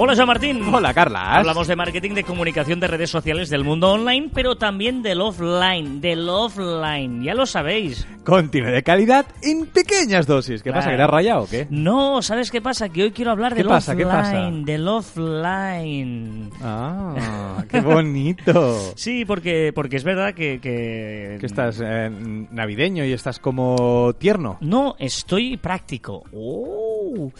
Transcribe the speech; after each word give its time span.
Hola, 0.00 0.14
Joan 0.14 0.28
Martín. 0.28 0.62
Hola, 0.72 0.94
Carlas. 0.94 1.38
Hablamos 1.38 1.66
de 1.66 1.74
marketing, 1.74 2.12
de 2.14 2.22
comunicación 2.22 2.78
de 2.78 2.86
redes 2.86 3.10
sociales 3.10 3.50
del 3.50 3.64
mundo 3.64 3.90
online, 3.94 4.30
pero 4.32 4.54
también 4.56 5.02
del 5.02 5.20
offline, 5.20 6.00
del 6.00 6.28
offline, 6.28 7.24
ya 7.24 7.34
lo 7.34 7.46
sabéis. 7.46 8.06
Contenido 8.24 8.70
de 8.72 8.84
calidad 8.84 9.26
en 9.42 9.66
pequeñas 9.66 10.28
dosis. 10.28 10.62
¿Qué 10.62 10.70
pasa? 10.72 10.90
¿Que 10.90 10.96
te 10.96 11.02
has 11.02 11.10
rayado 11.10 11.42
o 11.42 11.48
qué? 11.48 11.66
No, 11.70 12.22
¿sabes 12.22 12.52
qué 12.52 12.60
pasa? 12.62 12.88
Que 12.90 13.02
hoy 13.02 13.10
quiero 13.10 13.32
hablar 13.32 13.54
¿Qué 13.54 13.58
del 13.64 13.66
pasa? 13.66 13.96
¿Qué 13.96 14.04
offline, 14.04 14.60
pasa? 14.60 14.72
del 14.72 14.88
offline. 14.88 16.50
Ah, 16.62 17.64
qué 17.68 17.80
bonito. 17.80 18.78
Sí, 18.94 19.24
porque, 19.24 19.72
porque 19.74 19.96
es 19.96 20.04
verdad 20.04 20.32
que... 20.32 20.60
Que, 20.60 21.38
Que 21.40 21.46
estás 21.46 21.80
eh, 21.84 22.08
navideño 22.50 23.04
y 23.04 23.12
estás 23.12 23.40
como 23.40 24.12
tierno. 24.18 24.58
No, 24.60 24.94
estoy 24.98 25.56
práctico. 25.56 26.22
Oh. 26.32 27.32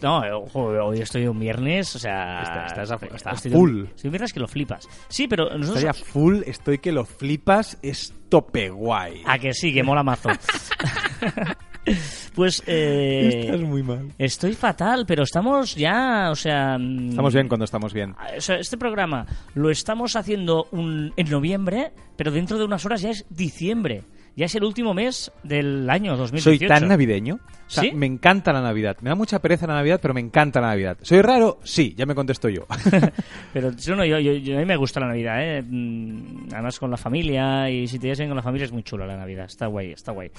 No, 0.00 0.24
eh, 0.24 0.32
ojo, 0.32 0.64
hoy 0.66 1.00
estoy 1.00 1.26
un 1.26 1.38
viernes, 1.40 1.94
o 1.96 1.98
sea... 1.98 2.42
Está- 2.42 2.66
estás 2.66 2.90
a- 2.92 3.06
estás 3.14 3.34
estoy 3.36 3.52
full. 3.52 3.70
un- 3.80 3.86
Estoy 3.86 4.08
un 4.08 4.12
viernes 4.12 4.32
que 4.32 4.40
lo 4.40 4.48
flipas. 4.48 4.88
Sí, 5.08 5.26
pero 5.28 5.44
nosotros... 5.58 5.84
Estoy 5.84 5.88
a 5.88 5.92
full, 5.92 6.40
estoy 6.46 6.78
que 6.78 6.92
lo 6.92 7.04
flipas, 7.04 7.78
es 7.82 8.14
tope 8.28 8.70
guay. 8.70 9.22
A 9.26 9.38
que 9.38 9.52
sí, 9.52 9.72
que 9.74 9.82
mola 9.82 10.02
mazo. 10.02 10.30
pues... 12.34 12.62
Eh, 12.66 13.42
Estás 13.46 13.60
muy 13.62 13.82
mal. 13.82 14.12
Estoy 14.18 14.54
fatal, 14.54 15.04
pero 15.06 15.24
estamos 15.24 15.74
ya, 15.74 16.28
o 16.30 16.36
sea... 16.36 16.78
mm, 16.78 17.10
Estamos 17.10 17.34
bien 17.34 17.48
cuando 17.48 17.64
estamos 17.64 17.92
bien. 17.92 18.14
O 18.36 18.40
sea, 18.40 18.56
este 18.56 18.76
programa 18.78 19.26
lo 19.54 19.70
estamos 19.70 20.16
haciendo 20.16 20.68
un- 20.72 21.12
en 21.16 21.30
noviembre, 21.30 21.92
pero 22.16 22.30
dentro 22.30 22.58
de 22.58 22.64
unas 22.64 22.84
horas 22.86 23.02
ya 23.02 23.10
es 23.10 23.26
diciembre. 23.30 24.04
Ya 24.34 24.46
es 24.46 24.54
el 24.54 24.64
último 24.64 24.94
mes 24.94 25.30
del 25.42 25.88
año 25.90 26.16
2018. 26.16 26.58
Soy 26.58 26.66
tan 26.68 26.88
navideño. 26.88 27.34
O 27.34 27.70
sea, 27.74 27.84
¿Sí? 27.84 27.92
me 27.92 28.06
encanta 28.06 28.52
la 28.52 28.60
Navidad. 28.60 28.96
Me 29.00 29.08
da 29.10 29.14
mucha 29.14 29.38
pereza 29.40 29.66
la 29.66 29.74
Navidad, 29.74 29.98
pero 30.00 30.12
me 30.14 30.20
encanta 30.20 30.60
la 30.60 30.68
Navidad. 30.68 30.98
¿Soy 31.02 31.22
raro? 31.22 31.58
Sí, 31.64 31.94
ya 31.96 32.04
me 32.06 32.14
contesto 32.14 32.48
yo. 32.50 32.66
Pero 33.52 33.72
yo 33.72 33.96
no, 33.96 34.04
yo, 34.04 34.18
yo- 34.18 34.32
yo- 34.34 34.56
a 34.56 34.60
mí 34.60 34.66
me 34.66 34.76
gusta 34.76 35.00
la 35.00 35.06
Navidad, 35.08 35.36
¿eh? 35.42 35.62
Mm, 35.62 36.48
Además 36.52 36.78
con 36.78 36.90
la 36.90 36.96
familia, 36.98 37.70
y 37.70 37.86
si 37.88 37.98
te 37.98 38.06
llevas 38.08 38.18
bien 38.18 38.28
con 38.30 38.36
la 38.36 38.42
familia 38.42 38.66
es 38.66 38.72
muy 38.72 38.82
chula 38.82 39.06
la 39.06 39.16
Navidad. 39.16 39.46
Está 39.46 39.66
guay, 39.68 39.92
está 39.92 40.12
guay. 40.12 40.30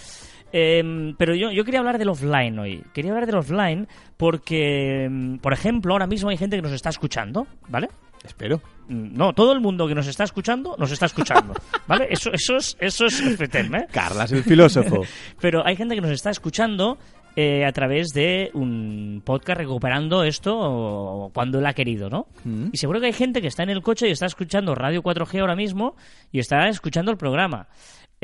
Em, 0.52 1.16
pero 1.18 1.34
yo, 1.34 1.52
yo 1.52 1.64
quería 1.66 1.80
hablar 1.80 1.98
del 1.98 2.10
offline 2.10 2.60
hoy. 2.60 2.84
Quería 2.94 3.12
hablar 3.12 3.26
del 3.26 3.38
offline 3.38 3.88
porque, 4.18 5.06
em, 5.06 5.40
por 5.40 5.54
ejemplo, 5.54 5.94
ahora 5.94 6.06
mismo 6.08 6.30
hay 6.30 6.38
gente 6.38 6.56
que 6.56 6.62
nos 6.62 6.72
está 6.72 6.90
escuchando, 6.90 7.48
¿vale? 7.70 7.90
Espero. 8.24 8.62
Mm, 8.88 9.16
No, 9.18 9.34
todo 9.34 9.54
el 9.54 9.60
mundo 9.62 9.88
que 9.88 9.96
nos 9.96 10.08
está 10.08 10.24
escuchando, 10.24 10.76
nos 10.78 10.92
está 10.92 11.06
escuchando, 11.08 11.54
¿vale? 11.88 12.08
Eso, 12.10 12.32
eso 12.34 12.58
es, 12.58 12.78
eso 12.80 13.06
es 13.06 13.22
FTM, 13.22 13.76
¿eh? 13.76 13.88
Carlas, 13.92 14.32
el 14.32 14.44
filósofo. 14.44 15.04
Pero 15.42 15.66
hay 15.66 15.76
gente 15.76 15.96
que 15.96 16.02
nos 16.02 16.12
está 16.12 16.30
escuchando 16.30 16.98
eh, 17.36 17.66
a 17.66 17.72
través 17.72 18.10
de 18.10 18.52
un 18.54 19.22
podcast 19.26 19.58
recuperando 19.60 20.24
esto 20.24 21.32
cuando 21.34 21.60
él 21.60 21.66
ha 21.66 21.74
querido, 21.74 22.10
¿no? 22.10 22.28
Mm. 22.44 22.68
Y 22.72 22.78
seguro 22.78 23.00
que 23.00 23.08
hay 23.08 23.14
gente 23.14 23.42
que 23.42 23.48
está 23.48 23.64
en 23.64 23.72
el 23.72 23.82
coche 23.82 24.08
y 24.08 24.12
está 24.12 24.26
escuchando 24.28 24.76
Radio 24.76 25.02
4G 25.02 25.40
ahora 25.42 25.56
mismo 25.56 25.96
y 26.32 26.40
está 26.40 26.68
escuchando 26.70 27.12
el 27.12 27.18
programa. 27.18 27.68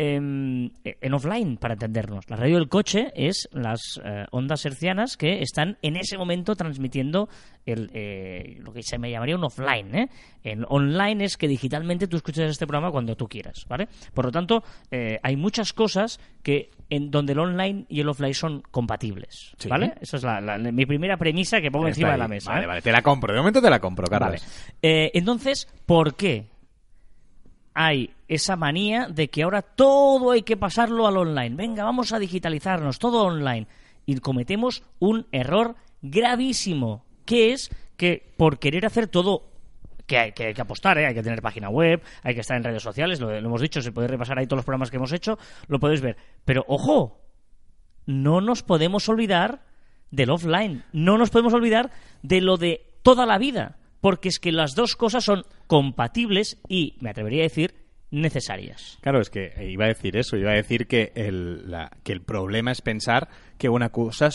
Em, 0.02 0.70
en 0.86 1.14
offline, 1.14 1.58
para 1.58 1.74
entendernos. 1.74 2.24
La 2.30 2.38
radio 2.38 2.56
del 2.56 2.70
coche 2.70 3.12
es 3.16 3.50
las 3.52 4.00
eh, 4.02 4.26
ondas 4.32 4.66
hercianas 4.66 5.18
que 5.18 5.42
están 5.42 5.78
en 5.82 5.98
ese 5.98 6.18
momento 6.18 6.56
transmitiendo 6.56 7.28
el, 7.66 7.92
eh, 7.94 8.60
lo 8.62 8.72
que 8.72 8.82
se 8.82 8.98
me 8.98 9.12
llamaría 9.12 9.36
un 9.36 9.44
offline. 9.44 9.94
¿eh? 9.94 10.10
En 10.46 10.64
online 10.70 11.26
es 11.26 11.36
que 11.36 11.50
digitalmente 11.50 12.08
tú 12.08 12.16
escuchas 12.16 12.50
este 12.50 12.66
programa 12.66 12.92
cuando 12.92 13.18
tú 13.18 13.28
quieras. 13.28 13.66
¿vale? 13.68 13.90
Por 14.14 14.24
lo 14.24 14.32
tanto, 14.32 14.64
eh, 14.90 15.20
hay 15.22 15.36
muchas 15.36 15.74
cosas 15.74 16.22
que 16.44 16.72
en 16.90 17.12
donde 17.12 17.34
el 17.34 17.40
online 17.40 17.86
y 17.90 18.00
el 18.00 18.08
offline 18.08 18.34
son 18.34 18.62
compatibles. 18.72 19.54
Sí. 19.58 19.68
¿vale? 19.68 19.96
Esa 20.00 20.16
es 20.16 20.24
la- 20.24 20.40
la- 20.40 20.58
mi 20.58 20.86
primera 20.86 21.18
premisa 21.18 21.60
que 21.60 21.72
pongo 21.72 21.88
Está 21.88 22.00
encima 22.00 22.12
de 22.14 22.18
la 22.20 22.28
mesa. 22.30 22.54
Vale, 22.54 22.68
vale, 22.68 22.82
te 22.82 22.94
la 22.94 23.02
compro. 23.02 23.34
De 23.34 23.40
momento 23.40 23.62
te 23.62 23.70
la 23.70 23.80
compro, 23.82 24.06
Vale. 24.10 24.38
Carlas. 24.38 24.74
Eh, 24.82 25.12
entonces, 25.14 25.68
¿por 25.86 26.16
qué 26.16 26.46
hay 27.82 28.14
esa 28.28 28.58
manía 28.58 29.08
de 29.08 29.30
que 29.30 29.44
ahora 29.44 29.62
todo 29.62 30.32
hay 30.32 30.42
que 30.42 30.58
pasarlo 30.58 31.08
al 31.08 31.16
online? 31.16 31.56
Venga, 31.56 31.86
vamos 31.86 32.12
a 32.12 32.20
digitalizarnos, 32.20 33.00
todo 33.00 33.24
online. 33.24 33.68
Y 34.06 34.18
cometemos 34.18 34.84
un 35.00 35.28
error 35.32 35.78
gravísimo, 36.02 37.06
que 37.24 37.54
es 37.54 37.70
que 37.96 38.34
por 38.36 38.60
querer 38.60 38.86
hacer 38.86 39.08
todo 39.08 39.46
que 40.08 40.18
hay 40.18 40.32
que, 40.34 40.54
apostar, 40.60 40.98
¿eh? 40.98 41.06
hay 41.06 41.14
que 41.14 41.24
tener 41.24 41.42
página 41.42 41.70
web, 41.70 42.02
hay 42.22 42.34
que 42.36 42.42
estar 42.42 42.58
en 42.58 42.66
redes 42.66 42.84
sociales, 42.84 43.22
lo, 43.22 43.30
lo 43.30 43.48
hemos 43.48 43.62
dicho, 43.62 43.82
se 43.82 43.94
puede 43.94 44.10
repasar 44.10 44.40
ahí 44.40 44.46
todos 44.46 44.58
los 44.58 44.66
programas 44.66 44.92
que 44.92 44.98
hemos 44.98 45.14
hecho, 45.14 45.40
lo 45.68 45.80
podéis 45.80 46.02
ver. 46.02 46.18
Pero 46.44 46.66
ojo, 46.68 47.22
no 48.06 48.42
nos 48.42 48.62
podemos 48.62 49.08
olvidar 49.08 49.62
del 50.12 50.32
offline, 50.32 50.84
no 50.92 51.18
nos 51.18 51.30
podemos 51.30 51.54
olvidar 51.54 51.92
de 52.24 52.42
lo 52.42 52.58
de 52.58 52.86
toda 53.04 53.26
la 53.26 53.38
vida, 53.38 53.78
porque 54.02 54.30
es 54.30 54.40
que 54.40 54.52
las 54.52 54.76
dos 54.76 54.96
cosas 54.96 55.24
son 55.24 55.44
compatibles 55.68 56.58
y, 56.68 56.96
me 57.00 57.10
atrevería 57.10 57.42
a 57.42 57.44
decir, 57.44 57.76
necesarias. 58.12 58.98
Claro, 59.02 59.22
es 59.22 59.30
que 59.30 59.54
iba 59.70 59.86
a 59.86 59.90
decir 59.90 60.18
eso, 60.18 60.38
iba 60.38 60.52
a 60.52 60.56
decir 60.56 60.88
que 60.88 61.12
el, 61.16 61.66
que 62.04 62.12
el 62.12 62.22
problema 62.22 62.72
es 62.72 62.82
pensar 62.82 63.30
que 63.58 63.70
una 63.70 63.90
cosa 63.90 64.30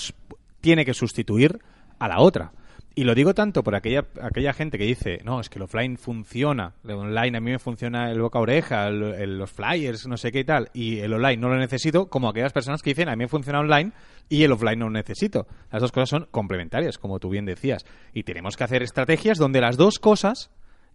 tiene 0.61 0.85
que 0.85 0.95
sustituir 0.95 1.59
a 1.99 2.09
la 2.09 2.21
otra. 2.21 2.53
Y 2.97 3.03
lo 3.03 3.15
digo 3.17 3.35
tanto 3.35 3.65
por 3.65 3.75
aquella, 3.75 4.05
aquella 4.23 4.53
gente 4.53 4.79
que 4.79 4.85
dice, 4.85 5.19
no, 5.25 5.41
es 5.41 5.49
que 5.49 5.59
el 5.59 5.65
offline 5.65 5.97
funciona, 5.99 6.75
el 6.85 6.93
online 6.93 7.39
a 7.39 7.41
mí 7.41 7.51
me 7.51 7.59
funciona 7.59 8.09
el 8.13 8.21
boca 8.21 8.39
oreja, 8.39 8.87
el- 8.87 9.03
el- 9.03 9.39
los 9.39 9.51
flyers, 9.51 10.07
no 10.07 10.17
sé 10.17 10.31
qué 10.31 10.41
y 10.41 10.45
tal, 10.45 10.71
y 10.75 11.01
el 11.01 11.13
online 11.13 11.39
no 11.39 11.49
lo 11.49 11.57
necesito, 11.57 12.07
como 12.09 12.29
aquellas 12.29 12.53
personas 12.53 12.83
que 12.83 12.91
dicen, 12.91 13.09
a 13.09 13.17
mí 13.17 13.25
me 13.25 13.29
funciona 13.29 13.59
online 13.59 13.91
y 14.29 14.45
el 14.45 14.53
offline 14.53 14.79
no 14.79 14.85
lo 14.87 14.93
necesito. 14.93 15.49
Las 15.73 15.83
dos 15.83 15.91
cosas 15.91 16.09
son 16.09 16.29
complementarias, 16.31 16.99
como 16.99 17.19
tú 17.19 17.31
bien 17.31 17.47
decías. 17.47 17.85
Y 18.13 18.23
tenemos 18.23 18.57
que 18.57 18.63
hacer 18.63 18.85
estrategias 18.85 19.39
donde 19.39 19.61
las 19.61 19.77
dos 19.77 19.99
cosas 19.99 20.51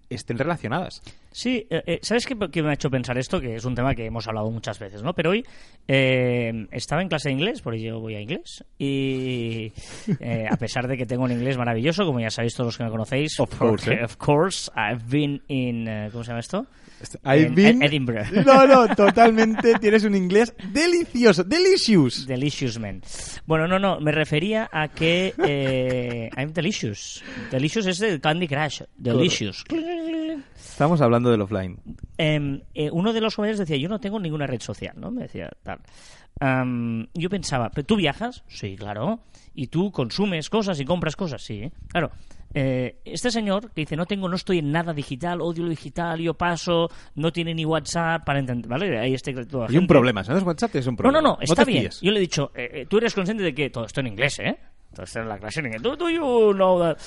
estén 0.10 0.38
relacionadas. 0.38 1.02
Sí, 1.32 1.68
eh, 1.70 1.84
eh, 1.86 2.00
¿sabes 2.02 2.26
qué, 2.26 2.36
qué 2.52 2.64
me 2.64 2.70
ha 2.70 2.74
hecho 2.74 2.90
pensar 2.90 3.18
esto? 3.18 3.40
Que 3.40 3.56
es 3.56 3.66
un 3.66 3.76
tema 3.76 3.94
que 3.94 4.06
hemos 4.06 4.28
hablado 4.28 4.50
muchas 4.50 4.80
veces, 4.80 5.04
¿no? 5.04 5.14
Pero 5.14 5.32
hoy 5.32 5.46
eh, 5.88 6.68
estaba 6.72 7.02
en 7.02 7.10
clase 7.10 7.30
de 7.30 7.34
inglés, 7.34 7.62
porque 7.62 7.82
yo 7.82 8.00
voy 8.00 8.16
a 8.16 8.22
inglés, 8.22 8.64
y 8.78 9.72
eh, 10.20 10.46
a 10.50 10.58
pesar 10.58 10.88
de 10.88 10.98
que 10.98 11.06
tengo 11.06 11.24
un 11.24 11.32
inglés 11.32 11.58
maravilloso, 11.58 12.06
como 12.06 12.20
ya 12.20 12.30
sabéis 12.30 12.54
todos 12.56 12.68
los 12.68 12.78
que 12.78 12.84
me 12.84 12.90
conocéis, 12.90 13.40
Of 13.40 13.58
course, 13.58 13.92
¿eh? 13.92 14.04
of 14.04 14.18
course, 14.18 14.72
I've 14.76 15.04
been 15.10 15.42
in, 15.48 15.88
eh, 15.88 16.10
¿cómo 16.12 16.24
se 16.24 16.30
llama 16.30 16.40
esto? 16.40 16.66
I've 17.24 17.54
been- 17.56 17.82
Edinburgh. 17.82 18.26
No, 18.46 18.66
no, 18.68 18.88
totalmente. 18.96 19.74
Tienes 19.80 20.04
un 20.04 20.16
inglés 20.16 20.54
delicioso, 20.72 21.44
delicious. 21.44 22.26
Delicious 22.28 22.80
man. 22.80 23.02
Bueno, 23.46 23.68
no, 23.68 23.80
no, 23.80 24.00
me 24.00 24.12
refería 24.12 24.70
a 24.72 24.88
que 24.90 25.34
eh, 25.46 26.30
I'm 26.38 26.52
delicious. 26.54 27.24
Delicious 27.52 27.86
es 27.88 28.00
de 28.00 28.20
Candy 28.20 28.48
Crush. 28.48 28.82
Delicious. 28.98 29.64
Estamos 30.56 31.02
hablando 31.02 31.30
del 31.32 31.42
offline. 31.42 31.78
Em, 32.18 32.62
eh, 32.74 32.90
uno 32.92 33.14
de 33.14 33.22
los 33.22 33.36
jóvenes 33.36 33.58
decía, 33.58 33.78
yo 33.78 33.90
no 33.90 34.00
tengo 34.00 34.20
ninguna 34.20 34.48
red 34.48 34.62
social, 34.62 34.94
¿no? 34.98 35.12
Me 35.12 35.24
decía 35.24 35.50
tal. 35.64 35.80
Yo 37.14 37.30
pensaba, 37.30 37.70
¿pero 37.70 37.86
tú 37.86 37.96
viajas? 37.98 38.44
Sí, 38.48 38.76
claro. 38.78 39.20
¿Y 39.54 39.68
tú 39.68 39.92
consumes 39.92 40.50
cosas 40.50 40.80
y 40.80 40.86
compras 40.86 41.16
cosas? 41.18 41.42
Sí, 41.44 41.70
claro. 41.90 42.12
Eh, 42.54 43.00
este 43.06 43.30
señor 43.30 43.72
que 43.72 43.82
dice, 43.82 43.96
no 43.96 44.06
tengo, 44.06 44.28
no 44.28 44.36
estoy 44.36 44.60
en 44.60 44.72
nada 44.72 44.94
digital, 44.94 45.40
odio 45.42 45.64
lo 45.64 45.70
digital, 45.70 46.20
yo 46.20 46.34
paso, 46.34 46.90
no 47.16 47.32
tiene 47.32 47.54
ni 47.54 47.64
WhatsApp 47.66 48.26
para 48.26 48.40
entender, 48.40 48.68
¿vale? 48.70 48.98
Ahí 49.00 49.14
está 49.14 49.32
la 49.32 49.68
Hay 49.68 49.78
un 49.78 49.86
problema. 49.88 50.24
¿Sabes 50.24 50.44
WhatsApp? 50.44 50.76
Es 50.76 50.88
un 50.88 50.94
No, 50.94 50.98
problema. 50.98 51.22
no, 51.22 51.30
no, 51.36 51.38
está 51.42 51.64
te 51.64 51.72
bien. 51.72 51.90
Yo 52.02 52.12
le 52.12 52.18
he 52.18 52.22
dicho, 52.22 52.52
eh, 52.56 52.70
eh, 52.74 52.86
tú 52.90 52.98
eres 52.98 53.14
consciente 53.14 53.44
de 53.44 53.54
que 53.54 53.70
todo 53.70 53.86
esto 53.86 54.00
en 54.00 54.08
inglés, 54.08 54.40
¿eh? 54.40 54.58
Todo 54.94 55.04
esto 55.04 55.20
en 55.20 55.30
la 55.30 55.38
clase 55.38 55.60
en 55.60 55.68
inglés. 55.68 55.84
Do, 55.84 55.96
do 55.96 56.10
you 56.10 56.54
know 56.54 56.80
that? 56.80 56.98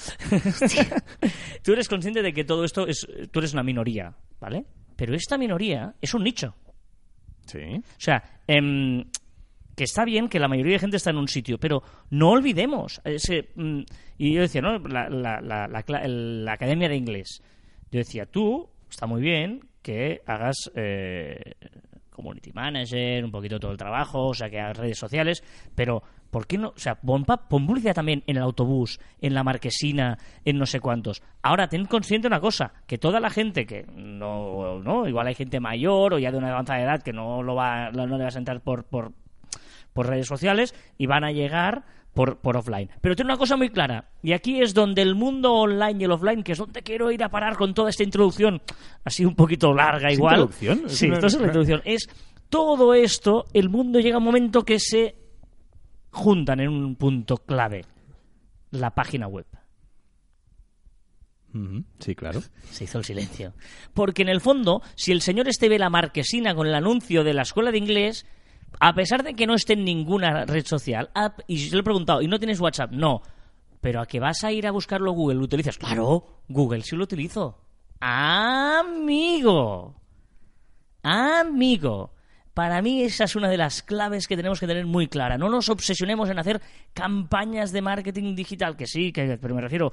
tú 1.62 1.72
eres 1.72 1.88
consciente 1.88 2.22
de 2.22 2.32
que 2.32 2.44
todo 2.44 2.64
esto 2.64 2.86
es. 2.86 3.06
Tú 3.30 3.40
eres 3.40 3.52
una 3.52 3.62
minoría, 3.62 4.14
¿vale? 4.40 4.64
Pero 4.96 5.14
esta 5.14 5.36
minoría 5.38 5.94
es 6.00 6.14
un 6.14 6.22
nicho. 6.22 6.54
Sí. 7.46 7.58
O 7.58 7.82
sea, 8.00 8.22
em, 8.46 9.04
que 9.76 9.84
está 9.84 10.04
bien 10.04 10.28
que 10.28 10.38
la 10.38 10.48
mayoría 10.48 10.74
de 10.74 10.78
gente 10.80 10.96
está 10.96 11.10
en 11.10 11.16
un 11.18 11.28
sitio, 11.28 11.58
pero 11.58 11.82
no 12.10 12.30
olvidemos. 12.30 13.00
Ese, 13.04 13.50
mm, 13.54 13.80
y 14.18 14.34
yo 14.34 14.42
decía, 14.42 14.60
¿no? 14.62 14.78
La, 14.78 15.08
la- 15.08 15.40
la- 15.40 15.68
la 15.68 16.52
academia 16.52 16.88
de 16.88 16.96
inglés. 16.96 17.42
Yo 17.90 17.98
decía, 17.98 18.26
tú, 18.26 18.68
está 18.90 19.06
muy 19.06 19.20
bien 19.22 19.60
que 19.82 20.20
hagas 20.26 20.70
eh, 20.74 21.54
community 22.10 22.52
manager, 22.52 23.24
un 23.24 23.30
poquito 23.32 23.58
todo 23.58 23.72
el 23.72 23.78
trabajo, 23.78 24.28
o 24.28 24.34
sea, 24.34 24.48
que 24.50 24.60
hagas 24.60 24.76
redes 24.76 24.98
sociales, 24.98 25.42
pero 25.74 26.02
¿por 26.30 26.46
qué 26.46 26.58
no? 26.58 26.68
O 26.68 26.78
sea, 26.78 26.94
pon, 26.94 27.24
pon 27.24 27.66
publicidad 27.66 27.94
también 27.94 28.22
en 28.26 28.36
el 28.36 28.42
autobús, 28.42 29.00
en 29.20 29.34
la 29.34 29.42
marquesina, 29.42 30.18
en 30.44 30.58
no 30.58 30.66
sé 30.66 30.78
cuántos. 30.80 31.22
Ahora, 31.42 31.68
ten 31.68 31.86
consciente 31.86 32.28
una 32.28 32.38
cosa, 32.40 32.72
que 32.86 32.98
toda 32.98 33.18
la 33.18 33.30
gente 33.30 33.66
que 33.66 33.84
no, 33.94 34.78
no 34.80 35.08
igual 35.08 35.26
hay 35.26 35.34
gente 35.34 35.58
mayor 35.58 36.14
o 36.14 36.18
ya 36.18 36.30
de 36.30 36.38
una 36.38 36.50
avanzada 36.50 36.82
edad 36.82 37.02
que 37.02 37.12
no, 37.12 37.42
lo 37.42 37.54
va, 37.54 37.90
no 37.90 38.06
le 38.06 38.18
va 38.22 38.28
a 38.28 38.30
sentar 38.30 38.60
por, 38.60 38.84
por, 38.84 39.12
por 39.92 40.06
redes 40.08 40.26
sociales 40.26 40.74
y 40.98 41.06
van 41.06 41.24
a 41.24 41.32
llegar 41.32 41.84
por, 42.14 42.38
por 42.38 42.56
offline. 42.56 42.90
Pero 43.00 43.16
tiene 43.16 43.30
una 43.30 43.38
cosa 43.38 43.56
muy 43.56 43.70
clara, 43.70 44.10
y 44.22 44.32
aquí 44.32 44.60
es 44.60 44.74
donde 44.74 45.00
el 45.02 45.14
mundo 45.14 45.52
online 45.54 45.96
y 46.00 46.04
el 46.04 46.12
offline, 46.12 46.42
que 46.42 46.52
es 46.52 46.58
donde 46.58 46.82
quiero 46.82 47.10
ir 47.10 47.22
a 47.24 47.30
parar 47.30 47.56
con 47.56 47.72
toda 47.74 47.88
esta 47.90 48.02
introducción, 48.04 48.60
así 49.04 49.24
un 49.24 49.34
poquito 49.34 49.72
larga 49.72 50.08
¿Es 50.08 50.14
igual. 50.18 50.34
introducción? 50.40 50.82
Es 50.86 50.98
Sí, 50.98 51.06
una- 51.08 51.20
la 51.20 51.28
introducción. 51.46 51.82
Es 51.84 52.08
todo 52.50 52.92
esto, 52.94 53.46
el 53.54 53.68
mundo 53.70 53.98
llega 53.98 54.16
a 54.16 54.18
un 54.18 54.24
momento 54.24 54.62
que 54.62 54.78
se 54.78 55.16
juntan 56.10 56.60
en 56.60 56.68
un 56.68 56.96
punto 56.96 57.38
clave. 57.38 57.86
La 58.72 58.90
página 58.94 59.26
web. 59.26 59.46
Sí, 61.98 62.14
claro. 62.14 62.40
Se 62.70 62.84
hizo 62.84 62.96
el 62.98 63.04
silencio. 63.04 63.52
Porque 63.92 64.22
en 64.22 64.30
el 64.30 64.40
fondo, 64.40 64.80
si 64.94 65.12
el 65.12 65.20
señor 65.20 65.48
este 65.48 65.68
ve 65.68 65.78
la 65.78 65.90
marquesina 65.90 66.54
con 66.54 66.66
el 66.66 66.74
anuncio 66.74 67.24
de 67.24 67.34
la 67.34 67.42
escuela 67.42 67.70
de 67.70 67.76
inglés, 67.78 68.24
a 68.80 68.94
pesar 68.94 69.22
de 69.22 69.34
que 69.34 69.46
no 69.46 69.54
esté 69.54 69.74
en 69.74 69.84
ninguna 69.84 70.44
red 70.44 70.64
social, 70.66 71.10
y 71.46 71.56
yo 71.56 71.74
le 71.76 71.80
he 71.80 71.84
preguntado, 71.84 72.22
¿y 72.22 72.28
no 72.28 72.38
tienes 72.38 72.60
WhatsApp? 72.60 72.92
No. 72.92 73.22
Pero 73.80 74.00
a 74.00 74.06
que 74.06 74.20
vas 74.20 74.44
a 74.44 74.52
ir 74.52 74.66
a 74.66 74.70
buscarlo 74.70 75.12
Google, 75.12 75.36
¿lo 75.38 75.44
utilizas? 75.44 75.76
Claro, 75.78 76.24
Google 76.48 76.82
sí 76.82 76.94
lo 76.96 77.04
utilizo. 77.04 77.58
Amigo. 78.00 79.94
Amigo. 81.02 82.12
Para 82.54 82.82
mí 82.82 83.02
esa 83.02 83.24
es 83.24 83.34
una 83.34 83.48
de 83.48 83.56
las 83.56 83.82
claves 83.82 84.28
que 84.28 84.36
tenemos 84.36 84.60
que 84.60 84.66
tener 84.66 84.84
muy 84.86 85.08
clara. 85.08 85.38
No 85.38 85.48
nos 85.48 85.68
obsesionemos 85.68 86.28
en 86.28 86.38
hacer 86.38 86.60
campañas 86.92 87.72
de 87.72 87.80
marketing 87.82 88.34
digital, 88.34 88.76
que 88.76 88.86
sí, 88.86 89.10
que, 89.12 89.38
pero 89.40 89.54
me 89.54 89.62
refiero 89.62 89.90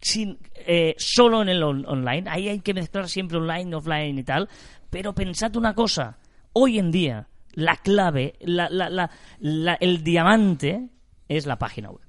sin, 0.00 0.38
eh, 0.54 0.94
solo 0.98 1.42
en 1.42 1.48
el 1.48 1.62
on- 1.62 1.84
online. 1.86 2.24
Ahí 2.30 2.48
hay 2.48 2.60
que 2.60 2.72
mezclar 2.74 3.08
siempre 3.08 3.38
online, 3.38 3.74
offline 3.74 4.16
y 4.18 4.22
tal. 4.22 4.48
Pero 4.90 5.12
pensad 5.14 5.54
una 5.56 5.74
cosa. 5.74 6.18
Hoy 6.52 6.78
en 6.78 6.90
día, 6.92 7.28
la 7.56 7.76
clave, 7.76 8.34
la, 8.40 8.70
la- 8.70 8.88
la- 8.88 9.10
la- 9.40 9.74
el 9.80 10.04
diamante 10.04 10.88
es 11.28 11.44
la 11.46 11.58
página 11.58 11.90
web. 11.90 12.06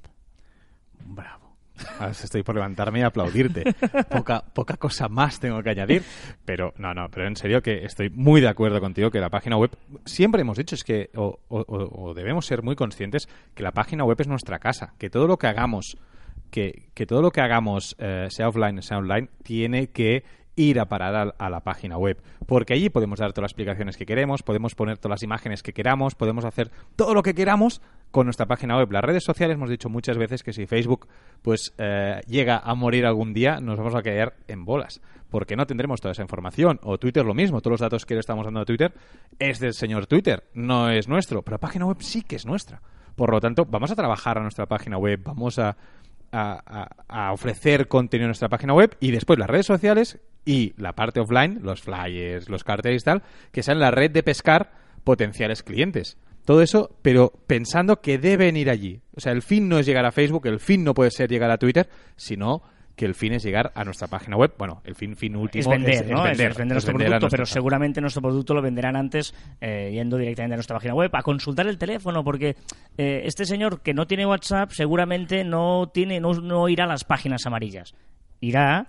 Bravo. 1.06 1.56
Ahora 2.00 2.10
estoy 2.12 2.42
por 2.42 2.56
levantarme 2.56 3.00
y 3.00 3.02
aplaudirte. 3.04 3.64
Poca, 4.10 4.44
poca 4.54 4.78
cosa 4.78 5.08
más 5.10 5.40
tengo 5.40 5.62
que 5.62 5.70
añadir. 5.70 6.04
Pero 6.44 6.74
no, 6.78 6.94
no, 6.94 7.08
pero 7.10 7.28
en 7.28 7.36
serio 7.36 7.62
que 7.62 7.84
estoy 7.86 8.10
muy 8.10 8.42
de 8.42 8.48
acuerdo 8.48 8.80
contigo 8.80 9.12
que 9.12 9.20
la 9.20 9.30
página 9.30 9.58
web, 9.58 9.72
siempre 10.06 10.42
hemos 10.42 10.58
dicho, 10.58 10.74
es 10.76 10.84
que, 10.84 11.12
o, 11.16 11.40
o- 11.50 11.66
o- 11.68 12.14
debemos 12.16 12.46
ser 12.48 12.64
muy 12.64 12.76
conscientes 12.76 13.28
que 13.54 13.62
la 13.64 13.72
página 13.74 14.04
web 14.06 14.20
es 14.20 14.28
nuestra 14.28 14.58
casa, 14.60 14.94
que 14.98 15.10
todo 15.12 15.28
lo 15.28 15.38
que 15.38 15.46
hagamos, 15.48 15.98
que, 16.50 16.90
que 16.96 17.06
todo 17.06 17.22
lo 17.22 17.30
que 17.32 17.42
hagamos, 17.42 17.96
eh, 18.00 18.26
sea 18.32 18.50
offline 18.50 18.80
o 18.80 18.82
sea 18.82 18.98
online, 18.98 19.30
tiene 19.44 19.88
que 19.92 20.24
ir 20.58 20.80
a 20.82 20.86
parar 20.90 21.34
a, 21.38 21.50
la 21.50 21.60
página 21.62 21.98
web. 21.98 22.22
Porque 22.46 22.74
allí 22.74 22.90
podemos 22.90 23.20
dar 23.20 23.32
todas 23.32 23.44
las 23.44 23.52
explicaciones 23.52 23.96
que 23.96 24.06
queremos, 24.06 24.44
podemos 24.44 24.76
poner 24.76 24.98
todas 24.98 25.12
las 25.22 25.24
imágenes 25.24 25.64
que 25.64 25.72
queramos, 25.72 26.16
podemos 26.16 26.44
hacer 26.44 26.70
todo 26.98 27.14
lo 27.14 27.24
que 27.24 27.34
queramos 27.34 27.82
con 28.12 28.26
nuestra 28.26 28.48
página 28.48 28.76
web. 28.78 28.92
Las 28.92 29.04
redes 29.04 29.24
sociales 29.24 29.56
hemos 29.56 29.70
dicho 29.70 29.88
muchas 29.88 30.18
veces 30.18 30.44
que 30.44 30.52
si 30.52 30.66
Facebook 30.66 31.08
pues 31.42 31.74
eh, 31.78 32.20
llega 32.28 32.58
a 32.58 32.74
morir 32.76 33.06
algún 33.06 33.34
día, 33.34 33.60
nos 33.62 33.78
vamos 33.78 33.96
a 33.96 34.02
caer 34.02 34.34
en 34.48 34.66
bolas. 34.66 35.00
Porque 35.30 35.56
no 35.56 35.66
tendremos 35.68 36.02
toda 36.02 36.14
esa 36.14 36.22
información. 36.24 36.80
O 36.84 36.98
Twitter 36.98 37.24
lo 37.26 37.34
mismo. 37.34 37.60
Todos 37.62 37.74
los 37.74 37.82
datos 37.82 38.06
que 38.06 38.14
le 38.16 38.22
estamos 38.22 38.46
dando 38.46 38.62
a 38.62 38.66
Twitter 38.66 38.94
es 39.40 39.60
del 39.60 39.74
señor 39.74 40.08
Twitter, 40.08 40.46
no 40.54 40.90
es 40.90 41.08
nuestro. 41.08 41.42
Pero 41.44 41.56
la 41.56 41.60
página 41.60 41.86
web 41.86 41.98
sí 42.00 42.22
que 42.24 42.38
es 42.38 42.46
nuestra. 42.46 42.82
Por 43.16 43.32
lo 43.32 43.40
tanto, 43.42 43.66
vamos 43.66 43.92
a 43.92 43.96
trabajar 43.96 44.38
a 44.38 44.42
nuestra 44.42 44.66
página 44.66 44.98
web, 44.98 45.22
vamos 45.24 45.60
a- 45.60 45.76
a 46.32 47.32
ofrecer 47.32 47.88
contenido 47.88 48.26
en 48.26 48.30
nuestra 48.30 48.50
página 48.50 48.74
web 48.74 48.96
y 49.00 49.12
después 49.12 49.40
las 49.40 49.50
redes 49.50 49.66
sociales 49.66 50.20
y 50.48 50.74
la 50.78 50.94
parte 50.94 51.20
offline, 51.20 51.60
los 51.62 51.82
flyers, 51.82 52.48
los 52.50 52.64
carteles 52.64 53.02
y 53.02 53.06
tal, 53.06 53.22
que 53.52 53.62
sean 53.62 53.80
la 53.80 53.92
red 53.92 54.10
de 54.12 54.24
pescar 54.24 54.72
potenciales 55.04 55.62
clientes. 55.62 56.18
Todo 56.46 56.62
eso, 56.62 56.90
pero 57.02 57.34
pensando 57.46 58.00
que 58.00 58.18
deben 58.18 58.56
ir 58.56 58.70
allí. 58.70 59.02
O 59.16 59.20
sea, 59.20 59.34
el 59.34 59.42
fin 59.42 59.68
no 59.68 59.78
es 59.78 59.86
llegar 59.86 60.06
a 60.06 60.12
Facebook, 60.14 60.48
el 60.48 60.60
fin 60.62 60.86
no 60.86 60.94
puede 60.94 61.12
ser 61.12 61.30
llegar 61.30 61.52
a 61.52 61.58
Twitter, 61.58 61.90
sino 62.16 62.62
que 62.96 63.06
el 63.06 63.14
fin 63.14 63.34
es 63.34 63.44
llegar 63.44 63.74
a 63.76 63.84
nuestra 63.84 64.08
página 64.08 64.38
web. 64.38 64.54
Bueno, 64.58 64.82
el 64.86 64.96
fin, 64.96 65.16
fin 65.18 65.36
último 65.36 65.62
es 65.62 65.68
vender, 65.68 65.94
es 66.06 66.10
¿no? 66.10 66.26
Es- 66.26 66.30
vender, 66.32 66.52
es 66.52 66.58
vender 66.58 66.78
es 66.78 66.84
nuestro 66.86 66.94
vender 66.94 67.08
producto, 67.10 67.28
pero 67.30 67.46
seguramente 67.46 68.00
nuestro 68.02 68.22
producto 68.22 68.54
lo 68.54 68.62
venderán 68.62 68.96
antes 68.96 69.36
eh, 69.60 69.92
yendo 69.94 70.18
directamente 70.18 70.54
a 70.54 70.58
nuestra 70.58 70.78
página 70.78 70.96
web 70.96 71.12
a 71.14 71.22
consultar 71.22 71.68
el 71.68 71.78
teléfono, 71.78 72.24
porque 72.24 72.56
eh, 72.98 73.22
este 73.26 73.46
señor 73.46 73.82
que 73.82 73.94
no 73.94 74.08
tiene 74.08 74.26
WhatsApp 74.26 74.72
seguramente 74.72 75.44
no 75.44 75.92
tiene 75.94 76.20
no, 76.22 76.32
no 76.34 76.70
irá 76.70 76.86
a 76.86 76.88
las 76.88 77.04
páginas 77.04 77.46
amarillas, 77.46 77.94
irá 78.40 78.88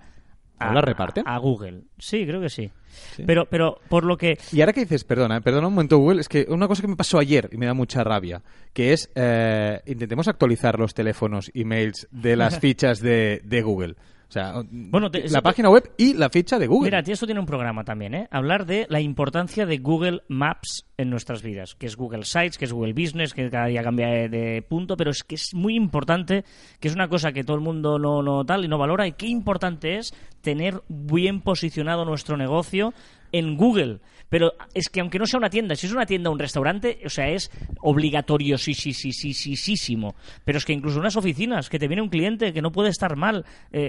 ¿No 0.59 0.73
las 0.73 0.83
reparte? 0.83 1.21
a 1.25 1.37
Google. 1.37 1.83
Sí, 1.97 2.25
creo 2.25 2.41
que 2.41 2.49
sí. 2.49 2.69
Sí. 3.15 3.23
Pero 3.25 3.45
pero 3.45 3.79
por 3.87 4.03
lo 4.03 4.17
que 4.17 4.37
Y 4.51 4.61
ahora 4.61 4.73
que 4.73 4.81
dices, 4.81 5.03
perdona, 5.03 5.37
eh, 5.37 5.41
perdona 5.41 5.67
un 5.67 5.73
momento, 5.73 5.97
Google, 5.97 6.21
es 6.21 6.27
que 6.27 6.45
una 6.49 6.67
cosa 6.67 6.81
que 6.81 6.87
me 6.87 6.95
pasó 6.95 7.19
ayer 7.19 7.49
y 7.51 7.57
me 7.57 7.65
da 7.65 7.73
mucha 7.73 8.03
rabia, 8.03 8.41
que 8.73 8.93
es, 8.93 9.09
eh, 9.15 9.81
intentemos 9.85 10.27
actualizar 10.27 10.79
los 10.79 10.93
teléfonos, 10.93 11.51
emails 11.53 12.07
de 12.11 12.35
las 12.35 12.59
fichas 12.59 12.99
de, 12.99 13.41
de 13.43 13.61
Google. 13.61 13.95
O 14.29 14.31
sea, 14.31 14.53
Bueno, 14.69 15.09
te- 15.09 15.21
la 15.21 15.25
eso- 15.25 15.41
página 15.41 15.71
web 15.71 15.91
y 15.97 16.13
la 16.13 16.29
ficha 16.29 16.59
de 16.59 16.67
Google. 16.67 16.87
Mira, 16.91 16.99
esto 16.99 17.25
tiene 17.25 17.39
un 17.39 17.47
programa 17.47 17.83
también, 17.83 18.13
¿eh? 18.13 18.27
Hablar 18.29 18.67
de 18.67 18.85
la 18.87 19.01
importancia 19.01 19.65
de 19.65 19.79
Google 19.79 20.21
Maps 20.27 20.85
en 20.97 21.09
nuestras 21.09 21.41
vidas, 21.41 21.73
que 21.73 21.87
es 21.87 21.95
Google 21.95 22.25
Sites, 22.25 22.59
que 22.59 22.65
es 22.65 22.71
Google 22.73 22.93
Business, 22.93 23.33
que 23.33 23.49
cada 23.49 23.65
día 23.65 23.81
cambia 23.81 24.07
de, 24.07 24.29
de 24.29 24.61
punto, 24.61 24.95
pero 24.97 25.09
es 25.09 25.23
que 25.23 25.33
es 25.33 25.49
muy 25.55 25.75
importante, 25.75 26.45
que 26.79 26.87
es 26.89 26.93
una 26.93 27.07
cosa 27.07 27.31
que 27.31 27.43
todo 27.43 27.57
el 27.57 27.63
mundo 27.63 27.97
no, 27.97 28.21
no 28.21 28.45
tal 28.45 28.63
y 28.63 28.67
no 28.67 28.77
valora, 28.77 29.07
y 29.07 29.13
qué 29.13 29.25
importante 29.25 29.97
es 29.97 30.13
tener 30.41 30.83
bien 30.87 31.41
posicionado 31.41 32.05
nuestro 32.05 32.37
negocio 32.37 32.93
en 33.31 33.55
Google. 33.57 33.99
Pero 34.29 34.53
es 34.75 34.89
que 34.89 34.99
aunque 35.01 35.17
no 35.17 35.25
sea 35.25 35.39
una 35.39 35.49
tienda, 35.49 35.73
si 35.75 35.87
es 35.87 35.91
una 35.93 36.05
tienda 36.05 36.29
o 36.29 36.33
un 36.33 36.37
restaurante, 36.37 36.99
o 37.03 37.09
sea, 37.09 37.29
es 37.29 37.49
obligatorio, 37.81 38.59
sí, 38.59 38.75
sí, 38.75 38.93
sí, 38.93 39.11
sí, 39.11 39.33
sí, 39.33 39.55
sí. 39.55 39.97
Pero 40.45 40.59
es 40.59 40.65
que 40.65 40.73
incluso 40.73 40.99
unas 40.99 41.15
oficinas, 41.15 41.67
que 41.67 41.79
te 41.79 41.87
viene 41.87 42.03
un 42.03 42.09
cliente 42.09 42.53
que 42.53 42.61
no 42.61 42.71
puede 42.71 42.89
estar 42.89 43.15
mal, 43.15 43.43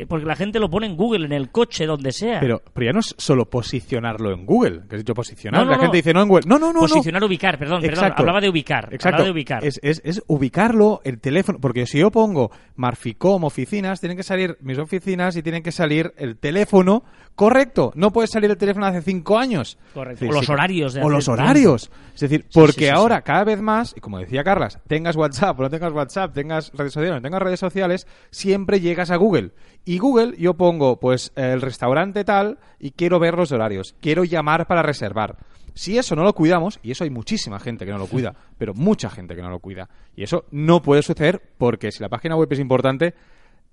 porque 0.08 0.24
la 0.24 0.36
gente 0.36 0.58
lo 0.58 0.70
pone 0.70 0.86
en 0.86 0.96
Google, 0.96 1.26
en 1.26 1.32
el 1.32 1.50
coche, 1.50 1.84
donde 1.84 2.10
sea. 2.12 2.40
Pero, 2.40 2.62
pero 2.72 2.86
ya 2.86 2.92
no 2.92 3.00
es 3.00 3.14
solo 3.18 3.50
posicionarlo 3.50 4.32
en 4.32 4.46
Google, 4.46 4.80
que 4.88 4.96
has 4.96 5.02
dicho 5.02 5.12
posicionar. 5.12 5.60
No, 5.60 5.66
no, 5.66 5.72
la 5.72 5.78
gente 5.78 5.98
dice 5.98 6.14
no 6.14 6.22
en 6.22 6.28
Google. 6.28 6.44
No, 6.46 6.58
no, 6.58 6.72
no. 6.72 6.80
Posicionar, 6.80 7.22
ubicar, 7.22 7.58
perdón, 7.58 7.82
perdón. 7.82 7.94
Exacto. 7.98 8.22
Hablaba 8.22 8.40
de 8.40 8.48
ubicar. 8.48 8.84
Exacto. 8.86 9.08
Hablaba 9.08 9.24
de 9.24 9.30
ubicar. 9.32 9.64
Es, 9.64 9.78
es- 9.82 10.00
es 10.04 10.22
ubicarlo, 10.26 11.02
el 11.04 11.20
teléfono. 11.20 11.58
Porque 11.60 11.84
si 11.86 11.98
yo 11.98 12.10
pongo 12.10 12.50
Marficom 12.76 13.44
oficinas, 13.44 14.00
tienen 14.00 14.16
que 14.16 14.22
salir 14.22 14.56
mis 14.62 14.78
oficinas 14.78 15.36
y 15.36 15.42
tienen 15.42 15.62
que 15.62 15.70
salir 15.72 16.14
el 16.16 16.38
teléfono 16.38 17.04
correcto. 17.34 17.92
No 17.94 18.10
puede 18.10 18.26
salir 18.28 18.50
el 18.50 18.56
teléfono 18.56 18.86
hace 18.86 19.02
cinco 19.02 19.29
años. 19.38 19.78
Correcto. 19.94 20.26
O 20.28 20.32
los 20.32 20.48
horarios 20.48 20.94
de 20.94 21.02
O 21.02 21.08
los 21.08 21.24
tiempo. 21.24 21.42
horarios. 21.42 21.90
Es 22.14 22.20
decir, 22.20 22.46
porque 22.52 22.72
sí, 22.72 22.84
sí, 22.84 22.88
ahora 22.88 23.22
cada 23.22 23.44
vez 23.44 23.60
más, 23.60 23.94
y 23.96 24.00
como 24.00 24.18
decía 24.18 24.44
Carlas, 24.44 24.78
tengas 24.86 25.16
WhatsApp 25.16 25.58
o 25.58 25.62
no 25.62 25.70
tengas 25.70 25.92
WhatsApp, 25.92 26.34
tengas 26.34 26.72
redes 26.74 26.92
sociales 26.92 27.12
o 27.12 27.14
no 27.16 27.22
tengas 27.22 27.42
redes 27.42 27.60
sociales, 27.60 28.06
siempre 28.30 28.80
llegas 28.80 29.10
a 29.10 29.16
Google. 29.16 29.52
Y 29.84 29.98
Google 29.98 30.34
yo 30.38 30.54
pongo 30.54 31.00
pues 31.00 31.32
el 31.36 31.60
restaurante 31.60 32.24
tal 32.24 32.58
y 32.78 32.90
quiero 32.90 33.18
ver 33.18 33.34
los 33.34 33.52
horarios, 33.52 33.94
quiero 34.00 34.24
llamar 34.24 34.66
para 34.66 34.82
reservar. 34.82 35.36
Si 35.72 35.96
eso 35.96 36.16
no 36.16 36.24
lo 36.24 36.34
cuidamos, 36.34 36.80
y 36.82 36.90
eso 36.90 37.04
hay 37.04 37.10
muchísima 37.10 37.60
gente 37.60 37.86
que 37.86 37.92
no 37.92 37.98
lo 37.98 38.08
cuida, 38.08 38.34
pero 38.58 38.74
mucha 38.74 39.08
gente 39.08 39.36
que 39.36 39.40
no 39.40 39.50
lo 39.50 39.60
cuida, 39.60 39.88
y 40.16 40.24
eso 40.24 40.44
no 40.50 40.82
puede 40.82 41.02
suceder 41.02 41.40
porque 41.58 41.92
si 41.92 42.02
la 42.02 42.08
página 42.08 42.36
web 42.36 42.48
es 42.52 42.58
importante, 42.58 43.14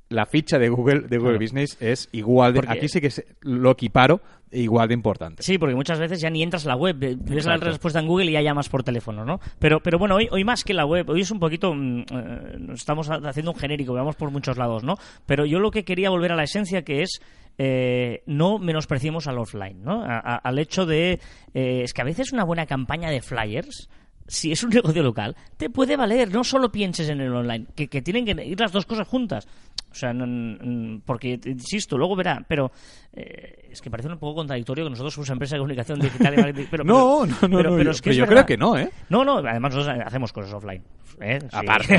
la 0.10 0.26
ficha 0.26 0.58
de 0.60 0.70
Google 0.70 1.02
de 1.02 1.18
Google 1.18 1.38
Claro. 1.38 1.40
Business 1.40 1.78
es 1.82 2.10
igual 2.12 2.54
de 2.54 2.60
Porque- 2.62 2.78
aquí 2.78 2.88
sí 2.88 3.02
que 3.02 3.10
se- 3.12 3.26
lo 3.42 3.72
equiparo 3.72 4.22
igual 4.52 4.88
de 4.88 4.94
importante. 4.94 5.44
Sí, 5.44 5.58
porque 5.58 5.76
muchas 5.76 6.00
veces 6.00 6.22
ya 6.22 6.30
ni 6.30 6.42
entras 6.42 6.66
a 6.66 6.70
la 6.70 6.76
web, 6.78 7.04
eh, 7.04 7.18
ves 7.20 7.46
la 7.46 7.58
respuesta 7.58 8.00
en 8.00 8.08
Google 8.08 8.28
y 8.28 8.32
ya 8.32 8.42
llamas 8.42 8.70
por 8.70 8.82
teléfono, 8.84 9.26
¿no? 9.26 9.40
Pero, 9.60 9.82
pero 9.82 10.00
bueno, 10.00 10.16
hoy, 10.16 10.30
hoy 10.32 10.46
más 10.46 10.64
que 10.64 10.74
la 10.74 10.86
web, 10.86 11.10
hoy 11.10 11.20
es 11.22 11.32
un 11.32 11.40
poquito, 11.40 11.74
mm, 11.74 12.00
eh, 12.10 12.58
estamos 12.74 13.10
ha- 13.10 13.16
haciendo 13.28 13.52
un 13.52 13.58
genérico, 13.60 13.94
vamos 13.94 14.16
por 14.16 14.32
muchos 14.32 14.58
lados, 14.58 14.84
¿no? 14.86 14.96
Pero 15.26 15.46
yo 15.46 15.60
lo 15.60 15.70
que 15.72 15.84
quería 15.84 16.10
volver 16.10 16.32
a 16.32 16.36
la 16.38 16.44
esencia 16.44 16.84
que 16.84 17.02
es 17.02 17.20
eh, 17.60 18.22
no 18.28 18.60
menospreciemos 18.60 19.26
al 19.28 19.40
offline, 19.40 19.82
¿no? 19.84 20.04
A- 20.04 20.20
a- 20.20 20.36
al 20.36 20.60
hecho 20.60 20.86
de, 20.86 21.20
eh, 21.56 21.82
es 21.84 21.92
que 21.92 22.02
a 22.02 22.06
veces 22.06 22.32
una 22.32 22.44
buena 22.44 22.68
campaña 22.68 23.10
de 23.10 23.20
flyers 23.22 23.90
si 24.28 24.52
es 24.52 24.62
un 24.64 24.70
negocio 24.96 25.02
local, 25.04 25.36
te 25.58 25.70
puede 25.70 25.96
valer. 25.98 26.30
No 26.32 26.44
solo 26.44 26.72
pienses 26.72 27.10
en 27.10 27.20
el 27.22 27.34
online, 27.34 27.66
que, 27.76 27.88
que 27.88 28.02
tienen 28.02 28.26
que 28.26 28.46
ir 28.46 28.60
las 28.60 28.72
dos 28.74 28.86
cosas 28.86 29.08
juntas. 29.08 29.48
O 29.92 29.96
sea, 29.96 30.14
no- 30.14 31.02
porque, 31.06 31.40
insisto, 31.46 31.98
luego 31.98 32.16
verá, 32.16 32.44
pero 32.48 32.72
eh, 33.14 33.70
es 33.72 33.82
que 33.82 33.90
parece 33.90 34.10
un 34.10 34.18
poco 34.20 34.36
contradictorio 34.36 34.84
que 34.84 34.90
nosotros 34.92 35.14
somos 35.14 35.30
empresa 35.30 35.56
de 35.56 35.60
comunicación 35.60 36.00
digital 36.00 36.34
y 36.34 36.38
marketing. 36.42 36.66
Pero, 36.70 36.84
No, 36.84 37.26
no, 37.26 37.36
no, 37.48 37.58
pero- 37.58 37.70
no, 37.72 37.78
pero 37.78 37.84
yo- 37.84 37.92
es 37.92 38.02
que 38.02 38.10
pero 38.10 38.12
es 38.12 38.18
yo 38.18 38.24
verdad. 38.26 38.36
creo 38.36 38.46
que 38.46 38.58
no, 38.58 38.78
¿eh? 38.78 38.90
No, 39.10 39.24
no, 39.26 39.38
además 39.38 39.74
nosotros 39.76 39.98
hacemos 40.06 40.32
cosas 40.34 40.54
offline. 40.54 40.84
¿eh? 41.20 41.40
Sí. 41.42 41.48
Aparte. 41.52 41.98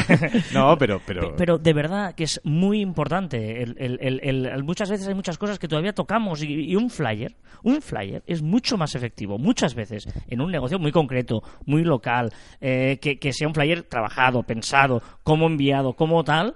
no, 0.54 0.76
pero, 0.78 1.00
pero, 1.04 1.20
Pe- 1.30 1.34
Pero 1.38 1.58
de 1.58 1.72
verdad 1.72 2.14
que 2.14 2.24
es 2.24 2.40
muy 2.44 2.80
importante. 2.80 3.62
El, 3.62 3.74
el- 3.78 3.98
el- 4.00 4.20
el- 4.22 4.46
el- 4.46 4.64
muchas 4.64 4.90
veces 4.90 5.08
hay 5.08 5.14
muchas 5.14 5.38
cosas 5.38 5.58
que 5.58 5.66
todavía 5.66 5.92
tocamos 5.92 6.42
y, 6.42 6.70
y 6.70 6.76
un 6.76 6.88
flyer, 6.90 7.34
un 7.64 7.82
flyer 7.82 8.22
es 8.26 8.42
mucho 8.42 8.76
más 8.76 8.94
efectivo, 8.94 9.38
muchas 9.38 9.74
veces, 9.74 10.06
en 10.28 10.40
un 10.40 10.52
negocio 10.52 10.78
muy 10.78 10.92
concreto, 10.92 11.42
muy 11.66 11.82
local, 11.82 12.30
eh, 12.60 12.98
que, 13.02 13.18
que 13.18 13.32
sea 13.32 13.48
un 13.48 13.54
flyer 13.54 13.82
trabajado, 13.82 14.44
pensado, 14.44 15.02
cómo 15.24 15.46
enviado, 15.46 15.94
cómo 15.94 16.22
tal, 16.22 16.54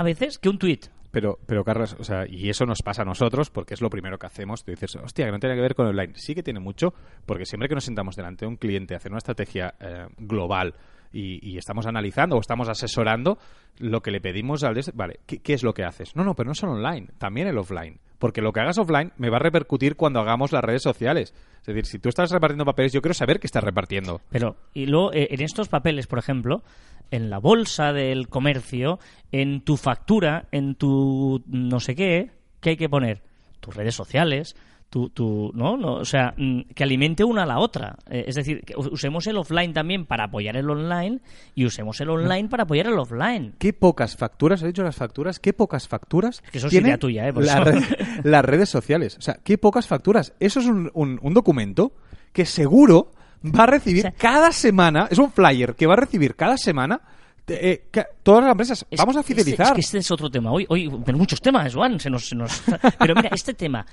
a 0.00 0.02
veces 0.02 0.38
que 0.38 0.48
un 0.48 0.58
tweet. 0.58 0.80
Pero, 1.10 1.38
pero 1.44 1.62
Carlos, 1.62 1.94
o 1.98 2.04
sea, 2.04 2.24
y 2.26 2.48
eso 2.48 2.64
nos 2.64 2.80
pasa 2.80 3.02
a 3.02 3.04
nosotros 3.04 3.50
porque 3.50 3.74
es 3.74 3.82
lo 3.82 3.90
primero 3.90 4.18
que 4.18 4.26
hacemos. 4.26 4.64
Tú 4.64 4.70
dices, 4.70 4.96
hostia, 4.96 5.26
que 5.26 5.32
no 5.32 5.38
tiene 5.38 5.56
que 5.56 5.60
ver 5.60 5.74
con 5.74 5.86
online. 5.86 6.14
Sí 6.14 6.34
que 6.34 6.42
tiene 6.42 6.58
mucho, 6.58 6.94
porque 7.26 7.44
siempre 7.44 7.68
que 7.68 7.74
nos 7.74 7.84
sentamos 7.84 8.16
delante 8.16 8.46
de 8.46 8.48
un 8.48 8.56
cliente 8.56 8.94
a 8.94 8.96
hacer 8.96 9.12
una 9.12 9.18
estrategia 9.18 9.74
eh, 9.78 10.06
global 10.16 10.74
y, 11.12 11.38
y 11.48 11.58
estamos 11.58 11.86
analizando 11.86 12.36
o 12.36 12.40
estamos 12.40 12.68
asesorando, 12.68 13.38
lo 13.78 14.00
que 14.00 14.10
le 14.10 14.20
pedimos 14.20 14.62
al... 14.64 14.78
Vale, 14.94 15.20
¿qué, 15.26 15.38
qué 15.38 15.54
es 15.54 15.62
lo 15.62 15.74
que 15.74 15.84
haces? 15.84 16.14
No, 16.16 16.24
no, 16.24 16.34
pero 16.34 16.48
no 16.48 16.54
solo 16.54 16.72
online, 16.72 17.08
también 17.18 17.48
el 17.48 17.58
offline. 17.58 18.00
Porque 18.18 18.42
lo 18.42 18.52
que 18.52 18.60
hagas 18.60 18.78
offline 18.78 19.12
me 19.16 19.30
va 19.30 19.36
a 19.36 19.40
repercutir 19.40 19.96
cuando 19.96 20.20
hagamos 20.20 20.52
las 20.52 20.62
redes 20.62 20.82
sociales. 20.82 21.34
Es 21.60 21.66
decir, 21.66 21.86
si 21.86 21.98
tú 21.98 22.10
estás 22.10 22.30
repartiendo 22.30 22.66
papeles, 22.66 22.92
yo 22.92 23.00
quiero 23.00 23.14
saber 23.14 23.40
qué 23.40 23.46
estás 23.46 23.64
repartiendo. 23.64 24.20
Pero, 24.28 24.56
y 24.74 24.86
luego, 24.86 25.12
eh, 25.14 25.28
en 25.30 25.40
estos 25.40 25.68
papeles, 25.68 26.06
por 26.06 26.18
ejemplo, 26.18 26.62
en 27.10 27.30
la 27.30 27.38
bolsa 27.38 27.94
del 27.94 28.28
comercio, 28.28 28.98
en 29.32 29.62
tu 29.62 29.78
factura, 29.78 30.48
en 30.52 30.74
tu 30.74 31.42
no 31.46 31.80
sé 31.80 31.94
qué, 31.94 32.30
¿qué 32.60 32.70
hay 32.70 32.76
que 32.76 32.90
poner? 32.90 33.22
Tus 33.60 33.74
redes 33.74 33.94
sociales, 33.94 34.54
tu, 34.90 35.08
tu 35.10 35.52
¿no? 35.54 35.76
no 35.76 35.94
o 35.94 36.04
sea, 36.04 36.34
mm, 36.36 36.62
que 36.74 36.82
alimente 36.82 37.22
una 37.24 37.44
a 37.44 37.46
la 37.46 37.58
otra. 37.60 37.96
Eh, 38.10 38.24
es 38.26 38.34
decir, 38.34 38.62
que 38.64 38.74
usemos 38.76 39.26
el 39.28 39.36
offline 39.38 39.72
también 39.72 40.04
para 40.04 40.24
apoyar 40.24 40.56
el 40.56 40.68
online 40.68 41.20
y 41.54 41.64
usemos 41.64 42.00
el 42.00 42.10
online 42.10 42.48
para 42.48 42.64
apoyar 42.64 42.88
el 42.88 42.98
offline. 42.98 43.54
Qué 43.58 43.72
pocas 43.72 44.16
facturas, 44.16 44.62
he 44.62 44.66
dicho 44.66 44.82
las 44.82 44.96
facturas, 44.96 45.38
qué 45.38 45.52
pocas 45.52 45.86
facturas 45.88 46.42
que 46.50 46.58
eso 46.58 46.66
es 46.66 46.72
idea 46.74 46.98
tuya, 46.98 47.28
¿eh? 47.28 47.32
Por 47.32 47.44
la 47.44 47.60
red- 47.60 47.82
las 48.24 48.44
redes 48.44 48.68
sociales. 48.68 49.16
O 49.16 49.22
sea, 49.22 49.38
qué 49.44 49.56
pocas 49.58 49.86
facturas. 49.86 50.34
Eso 50.40 50.58
es 50.60 50.66
un, 50.66 50.90
un- 50.94 51.18
un 51.22 51.34
documento 51.34 51.92
que 52.32 52.44
seguro 52.44 53.12
va 53.44 53.62
a 53.62 53.66
recibir 53.66 54.00
O 54.06 54.10
sea, 54.10 54.12
cada 54.18 54.52
semana, 54.52 55.06
es 55.10 55.18
un 55.18 55.30
flyer 55.30 55.74
que 55.74 55.86
va 55.86 55.94
a 55.94 55.96
recibir 55.98 56.34
cada 56.34 56.56
semana 56.58 57.00
eh, 57.46 57.84
todas 58.22 58.42
las 58.44 58.52
empresas. 58.52 58.86
Es- 58.90 58.98
Vamos 58.98 59.16
a 59.16 59.20
este- 59.20 59.34
fidelizar. 59.34 59.66
es 59.68 59.72
que 59.72 59.80
este 59.80 59.98
es 59.98 60.10
otro 60.10 60.28
tema. 60.30 60.50
Hoy, 60.52 60.66
hoy 60.68 60.88
tenemos 60.88 61.18
muchos 61.20 61.40
temas, 61.40 61.72
Juan. 61.74 61.98
Se 62.00 62.10
nos, 62.10 62.28
se 62.28 62.34
nos- 62.36 62.62
Pero 62.98 63.14
mira, 63.14 63.30
este 63.32 63.54
tema. 63.54 63.86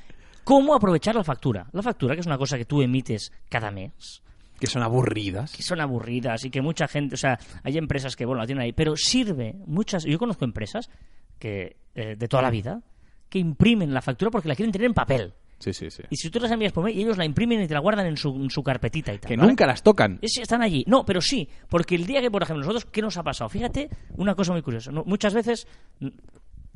¿Cómo 0.48 0.74
aprovechar 0.74 1.14
la 1.14 1.26
factura? 1.26 1.68
La 1.74 1.84
factura, 1.84 2.16
que 2.16 2.22
es 2.22 2.26
una 2.26 2.38
cosa 2.38 2.58
que 2.58 2.64
tú 2.64 2.82
emites 2.82 3.34
cada 3.50 3.70
mes, 3.70 4.24
que 4.58 4.68
son 4.68 4.82
aburridas. 4.82 5.52
que 5.52 5.62
son 5.62 5.82
aburridas 5.82 6.46
y 6.46 6.50
que 6.50 6.62
mucha 6.62 6.88
gente, 6.88 7.16
o 7.16 7.18
sea, 7.18 7.38
hay 7.64 7.78
empresas 7.78 8.16
que, 8.16 8.26
bueno, 8.26 8.40
la 8.42 8.48
tienen 8.48 8.64
ahí, 8.64 8.72
pero 8.72 8.96
sirve 8.96 9.56
muchas. 9.66 10.06
Yo 10.06 10.18
conozco 10.18 10.46
empresas 10.46 10.90
que 11.38 11.76
eh, 11.96 12.16
de 12.18 12.28
toda 12.30 12.44
la 12.44 12.50
vida 12.50 12.82
que 13.30 13.40
imprimen 13.40 13.94
la 13.94 14.02
factura 14.02 14.32
porque 14.32 14.48
la 14.48 14.56
quieren 14.56 14.72
tener 14.72 14.86
en 14.86 14.94
papel. 14.94 15.34
Sí, 15.60 15.74
sí, 15.74 15.92
sí. 15.92 16.04
Y 16.10 16.16
si 16.16 16.30
tú 16.30 16.40
las 16.40 16.50
envías 16.52 16.72
por 16.72 16.84
mail, 16.86 16.98
ellos 16.98 17.18
la 17.18 17.26
imprimen 17.26 17.62
y 17.62 17.68
te 17.68 17.74
la 17.74 17.82
guardan 17.82 18.06
en 18.06 18.16
su, 18.16 18.30
en 18.34 18.50
su 18.50 18.64
carpetita 18.64 19.14
y 19.14 19.18
tal. 19.18 19.28
Que 19.28 19.36
¿vale? 19.36 19.50
nunca 19.50 19.66
las 19.68 19.84
tocan. 19.84 20.18
Es- 20.22 20.38
están 20.38 20.62
allí. 20.62 20.86
No, 20.88 21.04
pero 21.04 21.20
sí, 21.20 21.50
porque 21.68 21.96
el 21.96 22.06
día 22.06 22.22
que, 22.22 22.32
por 22.32 22.42
ejemplo, 22.44 22.62
nosotros, 22.66 22.86
¿qué 22.86 23.02
nos 23.02 23.18
ha 23.18 23.24
pasado? 23.24 23.50
Fíjate, 23.50 23.90
una 24.16 24.34
cosa 24.34 24.54
muy 24.54 24.62
curiosa. 24.62 24.92
¿no? 24.92 25.04
Muchas 25.06 25.34
veces, 25.34 25.68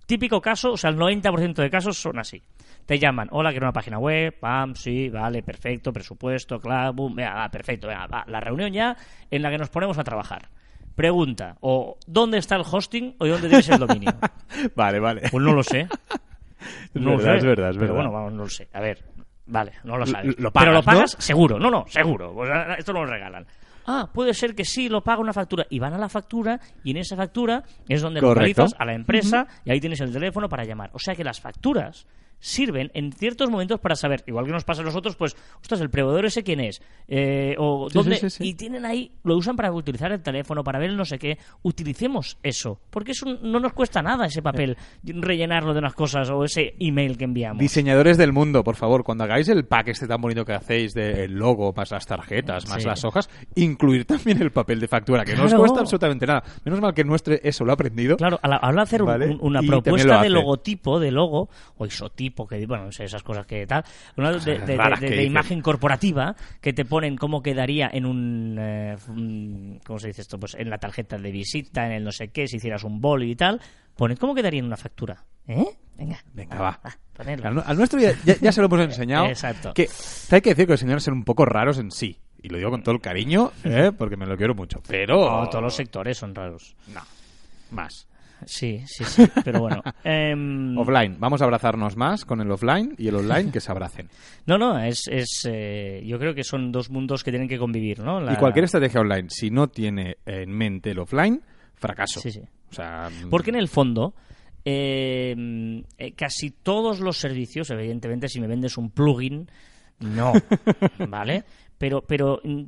típico 0.05 0.41
caso, 0.41 0.73
o 0.73 0.77
sea, 0.77 0.89
el 0.89 0.97
90% 0.97 1.53
de 1.61 1.69
casos 1.69 1.97
son 1.97 2.19
así. 2.19 2.41
Te 2.85 2.99
llaman, 2.99 3.27
hola, 3.31 3.51
quiero 3.51 3.65
una 3.67 3.73
página 3.73 3.97
web, 3.99 4.37
pam, 4.39 4.75
sí, 4.75 5.09
vale, 5.09 5.43
perfecto, 5.43 5.93
presupuesto, 5.93 6.59
claro, 6.59 6.93
boom, 6.93 7.15
venga, 7.15 7.33
va, 7.35 7.49
perfecto, 7.49 7.87
venga, 7.87 8.07
va, 8.07 8.23
la 8.27 8.39
reunión 8.39 8.71
ya 8.73 8.95
en 9.29 9.41
la 9.41 9.49
que 9.49 9.57
nos 9.57 9.69
ponemos 9.69 9.97
a 9.97 10.03
trabajar. 10.03 10.49
Pregunta, 10.95 11.55
o 11.61 11.97
¿dónde 12.05 12.37
está 12.37 12.55
el 12.57 12.63
hosting 12.69 13.15
o 13.19 13.25
dónde 13.27 13.47
tienes 13.47 13.69
el 13.69 13.79
dominio? 13.79 14.11
Vale, 14.75 14.99
vale. 14.99 15.21
Pues 15.31 15.41
no 15.43 15.53
lo 15.53 15.63
sé. 15.63 15.81
Es 15.81 17.01
No 17.01 17.11
lo 17.11 17.17
verdad, 17.17 17.31
sé. 17.31 17.37
es 17.37 17.45
verdad, 17.45 17.69
es 17.69 17.77
Pero 17.77 17.93
verdad. 17.93 17.95
bueno, 17.95 18.11
vamos, 18.11 18.33
no 18.33 18.43
lo 18.43 18.49
sé. 18.49 18.67
A 18.73 18.81
ver, 18.81 19.03
vale, 19.47 19.71
no 19.85 19.97
lo 19.97 20.05
sabes. 20.05 20.37
lo 20.37 20.51
Pero 20.51 20.73
lo 20.73 20.83
pagas, 20.83 20.85
¿no? 20.85 21.07
pagas 21.07 21.11
seguro. 21.19 21.57
No, 21.59 21.71
no, 21.71 21.85
seguro. 21.87 22.33
Pues, 22.33 22.51
ah, 22.53 22.75
esto 22.77 22.91
no 22.93 23.03
lo 23.05 23.11
regalan. 23.11 23.45
Ah, 23.87 24.09
puede 24.13 24.33
ser 24.33 24.53
que 24.53 24.65
sí, 24.65 24.89
lo 24.89 25.01
paga 25.01 25.21
una 25.21 25.33
factura. 25.33 25.65
Y 25.69 25.79
van 25.79 25.93
a 25.93 25.97
la 25.97 26.09
factura 26.09 26.59
y 26.83 26.91
en 26.91 26.97
esa 26.97 27.15
factura 27.15 27.63
es 27.87 28.01
donde 28.01 28.19
Correcto. 28.19 28.61
localizas 28.63 28.79
a 28.79 28.85
la 28.85 28.93
empresa 28.93 29.47
y 29.65 29.71
ahí 29.71 29.79
tienes 29.79 30.01
el 30.01 30.11
teléfono 30.11 30.47
para 30.49 30.65
llamar. 30.65 30.91
O 30.93 30.99
sea 30.99 31.15
que 31.15 31.23
las 31.23 31.39
facturas 31.39 32.05
sirven 32.41 32.91
en 32.93 33.13
ciertos 33.13 33.49
momentos 33.49 33.79
para 33.79 33.95
saber, 33.95 34.23
igual 34.27 34.45
que 34.45 34.51
nos 34.51 34.65
pasa 34.65 34.81
a 34.81 34.85
nosotros, 34.85 35.15
pues, 35.15 35.37
ostras, 35.61 35.79
el 35.79 35.89
proveedor 35.89 36.25
ese 36.25 36.43
quién 36.43 36.59
es, 36.59 36.81
Eh, 37.07 37.55
o 37.57 37.87
Sí, 37.89 37.93
dónde, 37.97 38.15
sí, 38.17 38.29
sí, 38.29 38.37
sí. 38.43 38.49
y 38.49 38.53
tienen 38.55 38.85
ahí, 38.85 39.11
lo 39.23 39.37
usan 39.37 39.55
para 39.55 39.71
utilizar 39.71 40.11
el 40.11 40.21
teléfono, 40.21 40.63
para 40.63 40.79
ver 40.79 40.89
el 40.89 40.97
no 40.97 41.05
sé 41.05 41.17
qué, 41.19 41.37
utilicemos 41.61 42.37
eso, 42.43 42.79
porque 42.89 43.11
eso 43.11 43.25
no 43.41 43.59
nos 43.59 43.73
cuesta 43.73 44.01
nada 44.01 44.25
ese 44.25 44.41
papel, 44.41 44.75
rellenarlo 45.03 45.73
de 45.73 45.79
unas 45.79 45.93
cosas 45.93 46.29
o 46.29 46.43
ese 46.43 46.73
email 46.79 47.17
que 47.17 47.25
enviamos. 47.25 47.59
Diseñadores 47.59 48.17
del 48.17 48.33
mundo, 48.33 48.63
por 48.63 48.75
favor, 48.75 49.03
cuando 49.03 49.23
hagáis 49.25 49.47
el 49.49 49.65
pack 49.65 49.89
este 49.89 50.07
tan 50.07 50.19
bonito 50.21 50.43
que 50.45 50.53
hacéis 50.53 50.93
del 50.93 51.33
logo, 51.33 51.73
más 51.75 51.91
las 51.91 52.05
tarjetas, 52.05 52.67
más 52.69 52.81
Sí. 52.81 52.87
las 52.87 53.03
hojas, 53.05 53.29
incluir 53.55 54.05
también 54.05 54.41
el 54.41 54.51
papel 54.51 54.79
de 54.79 54.87
factura, 54.87 55.23
que 55.23 55.35
no 55.35 55.45
os 55.45 55.53
cuesta 55.53 55.81
absolutamente 55.81 56.25
nada. 56.25 56.43
Menos 56.65 56.81
mal 56.81 56.93
que 56.93 57.03
nuestro 57.03 57.35
eso 57.43 57.63
lo 57.65 57.71
ha 57.71 57.75
aprendido. 57.75 58.17
Claro, 58.17 58.39
a 58.41 58.47
la, 58.47 58.55
a 58.57 58.61
la 58.61 58.67
hora 58.69 58.75
de 58.77 58.81
hacer 58.83 59.01
un- 59.03 59.07
Vale, 59.07 59.25
un- 59.27 59.39
una 59.41 59.61
y 59.61 59.67
propuesta 59.67 60.15
lo 60.17 60.21
de 60.23 60.29
logotipo, 60.29 60.99
de 60.99 61.11
logo, 61.11 61.49
o 61.77 61.85
isotipo, 61.85 62.30
que 62.31 62.65
bueno, 62.65 62.85
no 62.85 62.91
sé, 62.91 63.03
esas 63.05 63.23
cosas 63.23 63.45
que 63.45 63.65
tal, 63.67 63.83
una 64.17 64.31
de, 64.31 65.23
imagen 65.23 65.61
corporativa, 65.61 66.35
que 66.59 66.73
te 66.73 66.85
ponen 66.85 67.15
cómo 67.17 67.41
quedaría 67.41 67.89
en 67.91 68.05
un, 68.05 68.57
eh, 68.59 68.95
¿cómo 69.85 69.99
se 69.99 70.07
dice 70.07 70.21
esto? 70.21 70.39
Pues 70.39 70.55
en 70.55 70.69
la 70.69 70.77
tarjeta 70.77 71.17
de 71.17 71.31
visita, 71.31 71.85
en 71.85 71.93
el 71.93 72.03
no 72.03 72.11
sé 72.11 72.29
qué, 72.29 72.47
si 72.47 72.57
hicieras 72.57 72.83
un 72.83 72.99
boli 73.01 73.31
y 73.31 73.35
tal, 73.35 73.61
ponen 73.95 74.17
cómo 74.17 74.33
quedaría 74.35 74.59
en 74.59 74.65
una 74.65 74.77
factura. 74.77 75.23
¿Eh? 75.47 75.65
Venga, 75.97 76.17
Venga, 76.33 76.55
va. 76.59 76.79
ponedlo. 77.13 77.47
Al, 77.47 77.63
al 77.65 77.77
nuestro 77.77 77.99
ya, 77.99 78.13
ya- 78.25 78.37
ya 78.39 78.51
se 78.51 78.61
lo 78.61 78.67
hemos 78.67 78.79
enseñado. 78.81 79.25
Exacto. 79.29 79.73
Que 79.73 79.87
hay 80.31 80.41
que 80.41 80.49
decir 80.51 80.65
que 80.65 80.73
los 80.73 80.79
señores 80.79 81.03
son 81.03 81.13
un 81.15 81.23
poco 81.23 81.45
raros 81.45 81.77
en 81.77 81.91
sí. 81.91 82.17
Y 82.43 82.49
lo 82.49 82.57
digo 82.57 82.71
con 82.71 82.81
todo 82.81 82.95
el 82.95 83.01
cariño, 83.01 83.51
¿eh? 83.63 83.91
porque 83.95 84.17
me 84.17 84.25
lo 84.25 84.35
quiero 84.35 84.55
mucho. 84.55 84.81
Pero. 84.87 85.29
No, 85.41 85.47
todos 85.49 85.63
los 85.63 85.75
sectores 85.75 86.17
son 86.17 86.33
raros. 86.33 86.75
No. 86.91 87.01
Más. 87.69 88.07
Sí, 88.45 88.81
sí, 88.85 89.03
sí, 89.05 89.23
pero 89.43 89.61
bueno. 89.61 89.81
em, 90.03 90.77
Offline. 90.77 91.17
Vamos 91.19 91.41
a 91.41 91.45
abrazarnos 91.45 91.95
más 91.95 92.25
con 92.25 92.41
el 92.41 92.49
offline 92.51 92.95
y 92.97 93.07
el 93.07 93.15
online 93.15 93.51
que 93.51 93.59
se 93.59 93.71
abracen. 93.71 94.09
no, 94.45 94.57
no, 94.57 94.79
es, 94.79 95.07
es 95.07 95.47
eh, 95.49 96.01
yo 96.05 96.17
creo 96.19 96.33
que 96.33 96.43
son 96.43 96.71
dos 96.71 96.89
mundos 96.89 97.23
que 97.23 97.31
tienen 97.31 97.47
que 97.47 97.57
convivir, 97.57 97.99
¿no? 97.99 98.19
La- 98.19 98.33
Y 98.33 98.35
cualquier 98.37 98.65
estrategia 98.65 99.01
online, 99.01 99.27
si 99.29 99.49
no 99.51 99.67
tiene 99.69 100.17
en 100.25 100.51
mente 100.51 100.91
el 100.91 100.99
offline, 100.99 101.41
fracaso. 101.75 102.19
Sí, 102.19 102.31
sí. 102.31 102.41
O 102.69 102.73
sea, 102.73 103.09
Porque 103.29 103.49
en 103.49 103.57
el 103.57 103.67
fondo, 103.67 104.13
eh, 104.63 105.83
eh, 105.97 106.11
casi 106.13 106.51
todos 106.51 106.99
los 106.99 107.17
servicios, 107.17 107.69
evidentemente, 107.69 108.27
si 108.29 108.39
me 108.39 108.47
vendes 108.47 108.77
un 108.77 108.91
plugin, 108.91 109.49
no, 109.99 110.31
¿vale? 111.09 111.43
Pero, 111.77 112.01
pero 112.01 112.39
mm, 112.43 112.61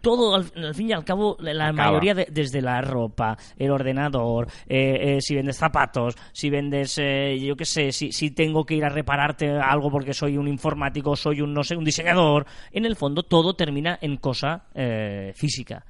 todo, 0.00 0.34
al, 0.36 0.46
al 0.56 0.74
fin 0.74 0.90
y 0.90 0.92
al 0.92 1.04
cabo, 1.04 1.36
la 1.40 1.68
Acaba. 1.68 1.88
mayoría, 1.90 2.14
de- 2.14 2.28
desde 2.30 2.62
la 2.62 2.80
ropa, 2.80 3.36
el 3.58 3.70
ordenador, 3.70 4.46
eh, 4.68 5.16
eh, 5.16 5.20
si 5.20 5.34
vendes 5.34 5.56
zapatos, 5.56 6.14
si 6.32 6.48
vendes, 6.48 6.96
eh, 6.98 7.38
yo 7.40 7.56
qué 7.56 7.64
sé, 7.64 7.92
si, 7.92 8.12
si 8.12 8.30
tengo 8.30 8.64
que 8.64 8.74
ir 8.76 8.84
a 8.84 8.88
repararte 8.88 9.50
algo 9.50 9.90
porque 9.90 10.14
soy 10.14 10.36
un 10.38 10.48
informático, 10.48 11.16
soy 11.16 11.40
un, 11.40 11.52
no 11.52 11.64
sé, 11.64 11.76
un 11.76 11.84
diseñador, 11.84 12.46
en 12.72 12.84
el 12.86 12.96
fondo 12.96 13.22
todo 13.24 13.54
termina 13.54 13.98
en 14.00 14.16
cosa 14.16 14.64
eh, 14.74 15.32
física. 15.34 15.84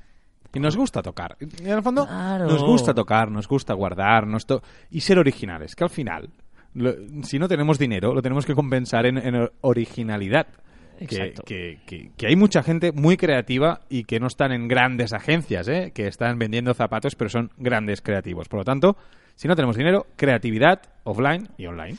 Y 0.54 0.60
nos 0.60 0.76
gusta 0.76 1.02
tocar. 1.02 1.36
Y 1.40 1.44
en 1.68 1.76
el 1.76 1.82
fondo, 1.82 2.06
Claro. 2.06 2.46
nos 2.46 2.62
gusta 2.64 2.94
tocar, 2.94 3.30
nos 3.30 3.46
gusta 3.46 3.74
guardar 3.74 4.26
nos 4.26 4.46
to- 4.46 4.62
y 4.90 5.00
ser 5.02 5.18
originales. 5.18 5.76
Que 5.76 5.84
al 5.84 5.90
final, 5.90 6.30
lo- 6.74 6.94
si 7.22 7.38
no 7.38 7.46
tenemos 7.46 7.78
dinero, 7.78 8.14
lo 8.14 8.22
tenemos 8.22 8.46
que 8.46 8.54
compensar 8.54 9.04
en, 9.06 9.18
en 9.18 9.48
originalidad. 9.60 10.46
Que, 10.98 11.04
Exacto. 11.04 11.42
que- 11.44 11.78
que- 11.86 12.10
que 12.16 12.26
hay 12.26 12.36
mucha 12.36 12.62
gente 12.62 12.92
muy 12.92 13.16
creativa 13.16 13.80
y 13.88 14.04
que 14.04 14.18
no 14.20 14.26
están 14.26 14.52
en 14.52 14.68
grandes 14.68 15.12
agencias, 15.12 15.68
¿eh? 15.68 15.92
que 15.94 16.06
están 16.06 16.38
vendiendo 16.38 16.74
zapatos, 16.74 17.14
pero 17.14 17.30
son 17.30 17.50
grandes 17.56 18.00
creativos. 18.02 18.48
Por 18.48 18.60
lo 18.60 18.64
tanto, 18.64 18.96
si 19.36 19.46
no 19.48 19.54
tenemos 19.56 19.76
dinero, 19.76 20.06
creatividad 20.16 20.82
offline 21.04 21.48
y 21.56 21.66
online. 21.66 21.96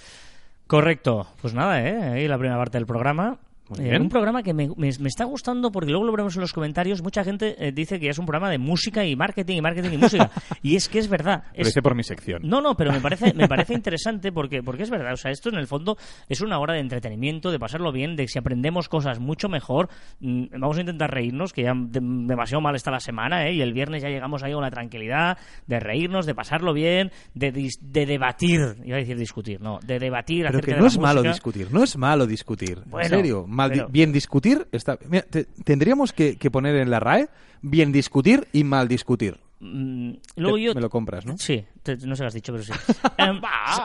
Correcto. 0.67 1.27
Pues 1.41 1.53
nada, 1.53 1.81
¿eh? 1.81 1.97
Ahí 2.13 2.27
la 2.27 2.37
primera 2.37 2.57
parte 2.57 2.77
del 2.77 2.85
programa. 2.85 3.37
Muy 3.69 3.79
Eh, 3.85 3.89
bien. 3.91 4.01
un 4.01 4.09
programa 4.09 4.41
que 4.43 4.53
me, 4.53 4.67
me- 4.75 4.89
me 4.99 5.07
está 5.07 5.25
gustando 5.25 5.71
porque 5.71 5.91
luego 5.91 6.05
lo 6.05 6.11
veremos 6.11 6.35
en 6.35 6.41
los 6.41 6.53
comentarios. 6.53 7.01
Mucha 7.01 7.23
gente 7.23 7.55
eh, 7.59 7.71
dice 7.71 7.99
que 7.99 8.09
es 8.09 8.17
un 8.17 8.25
programa 8.25 8.49
de 8.49 8.57
música 8.57 9.05
y 9.05 9.15
marketing 9.15 9.57
y 9.57 9.61
marketing 9.61 9.89
y 9.93 9.97
música. 9.97 10.31
y 10.63 10.75
es 10.75 10.89
que 10.89 10.99
es 10.99 11.07
verdad. 11.07 11.43
Lo 11.55 11.61
Es, 11.61 11.69
hice 11.69 11.81
por 11.81 11.95
mi 11.95 12.03
sección. 12.03 12.41
no, 12.43 12.61
no, 12.61 12.75
pero 12.75 12.91
me 12.91 12.99
parece, 12.99 13.33
me 13.33 13.47
parece 13.47 13.73
interesante 13.73 14.31
porque, 14.31 14.63
porque 14.63 14.83
es 14.83 14.89
verdad. 14.89 15.13
O 15.13 15.17
sea, 15.17 15.31
esto 15.31 15.49
en 15.49 15.55
el 15.55 15.67
fondo 15.67 15.97
es 16.27 16.41
una 16.41 16.59
hora 16.59 16.73
de 16.73 16.79
entretenimiento, 16.79 17.51
de 17.51 17.59
pasarlo 17.59 17.91
bien, 17.91 18.15
de 18.15 18.23
que 18.23 18.29
si 18.29 18.39
aprendemos 18.39 18.89
cosas 18.89 19.19
mucho 19.19 19.49
mejor, 19.49 19.89
mm, 20.19 20.45
vamos 20.59 20.77
a 20.77 20.81
intentar 20.81 21.11
reírnos, 21.11 21.53
que 21.53 21.63
ya 21.63 21.73
de- 21.75 21.99
demasiado 22.01 22.61
mal 22.61 22.75
está 22.75 22.91
la 22.91 22.99
semana, 22.99 23.47
¿eh? 23.47 23.53
Y 23.53 23.61
el 23.61 23.73
viernes 23.73 24.01
ya 24.01 24.09
llegamos 24.09 24.43
ahí 24.43 24.53
con 24.53 24.63
la 24.63 24.71
tranquilidad 24.71 25.37
de 25.67 25.79
reírnos, 25.79 26.25
de 26.25 26.33
pasarlo 26.35 26.73
bien, 26.73 27.11
de, 27.35 27.53
dis- 27.53 27.79
de 27.81 28.05
debatir. 28.05 28.59
Iba 28.83 28.95
a 28.97 28.99
decir 28.99 29.17
discutir, 29.17 29.61
no, 29.61 29.79
de 29.85 29.99
debatir 29.99 30.37
Pero 30.45 30.49
acerca 30.49 30.65
que 30.65 30.71
de 30.71 30.77
no 30.77 30.83
la 30.83 30.87
es 30.87 30.97
malo 30.97 31.21
discutir, 31.23 31.67
no 31.71 31.83
es 31.83 31.97
malo 31.97 32.25
discutir. 32.25 32.79
Bueno, 32.85 33.05
en 33.05 33.09
serio, 33.09 33.45
mal 33.59 33.69
di- 33.71 33.75
pero- 33.77 33.89
bien 33.89 34.11
discutir 34.11 34.67
está. 34.71 34.97
Mira, 35.07 35.23
te- 35.23 35.45
tendríamos 35.63 36.11
que, 36.13 36.37
que 36.37 36.49
poner 36.51 36.75
en 36.75 36.89
la 36.89 36.99
RAE 36.99 37.29
bien 37.61 37.91
discutir 37.91 38.47
y 38.53 38.63
mal 38.63 38.87
discutir. 38.87 39.37
Mm, 39.59 40.13
luego 40.37 40.55
Te- 40.57 40.63
yo... 40.63 40.73
Me 40.75 40.81
lo 40.81 40.89
compras, 40.89 41.25
¿no? 41.25 41.35
Sí, 41.37 41.65
te- 41.83 41.97
no 41.97 42.15
se 42.15 42.23
lo 42.23 42.27
has 42.27 42.33
dicho, 42.33 42.53
pero 42.53 42.63
sí. 42.63 42.71
Em, 43.17 43.41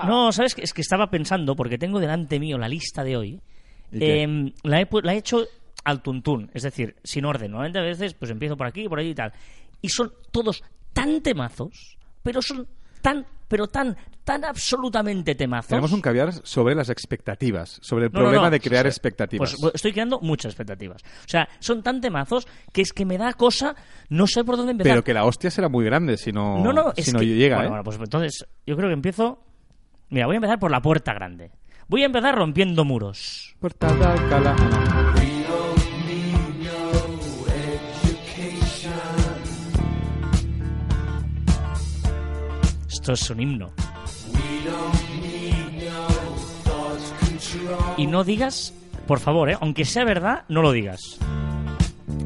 no, 0.07 0.31
¿sabes? 0.33 0.55
Es 0.59 0.73
que 0.73 0.81
estaba 0.83 1.11
pensando, 1.11 1.57
porque 1.57 1.79
tengo 1.79 1.99
delante 2.01 2.39
mío 2.39 2.57
la 2.59 2.69
lista 2.69 3.03
de 3.05 3.17
hoy. 3.17 3.41
Em, 3.93 4.53
la, 4.63 4.81
he, 4.81 4.89
la 5.03 5.15
he 5.15 5.19
hecho 5.19 5.45
al 5.85 6.03
tuntún, 6.03 6.51
es 6.55 6.63
decir, 6.63 6.97
sin 7.05 7.25
orden. 7.25 7.51
Normalmente 7.51 7.79
a 7.79 7.83
veces 7.83 8.15
pues 8.15 8.31
empiezo 8.31 8.57
por 8.57 8.67
aquí, 8.67 8.89
por 8.89 8.99
allí 8.99 9.11
y 9.11 9.15
tal. 9.15 9.33
Y 9.83 9.89
son 9.89 10.13
todos 10.31 10.63
tan 10.93 11.21
temazos, 11.21 11.99
pero 12.23 12.41
son 12.41 12.67
tan, 13.03 13.27
pero 13.55 13.69
tan, 13.69 13.97
tan 14.25 14.45
absolutamente 14.45 15.37
temazos. 15.37 15.69
Tenemos 15.69 15.93
un 15.93 16.01
caviar 16.01 16.33
sobre 16.43 16.75
las 16.75 16.89
expectativas, 16.89 17.79
sobre 17.83 18.07
el 18.07 18.13
No, 18.13 18.19
problema 18.19 18.47
no. 18.47 18.51
de 18.51 18.59
crear 18.59 18.85
O 18.85 18.91
sea, 18.91 18.91
expectativas. 18.91 19.55
Pues 19.61 19.75
estoy 19.77 19.93
creando 19.93 20.19
muchas 20.21 20.51
expectativas. 20.51 21.03
O 21.05 21.29
sea, 21.29 21.49
son 21.61 21.85
tan 21.85 22.01
temazos 22.01 22.49
que 22.73 22.83
es 22.83 22.93
que 22.93 23.05
me 23.05 23.17
da 23.17 23.33
cosa, 23.35 23.77
no 24.09 24.27
sé 24.27 24.43
por 24.43 24.57
dónde 24.57 24.73
empezar. 24.73 24.91
pero 24.91 25.05
que 25.05 25.15
la 25.15 25.25
hostia 25.25 25.53
será 25.53 25.69
muy 25.69 25.85
grande 25.85 26.17
si 26.17 26.33
no, 26.33 26.59
no, 26.65 26.73
no, 26.73 26.93
si 26.97 27.13
no 27.13 27.21
que- 27.21 27.27
llega, 27.27 27.59
bueno, 27.59 27.67
¿eh? 27.67 27.71
bueno, 27.71 27.85
pues 27.85 27.97
entonces 27.97 28.45
yo 28.67 28.77
creo 28.77 28.89
que 28.89 28.95
empiezo... 28.95 29.39
Mira, 30.11 30.27
voy 30.27 30.35
a 30.35 30.39
empezar 30.39 30.59
por 30.59 30.73
la 30.73 30.83
puerta 30.83 31.15
grande. 31.15 31.53
Voy 31.87 32.03
a 32.03 32.07
empezar 32.07 32.35
rompiendo 32.35 32.85
muros. 32.85 33.55
Puerta 33.61 33.87
de 33.95 34.05
Alcalá. 34.05 34.57
Esto 43.05 43.13
es 43.13 43.29
un 43.29 43.39
himno. 43.43 43.71
Y 47.99 48.07
no 48.07 48.25
digas, 48.25 48.73
por 49.07 49.21
favor, 49.21 49.51
¿eh? 49.51 49.59
aunque 49.61 49.85
sea 49.85 50.07
verdad, 50.07 50.45
no 50.49 50.63
lo 50.63 50.73
digas. 50.73 51.19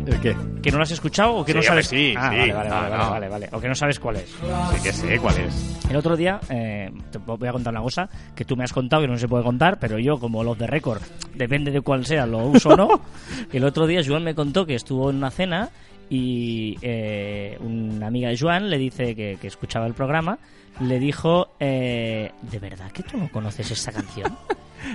¿El 0.06 0.20
qué? 0.20 0.36
¿Que 0.62 0.70
no 0.70 0.76
lo 0.76 0.84
has 0.84 0.92
escuchado 0.92 1.34
o 1.34 1.44
que 1.44 1.52
no 1.52 1.62
Sí, 1.62 1.66
sabes? 1.66 1.86
hombre, 1.88 1.98
sí, 1.98 2.14
ah, 2.16 2.30
sí. 2.30 2.36
Vale, 2.38 2.52
vale, 2.52 2.68
No, 2.68 2.74
vale, 2.76 2.90
vale, 2.90 2.96
no. 3.04 3.10
vale, 3.10 3.28
vale. 3.28 3.48
O 3.54 3.60
que 3.60 3.66
no 3.68 3.74
sabes 3.74 3.98
cuál 3.98 4.16
es. 4.18 4.30
Sí 4.30 4.82
que 4.84 4.92
sé 4.92 5.18
cuál 5.18 5.36
es. 5.38 5.76
El 5.90 5.96
otro 5.96 6.16
día, 6.16 6.38
eh, 6.48 6.92
te 7.10 7.18
voy 7.18 7.48
a 7.48 7.52
contar 7.52 7.72
una 7.72 7.82
cosa 7.82 8.08
que 8.36 8.44
tú 8.44 8.56
me 8.56 8.62
has 8.62 8.72
contado 8.72 9.02
que 9.02 9.08
no 9.08 9.18
se 9.18 9.26
puede 9.26 9.42
contar, 9.42 9.80
pero 9.80 9.98
yo, 9.98 10.20
como 10.20 10.44
los 10.44 10.56
de 10.58 10.68
récord, 10.68 11.02
depende 11.34 11.72
de 11.72 11.80
cuál 11.80 12.06
sea, 12.06 12.24
lo 12.24 12.38
uso 12.46 12.68
o 12.68 12.76
no. 12.76 12.88
El 13.52 13.64
otro 13.64 13.88
día, 13.88 14.00
Joan 14.06 14.22
me 14.22 14.36
contó 14.36 14.64
que 14.64 14.76
estuvo 14.76 15.10
en 15.10 15.16
una 15.16 15.32
cena 15.32 15.70
y 16.10 16.76
eh, 16.82 17.56
una 17.60 18.06
amiga 18.06 18.28
de 18.28 18.38
Joan 18.38 18.70
le 18.70 18.78
dice 18.78 19.14
que, 19.14 19.38
que 19.40 19.46
escuchaba 19.46 19.86
el 19.86 19.94
programa, 19.94 20.38
le 20.80 20.98
dijo, 20.98 21.54
eh, 21.60 22.30
¿de 22.42 22.58
verdad 22.58 22.90
que 22.92 23.02
tú 23.02 23.16
no 23.18 23.30
conoces 23.30 23.70
esta 23.70 23.92
canción? 23.92 24.36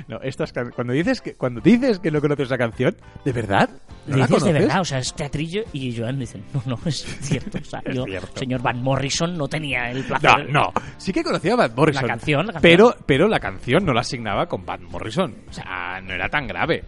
No, 0.08 0.18
estas 0.22 0.54
can- 0.54 0.72
cuando 0.74 0.94
dices 0.94 1.20
que 1.20 1.36
cuando 1.36 1.60
dices 1.60 2.00
que 2.00 2.10
no 2.10 2.22
conoces 2.22 2.46
esa 2.48 2.58
canción, 2.58 2.96
¿de 3.26 3.32
verdad? 3.34 3.70
¿No 4.08 4.16
Le 4.16 4.26
dices 4.26 4.44
de 4.46 4.54
verdad, 4.54 4.80
o 4.80 4.86
sea, 4.86 5.00
es 5.00 5.14
teatrillo 5.14 5.64
y 5.74 5.96
Joan 5.96 6.18
dice, 6.20 6.42
no, 6.54 6.64
no, 6.66 6.80
es 6.86 7.04
cierto. 7.20 7.58
O 7.62 7.64
sea, 7.66 7.82
Es 7.86 7.94
yo, 7.94 8.06
cierto. 8.06 8.40
señor 8.40 8.62
Van 8.62 8.82
Morrison, 8.82 9.38
no 9.38 9.46
tenía 9.50 9.92
el 9.92 10.06
placer. 10.06 10.50
No, 10.50 10.62
no. 10.68 10.74
Sí 10.98 11.12
que 11.12 11.22
conocía 11.22 11.54
a 11.54 11.58
Van 11.58 11.76
Morrison. 11.76 12.02
La 12.04 12.08
canción, 12.08 12.48
la 12.48 12.54
canción. 12.54 12.62
Pero, 12.62 12.96
pero 13.06 13.28
la 13.28 13.42
canción 13.42 13.86
no 13.86 13.94
la 13.94 14.02
asignaba 14.02 14.48
con 14.48 14.66
Van 14.66 14.86
Morrison. 14.86 15.36
O 15.50 15.54
sea, 15.54 16.00
no 16.02 16.14
era 16.14 16.30
tan 16.30 16.48
grave. 16.48 16.82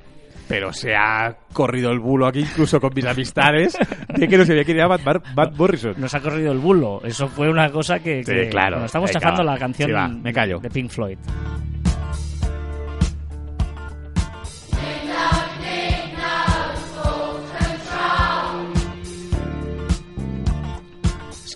Pero 0.47 0.71
se 0.71 0.95
ha 0.95 1.35
corrido 1.53 1.91
el 1.91 1.99
bulo 1.99 2.27
aquí, 2.27 2.39
incluso 2.41 2.79
con 2.79 2.91
mis 2.95 3.05
amistades, 3.05 3.75
de 4.15 4.27
que 4.27 4.37
no 4.37 4.45
sabía 4.45 4.63
quién 4.63 4.77
era 4.77 4.87
Van, 4.87 5.03
Mar- 5.03 5.23
Van 5.33 5.53
Morrison. 5.57 5.95
Nos 5.97 6.13
ha 6.13 6.19
corrido 6.19 6.51
el 6.51 6.59
bulo. 6.59 7.01
Eso 7.03 7.27
fue 7.27 7.49
una 7.49 7.69
cosa 7.71 7.99
que. 7.99 8.23
Sí, 8.23 8.31
claro. 8.51 8.73
bueno, 8.75 8.85
estamos 8.85 9.09
chafando 9.11 9.43
la 9.43 9.57
canción 9.57 9.89
Sí, 9.89 9.93
va, 9.93 10.07
me 10.07 10.31
callo. 10.31 10.59
de 10.59 10.69
Pink 10.69 10.89
Floyd. 10.91 11.17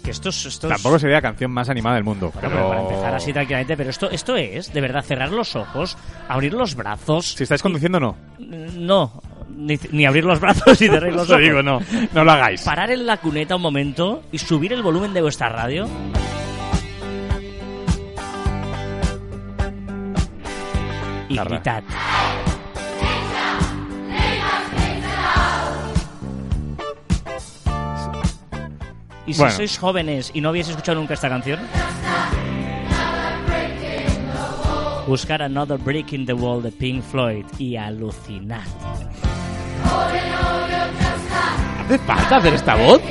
Que 0.10 0.14
esto 0.14 0.30
es. 0.30 0.46
Esto 0.46 0.68
es- 0.68 0.74
Tampoco 0.74 0.98
sería 1.00 1.18
la 1.18 1.22
canción 1.22 1.52
más 1.52 1.70
animada 1.70 1.96
del 1.96 2.04
mundo. 2.04 2.32
Bueno, 2.34 2.50
pero... 2.50 2.68
para 2.70 2.82
empezar 2.82 3.14
así 3.16 3.32
tranquilamente, 3.32 3.78
pero 3.78 3.90
esto, 3.92 4.10
esto 4.10 4.36
es, 4.36 4.74
de 4.74 4.82
verdad, 4.82 5.04
cerrar 5.04 5.32
los 5.32 5.56
ojos, 5.56 5.98
abrir 6.28 6.54
los 6.54 6.76
brazos. 6.76 7.34
Si 7.34 7.44
estáis 7.44 7.62
conduciendo, 7.62 8.00
no. 8.00 8.16
No, 8.40 9.22
ni, 9.56 9.78
ni 9.92 10.06
abrir 10.06 10.26
los 10.26 10.40
brazos 10.40 10.82
ni 10.82 10.88
cerrar 10.88 11.12
los 11.14 11.22
Os 11.24 11.30
lo 11.30 11.36
ojos. 11.36 11.46
digo, 11.48 11.62
no. 11.62 11.80
No 12.14 12.24
lo 12.24 12.32
hagáis. 12.32 12.62
Parar 12.64 12.90
en 12.92 13.06
la 13.06 13.18
cuneta 13.18 13.56
un 13.56 13.62
momento 13.62 14.24
y 14.32 14.38
subir 14.40 14.74
el 14.74 14.82
volumen 14.82 15.14
de 15.14 15.22
vuestra 15.22 15.50
radio. 15.50 15.88
Y 21.30 21.38
gritad. 21.38 21.84
Y 29.30 29.34
si 29.34 29.40
Bueno. 29.42 29.56
sois 29.56 29.78
jóvenes 29.78 30.32
y 30.34 30.42
no 30.42 30.50
habéis 30.50 30.70
escuchado 30.70 30.98
nunca 31.00 31.14
esta 31.14 31.30
canción, 31.30 31.60
buscar 35.06 35.44
Another 35.44 35.78
Break 35.78 36.14
in 36.14 36.26
the 36.26 36.34
Wall 36.34 36.64
de 36.64 36.72
Pink 36.72 37.04
Floyd 37.04 37.46
y 37.60 37.76
alucinad. 37.76 38.64
¿Hace 41.86 41.98
falta 42.00 42.38
hacer 42.38 42.54
esta 42.56 42.76
voz? 42.76 43.02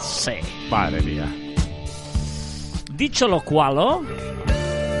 Sí. 0.00 0.32
Madre 0.68 1.00
mía. 1.02 1.26
Dicho 2.92 3.28
lo 3.28 3.40
cual, 3.42 3.78
¿oh? 3.78 4.02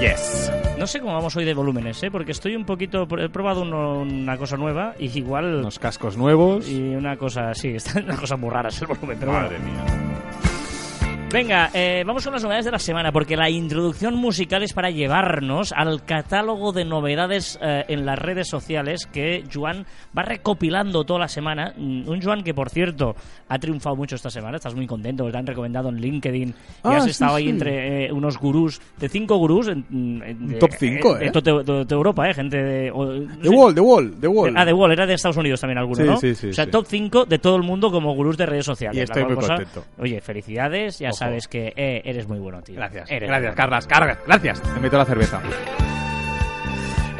Yes. 0.00 0.50
no 0.78 0.86
sé 0.88 0.98
cómo 0.98 1.14
vamos 1.14 1.36
hoy 1.36 1.44
de 1.44 1.54
volúmenes, 1.54 2.02
¿eh? 2.02 2.10
porque 2.10 2.32
estoy 2.32 2.56
un 2.56 2.64
poquito. 2.64 3.06
He 3.18 3.28
probado 3.28 3.62
uno- 3.62 4.00
una 4.00 4.36
cosa 4.36 4.56
nueva 4.56 4.94
y 4.98 5.16
igual. 5.16 5.56
Unos 5.56 5.78
cascos 5.78 6.16
nuevos. 6.16 6.68
Y 6.68 6.80
una 6.94 7.16
cosa, 7.16 7.54
sí, 7.54 7.68
está 7.76 8.00
una 8.00 8.16
cosa 8.16 8.36
muy 8.36 8.50
rara 8.50 8.68
el 8.68 8.86
volumen, 8.86 9.16
pero 9.20 9.32
Madre 9.32 9.58
bueno. 9.58 9.64
mía. 9.84 10.11
Venga, 11.32 11.70
eh, 11.72 12.04
vamos 12.06 12.24
con 12.24 12.34
las 12.34 12.42
novedades 12.42 12.66
de 12.66 12.70
la 12.72 12.78
semana, 12.78 13.10
porque 13.10 13.36
la 13.38 13.48
introducción 13.48 14.14
musical 14.16 14.62
es 14.62 14.74
para 14.74 14.90
llevarnos 14.90 15.72
al 15.72 16.04
catálogo 16.04 16.72
de 16.72 16.84
novedades 16.84 17.58
eh, 17.62 17.84
en 17.88 18.04
las 18.04 18.18
redes 18.18 18.48
sociales 18.48 19.06
que 19.06 19.42
Juan 19.52 19.86
va 20.16 20.22
recopilando 20.24 21.04
toda 21.04 21.20
la 21.20 21.28
semana. 21.28 21.72
Mm, 21.76 22.06
Un 22.06 22.20
Juan 22.20 22.42
que, 22.42 22.52
por 22.52 22.68
cierto, 22.68 23.16
ha 23.48 23.58
triunfado 23.58 23.96
mucho 23.96 24.16
esta 24.16 24.28
semana. 24.28 24.56
Estás 24.56 24.74
muy 24.74 24.86
contento, 24.86 25.30
te 25.30 25.38
han 25.38 25.46
recomendado 25.46 25.88
en 25.88 25.96
LinkedIn. 26.02 26.48
y 26.50 26.54
Ah, 26.82 26.96
has 26.96 27.04
sí, 27.04 27.10
estado 27.10 27.36
ahí 27.36 27.44
sí. 27.44 27.50
entre 27.50 28.06
eh, 28.06 28.12
unos 28.12 28.36
gurús, 28.38 28.80
de 28.98 29.08
cinco 29.08 29.36
gurús. 29.38 29.68
En, 29.68 29.86
en- 29.90 30.48
de- 30.48 30.54
top 30.56 30.70
cinco, 30.78 31.14
de 31.14 31.26
¿eh? 31.28 31.30
toda 31.30 31.62
de, 31.62 31.84
de 31.86 31.94
Europa, 31.94 32.28
¿eh? 32.28 32.34
Gente 32.34 32.62
de... 32.62 32.90
o- 32.90 33.06
no 33.06 33.38
The 33.38 33.48
sé- 33.48 33.54
Wall, 33.56 33.74
The 33.74 33.80
Wall, 33.80 34.14
The 34.20 34.28
Wall. 34.28 34.54
Ah, 34.54 34.66
The 34.66 34.72
Wall, 34.74 34.92
era 34.92 35.06
de 35.06 35.14
Estados 35.14 35.38
Unidos 35.38 35.60
también 35.62 35.78
alguno, 35.78 35.96
Sí, 35.96 36.02
¿no? 36.04 36.16
sí, 36.18 36.34
sí, 36.34 36.48
o 36.48 36.52
sea, 36.52 36.70
top 36.70 36.84
5 36.86 37.24
de 37.24 37.38
todo 37.38 37.56
el 37.56 37.62
mundo 37.62 37.90
como 37.90 38.14
gurús 38.14 38.36
de 38.36 38.44
redes 38.44 38.66
sociales. 38.66 38.98
Y 38.98 39.00
estoy 39.00 39.24
muy 39.24 39.34
cosa- 39.36 39.54
contento. 39.56 39.84
Oye, 39.98 40.20
felicidades, 40.20 40.98
ya 40.98 41.08
Ojo. 41.08 41.21
Sabes 41.24 41.48
que 41.48 41.72
eh, 41.76 42.02
eres 42.04 42.28
muy 42.28 42.38
bueno, 42.38 42.62
tío. 42.62 42.76
Gracias. 42.76 43.10
Eres 43.10 43.28
Gracias. 43.28 43.54
Carlas. 43.54 43.86
Cargas. 43.86 44.18
Gracias. 44.26 44.62
Te 44.62 44.80
meto 44.80 44.98
la 44.98 45.04
cerveza. 45.04 45.40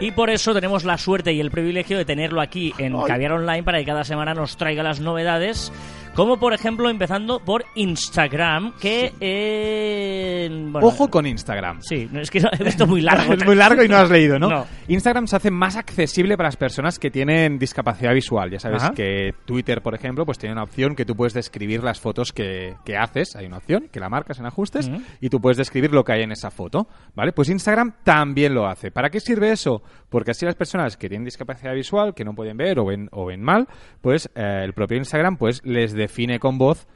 Y 0.01 0.11
por 0.11 0.31
eso 0.31 0.53
tenemos 0.53 0.85
la 0.85 0.99
suerte 0.99 1.33
y 1.33 1.41
el 1.41 1.53
privilegio 1.53 1.97
de 1.97 2.05
tenerlo 2.05 2.41
aquí 2.41 2.75
en 2.79 3.01
Caviar 3.03 3.33
Online 3.33 3.63
para 3.63 3.79
que 3.79 3.85
cada 3.85 4.03
semana 4.03 4.35
nos 4.35 4.57
traiga 4.57 4.83
las 4.83 4.99
novedades. 4.99 5.73
Como 6.15 6.39
por 6.39 6.53
ejemplo, 6.53 6.91
empezando 6.91 7.41
por 7.41 7.65
Instagram, 7.75 8.75
que. 8.79 9.15
eh, 9.19 10.47
bueno, 10.71 10.87
Ojo 10.87 11.09
con 11.09 11.27
Instagram. 11.27 11.81
Sí, 11.81 12.07
es 12.15 12.31
que 12.31 12.39
he 12.39 12.65
visto 12.65 12.87
muy 12.87 13.01
largo. 13.01 13.33
es 13.35 13.45
muy 13.47 13.55
largo 13.55 13.83
y 13.83 13.89
no 13.89 13.97
has 13.97 14.11
leído, 14.11 14.39
¿no? 14.39 14.49
No. 14.53 14.67
Instagram 14.89 15.27
se 15.27 15.37
hace 15.37 15.51
más 15.51 15.77
accesible 15.77 16.37
para 16.37 16.49
las 16.49 16.59
personas 16.59 16.99
que 16.99 17.11
tienen 17.11 17.59
discapacidad 17.59 18.13
visual. 18.13 18.51
Ya 18.51 18.59
sabes 18.59 18.83
Ajá. 18.83 18.93
que 18.93 19.33
Twitter, 19.47 19.81
por 19.81 19.95
ejemplo, 19.95 20.27
pues 20.27 20.37
tiene 20.37 20.53
una 20.53 20.65
opción 20.65 20.95
que 20.95 21.07
tú 21.07 21.17
puedes 21.17 21.33
describir 21.33 21.83
las 21.83 21.99
fotos 21.99 22.33
que, 22.33 22.75
que 22.85 22.99
haces. 22.99 23.35
Hay 23.35 23.47
una 23.47 23.57
opción 23.57 23.89
que 23.91 23.99
la 23.99 24.11
marcas 24.11 24.39
en 24.39 24.45
ajustes 24.45 24.91
y 25.21 25.31
tú 25.31 25.41
puedes 25.41 25.57
describir 25.57 25.93
lo 25.93 26.05
que 26.05 26.13
hay 26.13 26.23
en 26.23 26.33
esa 26.33 26.51
foto, 26.51 26.87
¿vale? 27.15 27.33
Pues 27.33 27.49
Instagram 27.49 27.95
también 28.05 28.53
lo 28.55 28.67
hace. 28.67 28.91
¿Para 28.91 29.09
qué 29.09 29.21
sirve 29.21 29.51
eso? 29.51 29.83
Porque 30.11 30.33
así 30.33 30.45
las 30.45 30.57
personas 30.57 30.99
que 30.99 31.09
tienen 31.09 31.25
discapacidad 31.25 31.73
visual, 31.73 32.13
que 32.15 32.25
no 32.25 32.35
pueden 32.35 32.59
ver 32.59 32.79
o 32.79 32.85
ven, 32.85 33.09
o 33.13 33.25
ven 33.25 33.43
mal, 33.43 33.67
pues 34.03 34.31
eh, 34.35 34.61
el 34.65 34.75
propio 34.75 34.99
Instagram 34.99 35.39
pues 35.39 35.65
les 35.65 35.95
define 36.03 36.39
con 36.39 36.59
voz 36.59 36.87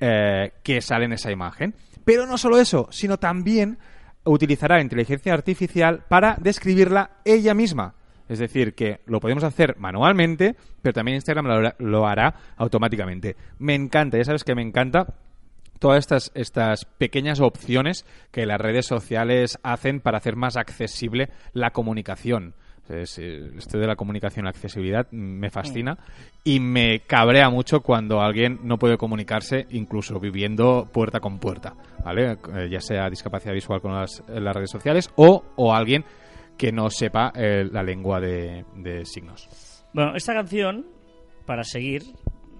eh, 0.00 0.52
que 0.62 0.80
sale 0.80 1.04
en 1.04 1.12
esa 1.12 1.30
imagen. 1.30 1.74
Pero 2.04 2.26
no 2.26 2.36
solo 2.36 2.58
eso, 2.58 2.88
sino 2.90 3.18
también 3.18 3.78
utilizará 4.24 4.80
inteligencia 4.80 5.32
artificial 5.32 6.04
para 6.08 6.36
describirla 6.40 7.18
ella 7.24 7.54
misma. 7.54 7.94
Es 8.28 8.38
decir, 8.38 8.74
que 8.74 9.00
lo 9.06 9.20
podemos 9.20 9.44
hacer 9.44 9.76
manualmente, 9.78 10.56
pero 10.82 10.94
también 10.94 11.16
Instagram 11.16 11.46
lo 11.46 11.72
lo 11.78 12.06
hará 12.06 12.34
automáticamente. 12.56 13.36
Me 13.58 13.74
encanta, 13.74 14.16
ya 14.16 14.24
sabes 14.24 14.44
que 14.44 14.54
me 14.54 14.62
encanta 14.62 15.14
todas 15.78 15.98
estas, 15.98 16.32
estas 16.34 16.86
pequeñas 16.86 17.40
opciones 17.40 18.06
que 18.30 18.46
las 18.46 18.60
redes 18.60 18.86
sociales 18.86 19.58
hacen 19.62 20.00
para 20.00 20.18
hacer 20.18 20.36
más 20.36 20.56
accesible 20.56 21.28
la 21.52 21.72
comunicación. 21.72 22.54
Es, 22.88 23.18
eh, 23.18 23.50
esto 23.56 23.78
de 23.78 23.86
la 23.86 23.96
comunicación 23.96 24.42
y 24.42 24.46
la 24.46 24.50
accesibilidad 24.50 25.06
me 25.10 25.48
fascina 25.50 25.96
y 26.44 26.60
me 26.60 27.00
cabrea 27.00 27.48
mucho 27.48 27.80
cuando 27.80 28.20
alguien 28.20 28.60
no 28.62 28.78
puede 28.78 28.98
comunicarse 28.98 29.66
incluso 29.70 30.20
viviendo 30.20 30.86
puerta 30.92 31.18
con 31.20 31.38
puerta, 31.38 31.74
¿vale? 32.04 32.32
Eh, 32.54 32.68
ya 32.70 32.80
sea 32.80 33.08
discapacidad 33.08 33.54
visual 33.54 33.80
con 33.80 33.94
las, 33.94 34.22
las 34.28 34.54
redes 34.54 34.70
sociales 34.70 35.10
o, 35.16 35.42
o 35.56 35.74
alguien 35.74 36.04
que 36.58 36.72
no 36.72 36.90
sepa 36.90 37.32
eh, 37.34 37.66
la 37.72 37.82
lengua 37.82 38.20
de, 38.20 38.64
de 38.76 39.04
signos. 39.06 39.48
Bueno, 39.94 40.14
esta 40.14 40.34
canción, 40.34 40.84
para 41.46 41.64
seguir. 41.64 42.02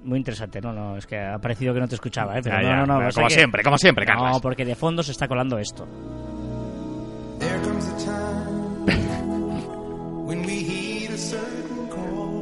Muy 0.04 0.18
interesante, 0.18 0.60
no, 0.60 0.72
no, 0.72 0.96
es 0.98 1.06
que 1.06 1.18
ha 1.18 1.38
parecido 1.38 1.72
que 1.72 1.80
no 1.80 1.88
te 1.88 1.94
escuchaba, 1.94 2.36
¿eh? 2.36 2.40
Pero 2.42 2.56
Ya, 2.56 2.62
no, 2.62 2.68
ya, 2.68 2.76
no, 2.76 2.86
no, 2.86 2.94
como 2.96 3.08
o 3.08 3.10
sea 3.12 3.24
que- 3.28 3.34
siempre, 3.34 3.62
como 3.62 3.78
siempre, 3.78 4.04
Carlas. 4.04 4.32
No, 4.34 4.40
porque 4.40 4.64
de 4.66 4.74
fondo 4.74 5.02
se 5.02 5.12
está 5.12 5.26
colando 5.28 5.58
esto. 5.58 5.86
There 7.38 7.58
comes 7.62 7.88
a 7.88 7.96
time 7.96 9.23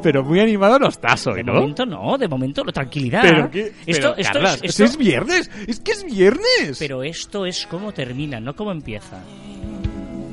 Pero 0.03 0.25
muy 0.25 0.41
animado 0.41 0.79
no 0.81 0.89
estás 0.89 1.27
hoy, 1.29 1.37
De 1.37 1.45
¿no? 1.45 1.55
momento 1.55 1.87
no, 1.87 2.19
de 2.19 2.27
momento 2.27 2.63
tranquilidad. 2.65 3.23
Pero 3.23 3.51
qué- 3.51 3.73
esto, 3.87 4.11
pero, 4.11 4.17
esto 4.17 4.33
Carlas, 4.33 4.55
es, 4.57 4.71
esto- 4.71 4.85
es 4.85 4.97
viernes, 4.97 5.51
es 5.69 5.79
que 5.81 5.93
es 5.93 6.05
viernes. 6.05 6.77
pero 6.79 7.03
esto 7.05 7.47
es 7.47 7.67
cómo 7.71 7.93
termina, 7.93 8.41
no 8.41 8.55
cómo 8.57 8.73
empieza. 8.73 9.21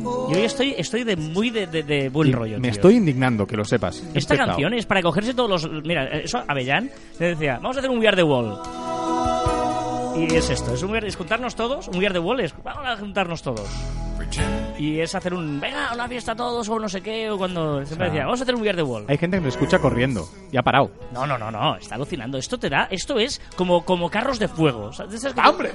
Yo 0.01 0.35
hoy 0.37 0.41
estoy, 0.43 0.73
estoy 0.77 1.03
de 1.03 1.15
muy 1.15 1.51
de, 1.51 1.67
de- 1.67 1.83
de 1.83 2.09
buen 2.09 2.29
Y 2.29 2.31
rollo. 2.31 2.55
me 2.57 2.63
tío. 2.63 2.71
estoy 2.71 2.95
indignando, 2.95 3.45
que 3.45 3.55
lo 3.57 3.63
sepas. 3.65 4.03
Esta 4.15 4.35
canción 4.37 4.73
es 4.73 4.85
para 4.87 5.01
cogerse 5.03 5.33
todos 5.35 5.49
los. 5.63 5.83
Mira, 5.83 6.05
eso 6.19 6.43
Avellán 6.47 6.89
le 7.19 7.27
decía, 7.27 7.55
vamos 7.61 7.75
a 7.77 7.79
hacer 7.79 7.91
un 7.91 7.99
We 7.99 8.07
Are 8.07 8.17
the 8.17 8.23
Wall. 8.23 8.57
Y 10.19 10.35
es 10.35 10.49
esto, 10.49 10.73
es, 10.73 10.83
un, 10.83 10.95
es 10.97 11.15
juntarnos 11.15 11.55
todos, 11.55 11.87
un 11.87 11.97
We 11.97 12.05
Are 12.05 12.13
the 12.13 12.19
Wall 12.19 12.39
es, 12.41 12.53
vamos 12.63 12.85
a 12.85 12.97
juntarnos 12.97 13.41
todos. 13.41 13.67
Y 14.77 14.99
es 14.99 15.15
hacer 15.15 15.33
un, 15.33 15.59
venga, 15.59 15.91
una 15.93 16.07
fiesta 16.07 16.35
todos 16.35 16.67
o 16.69 16.77
no 16.79 16.87
sé 16.89 17.01
qué, 17.01 17.29
o 17.31 17.37
cuando 17.37 17.83
siempre 17.85 18.07
decía, 18.07 18.25
vamos 18.25 18.39
a 18.41 18.43
hacer 18.43 18.53
un 18.55 18.61
Are 18.67 18.75
the 18.75 18.83
Wall. 18.83 19.05
Hay 19.07 19.17
gente 19.17 19.37
que 19.37 19.41
me 19.41 19.49
escucha 19.49 19.79
corriendo 19.79 20.27
y 20.51 20.57
ha 20.57 20.61
parado. 20.61 20.91
No, 21.13 21.25
no, 21.25 21.37
no, 21.37 21.49
no, 21.51 21.75
está 21.77 21.95
alucinando. 21.95 22.37
Esto 22.37 22.57
te 22.59 22.69
da, 22.69 22.87
esto 22.91 23.17
es 23.17 23.41
como, 23.55 23.83
como 23.85 24.09
carros 24.09 24.39
de 24.39 24.47
fuego. 24.47 24.91
De 24.91 25.17
que- 25.33 25.49
¡Hombre! 25.49 25.71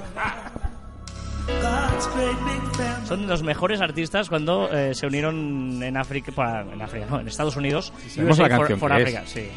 Son 3.07 3.27
los 3.27 3.43
mejores 3.43 3.81
artistas 3.81 4.29
cuando 4.29 4.69
eh, 4.71 4.93
se 4.95 5.05
unieron 5.07 5.81
en 5.83 5.97
África, 5.97 6.31
en 6.71 6.81
África, 6.81 7.05
no, 7.09 7.19
en 7.19 7.27
Estados 7.27 7.55
Unidos. 7.55 7.91
sabemos 8.09 8.37
USA 8.39 8.47
la 8.49 8.55
for- 8.57 8.67
canción 8.67 8.79
for 8.79 8.93
Africa, 8.93 9.21
es. 9.23 9.29
sí. 9.29 9.49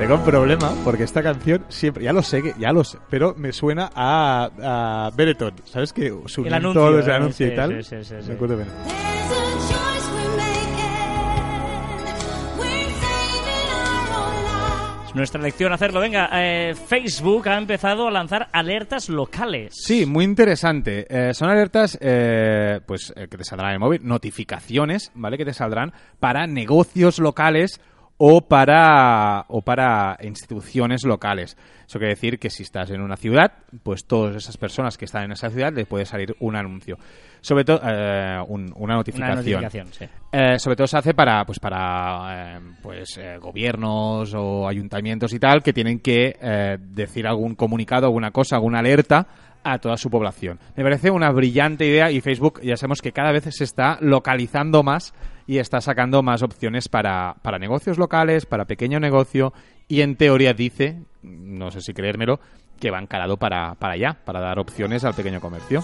Tengo 0.00 0.14
un 0.14 0.24
problema 0.24 0.72
porque 0.82 1.04
esta 1.04 1.22
canción 1.22 1.62
siempre, 1.68 2.02
ya 2.04 2.14
lo 2.14 2.22
sé, 2.22 2.42
que- 2.42 2.54
ya 2.58 2.72
lo 2.72 2.82
sé, 2.84 2.96
pero 3.10 3.34
me 3.36 3.52
suena 3.52 3.90
a, 3.94 4.48
a 5.06 5.10
Benetton. 5.14 5.52
¿Sabes 5.64 5.92
que 5.92 6.10
su 6.24 6.46
El 6.46 6.54
anuncio, 6.54 6.80
todo 6.80 6.98
ese 7.00 7.10
eh, 7.10 7.14
anuncio 7.14 7.46
sí, 7.46 7.52
y 7.52 7.56
tal? 7.56 7.84
sí, 7.84 7.96
sí. 8.02 8.14
Me 8.26 8.34
acuerdo. 8.34 8.64
Es 15.06 15.14
nuestra 15.16 15.42
lección 15.42 15.72
hacerlo. 15.72 15.98
Venga, 16.00 16.30
eh, 16.32 16.72
Facebook 16.74 17.48
ha 17.48 17.58
empezado 17.58 18.06
a 18.06 18.10
lanzar 18.12 18.48
alertas 18.52 19.08
locales. 19.08 19.74
Sí, 19.76 20.06
muy 20.06 20.24
interesante. 20.24 21.04
Eh, 21.10 21.34
son 21.34 21.50
alertas 21.50 21.98
eh, 22.00 22.80
pues 22.86 23.12
eh, 23.16 23.26
que 23.28 23.36
te 23.36 23.42
saldrán 23.44 23.70
en 23.70 23.74
el 23.74 23.80
móvil, 23.80 24.00
notificaciones, 24.04 25.10
¿vale? 25.14 25.36
Que 25.36 25.44
te 25.44 25.52
saldrán 25.52 25.92
para 26.20 26.46
negocios 26.46 27.18
locales 27.18 27.80
o 28.22 28.42
para 28.42 29.46
o 29.48 29.62
para 29.62 30.18
instituciones 30.22 31.04
locales. 31.04 31.56
Eso 31.86 31.98
quiere 31.98 32.12
decir 32.14 32.38
que 32.38 32.50
si 32.50 32.62
estás 32.64 32.90
en 32.90 33.00
una 33.00 33.16
ciudad, 33.16 33.50
pues 33.82 34.04
todas 34.06 34.36
esas 34.36 34.58
personas 34.58 34.98
que 34.98 35.06
están 35.06 35.24
en 35.24 35.32
esa 35.32 35.48
ciudad 35.48 35.72
les 35.72 35.86
puede 35.86 36.04
salir 36.04 36.36
un 36.40 36.54
anuncio. 36.54 36.98
Sobre 37.40 37.64
todo 37.64 37.80
eh, 37.82 38.38
un- 38.48 38.72
una 38.76 38.94
Una 38.94 38.94
notificación. 38.96 39.86
sí. 39.90 40.04
Eh, 40.32 40.58
sobre 40.58 40.76
todo 40.76 40.86
se 40.86 40.98
hace 40.98 41.14
para 41.14 41.46
pues 41.46 41.58
para 41.58 42.56
eh, 42.58 42.60
pues 42.82 43.16
eh, 43.16 43.38
gobiernos 43.40 44.34
o 44.34 44.68
ayuntamientos 44.68 45.32
y 45.32 45.38
tal 45.38 45.62
que 45.62 45.72
tienen 45.72 46.00
que 46.00 46.36
decir 46.78 47.26
algún 47.26 47.54
comunicado 47.54 48.06
alguna 48.06 48.30
cosa 48.30 48.56
alguna 48.56 48.80
alerta 48.80 49.26
a 49.64 49.78
toda 49.78 49.96
su 49.96 50.08
población 50.10 50.58
me 50.76 50.82
parece 50.84 51.10
una 51.10 51.30
brillante 51.32 51.86
idea 51.86 52.10
y 52.10 52.20
Facebook 52.20 52.60
ya 52.62 52.76
sabemos 52.76 53.00
que 53.02 53.12
cada 53.12 53.32
vez 53.32 53.44
se 53.54 53.64
está 53.64 53.98
localizando 54.00 54.82
más 54.82 55.12
y 55.50 55.58
está 55.58 55.80
sacando 55.80 56.22
más 56.22 56.42
opciones 56.42 56.88
para, 56.88 57.34
para 57.42 57.58
negocios 57.58 57.98
locales 57.98 58.46
para 58.46 58.66
pequeño 58.66 59.00
negocio 59.00 59.52
y 59.88 60.02
en 60.02 60.14
teoría 60.14 60.52
dice 60.54 61.02
no 61.22 61.72
sé 61.72 61.80
si 61.80 61.92
creérmelo 61.92 62.38
que 62.78 62.92
va 62.92 63.00
encarado 63.00 63.36
para, 63.36 63.74
para 63.74 63.94
allá 63.94 64.16
para 64.24 64.38
dar 64.38 64.60
opciones 64.60 65.02
al 65.04 65.14
pequeño 65.14 65.40
comercio 65.40 65.82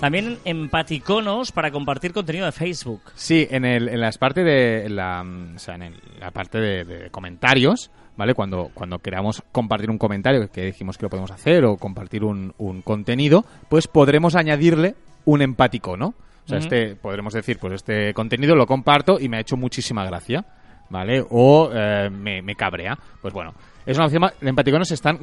También 0.00 0.38
empaticonos 0.44 1.50
para 1.50 1.70
compartir 1.70 2.12
contenido 2.12 2.44
de 2.44 2.52
Facebook. 2.52 3.00
Sí, 3.14 3.46
en, 3.50 3.64
el, 3.64 3.88
en 3.88 4.00
las 4.02 4.18
partes 4.18 4.44
de 4.44 4.88
la, 4.90 5.22
mm, 5.24 5.56
o 5.56 5.58
sea, 5.58 5.76
en 5.76 5.82
el- 5.82 6.00
la 6.20 6.30
parte 6.30 6.58
de, 6.60 6.84
de 6.84 7.10
comentarios, 7.10 7.90
¿vale? 8.16 8.34
Cuando, 8.34 8.70
cuando 8.74 8.98
queramos 8.98 9.42
compartir 9.50 9.88
un 9.90 9.96
comentario, 9.96 10.50
que 10.50 10.66
dijimos 10.66 10.98
que 10.98 11.06
lo 11.06 11.10
podemos 11.10 11.30
hacer, 11.30 11.64
o 11.64 11.78
compartir 11.78 12.22
un, 12.22 12.52
un 12.58 12.82
contenido, 12.82 13.46
pues 13.70 13.86
podremos 13.88 14.34
añadirle 14.36 14.94
un 15.24 15.40
empático, 15.40 15.96
¿no? 15.96 16.12
O 16.44 16.48
sea, 16.48 16.58
este, 16.58 16.96
podremos 16.96 17.32
decir, 17.32 17.58
pues 17.58 17.72
este 17.74 18.12
contenido 18.12 18.54
lo 18.54 18.66
comparto 18.66 19.18
y 19.18 19.28
me 19.28 19.38
ha 19.38 19.40
hecho 19.40 19.56
muchísima 19.56 20.04
gracia, 20.04 20.44
¿vale? 20.90 21.24
O 21.30 21.70
eh, 21.72 22.10
me, 22.10 22.42
me 22.42 22.54
cabrea. 22.54 22.98
Pues 23.22 23.32
bueno, 23.32 23.54
es 23.86 23.96
una 23.96 24.06
opción 24.06 24.20
más. 24.22 24.34
El 24.40 24.48
empaticono 24.48 24.84
se 24.84 24.94
están, 24.94 25.18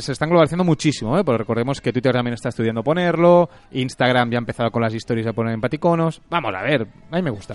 se 0.00 0.12
están 0.12 0.28
globalizando 0.28 0.64
muchísimo, 0.64 1.18
¿eh? 1.18 1.24
Porque 1.24 1.38
recordemos 1.38 1.80
que 1.80 1.92
Twitter 1.92 2.12
también 2.12 2.34
está 2.34 2.48
estudiando 2.48 2.82
ponerlo, 2.82 3.48
Instagram 3.72 4.30
ya 4.30 4.38
ha 4.38 4.40
empezado 4.40 4.70
con 4.70 4.82
las 4.82 4.94
historias 4.94 5.26
a 5.26 5.32
poner 5.32 5.54
empaticonos. 5.54 6.20
Vamos 6.30 6.54
a 6.54 6.62
ver, 6.62 6.86
a 7.10 7.16
mí 7.16 7.22
me 7.22 7.30
gusta. 7.30 7.54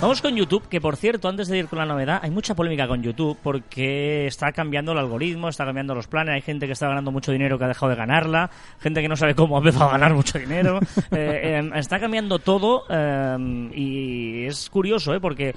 Vamos 0.00 0.22
con 0.22 0.34
YouTube, 0.34 0.66
que 0.66 0.80
por 0.80 0.96
cierto, 0.96 1.28
antes 1.28 1.48
de 1.48 1.58
ir 1.58 1.68
con 1.68 1.78
la 1.78 1.84
novedad, 1.84 2.20
hay 2.22 2.30
mucha 2.30 2.54
polémica 2.54 2.88
con 2.88 3.02
YouTube 3.02 3.36
porque 3.42 4.26
está 4.26 4.50
cambiando 4.50 4.92
el 4.92 4.98
algoritmo, 4.98 5.50
está 5.50 5.66
cambiando 5.66 5.94
los 5.94 6.06
planes, 6.06 6.36
hay 6.36 6.40
gente 6.40 6.64
que 6.64 6.72
está 6.72 6.88
ganando 6.88 7.12
mucho 7.12 7.32
dinero 7.32 7.58
que 7.58 7.64
ha 7.64 7.68
dejado 7.68 7.90
de 7.90 7.96
ganarla, 7.96 8.50
gente 8.78 9.02
que 9.02 9.08
no 9.08 9.16
sabe 9.16 9.34
cómo 9.34 9.56
ha 9.56 9.58
empezado 9.58 9.90
a 9.90 9.92
ganar 9.92 10.14
mucho 10.14 10.38
dinero, 10.38 10.80
Eh, 11.10 11.60
eh, 11.60 11.70
está 11.74 11.98
cambiando 11.98 12.38
todo 12.38 12.84
eh, 12.88 13.70
y 13.74 14.44
es 14.44 14.70
curioso, 14.70 15.14
¿eh? 15.14 15.20
porque 15.20 15.54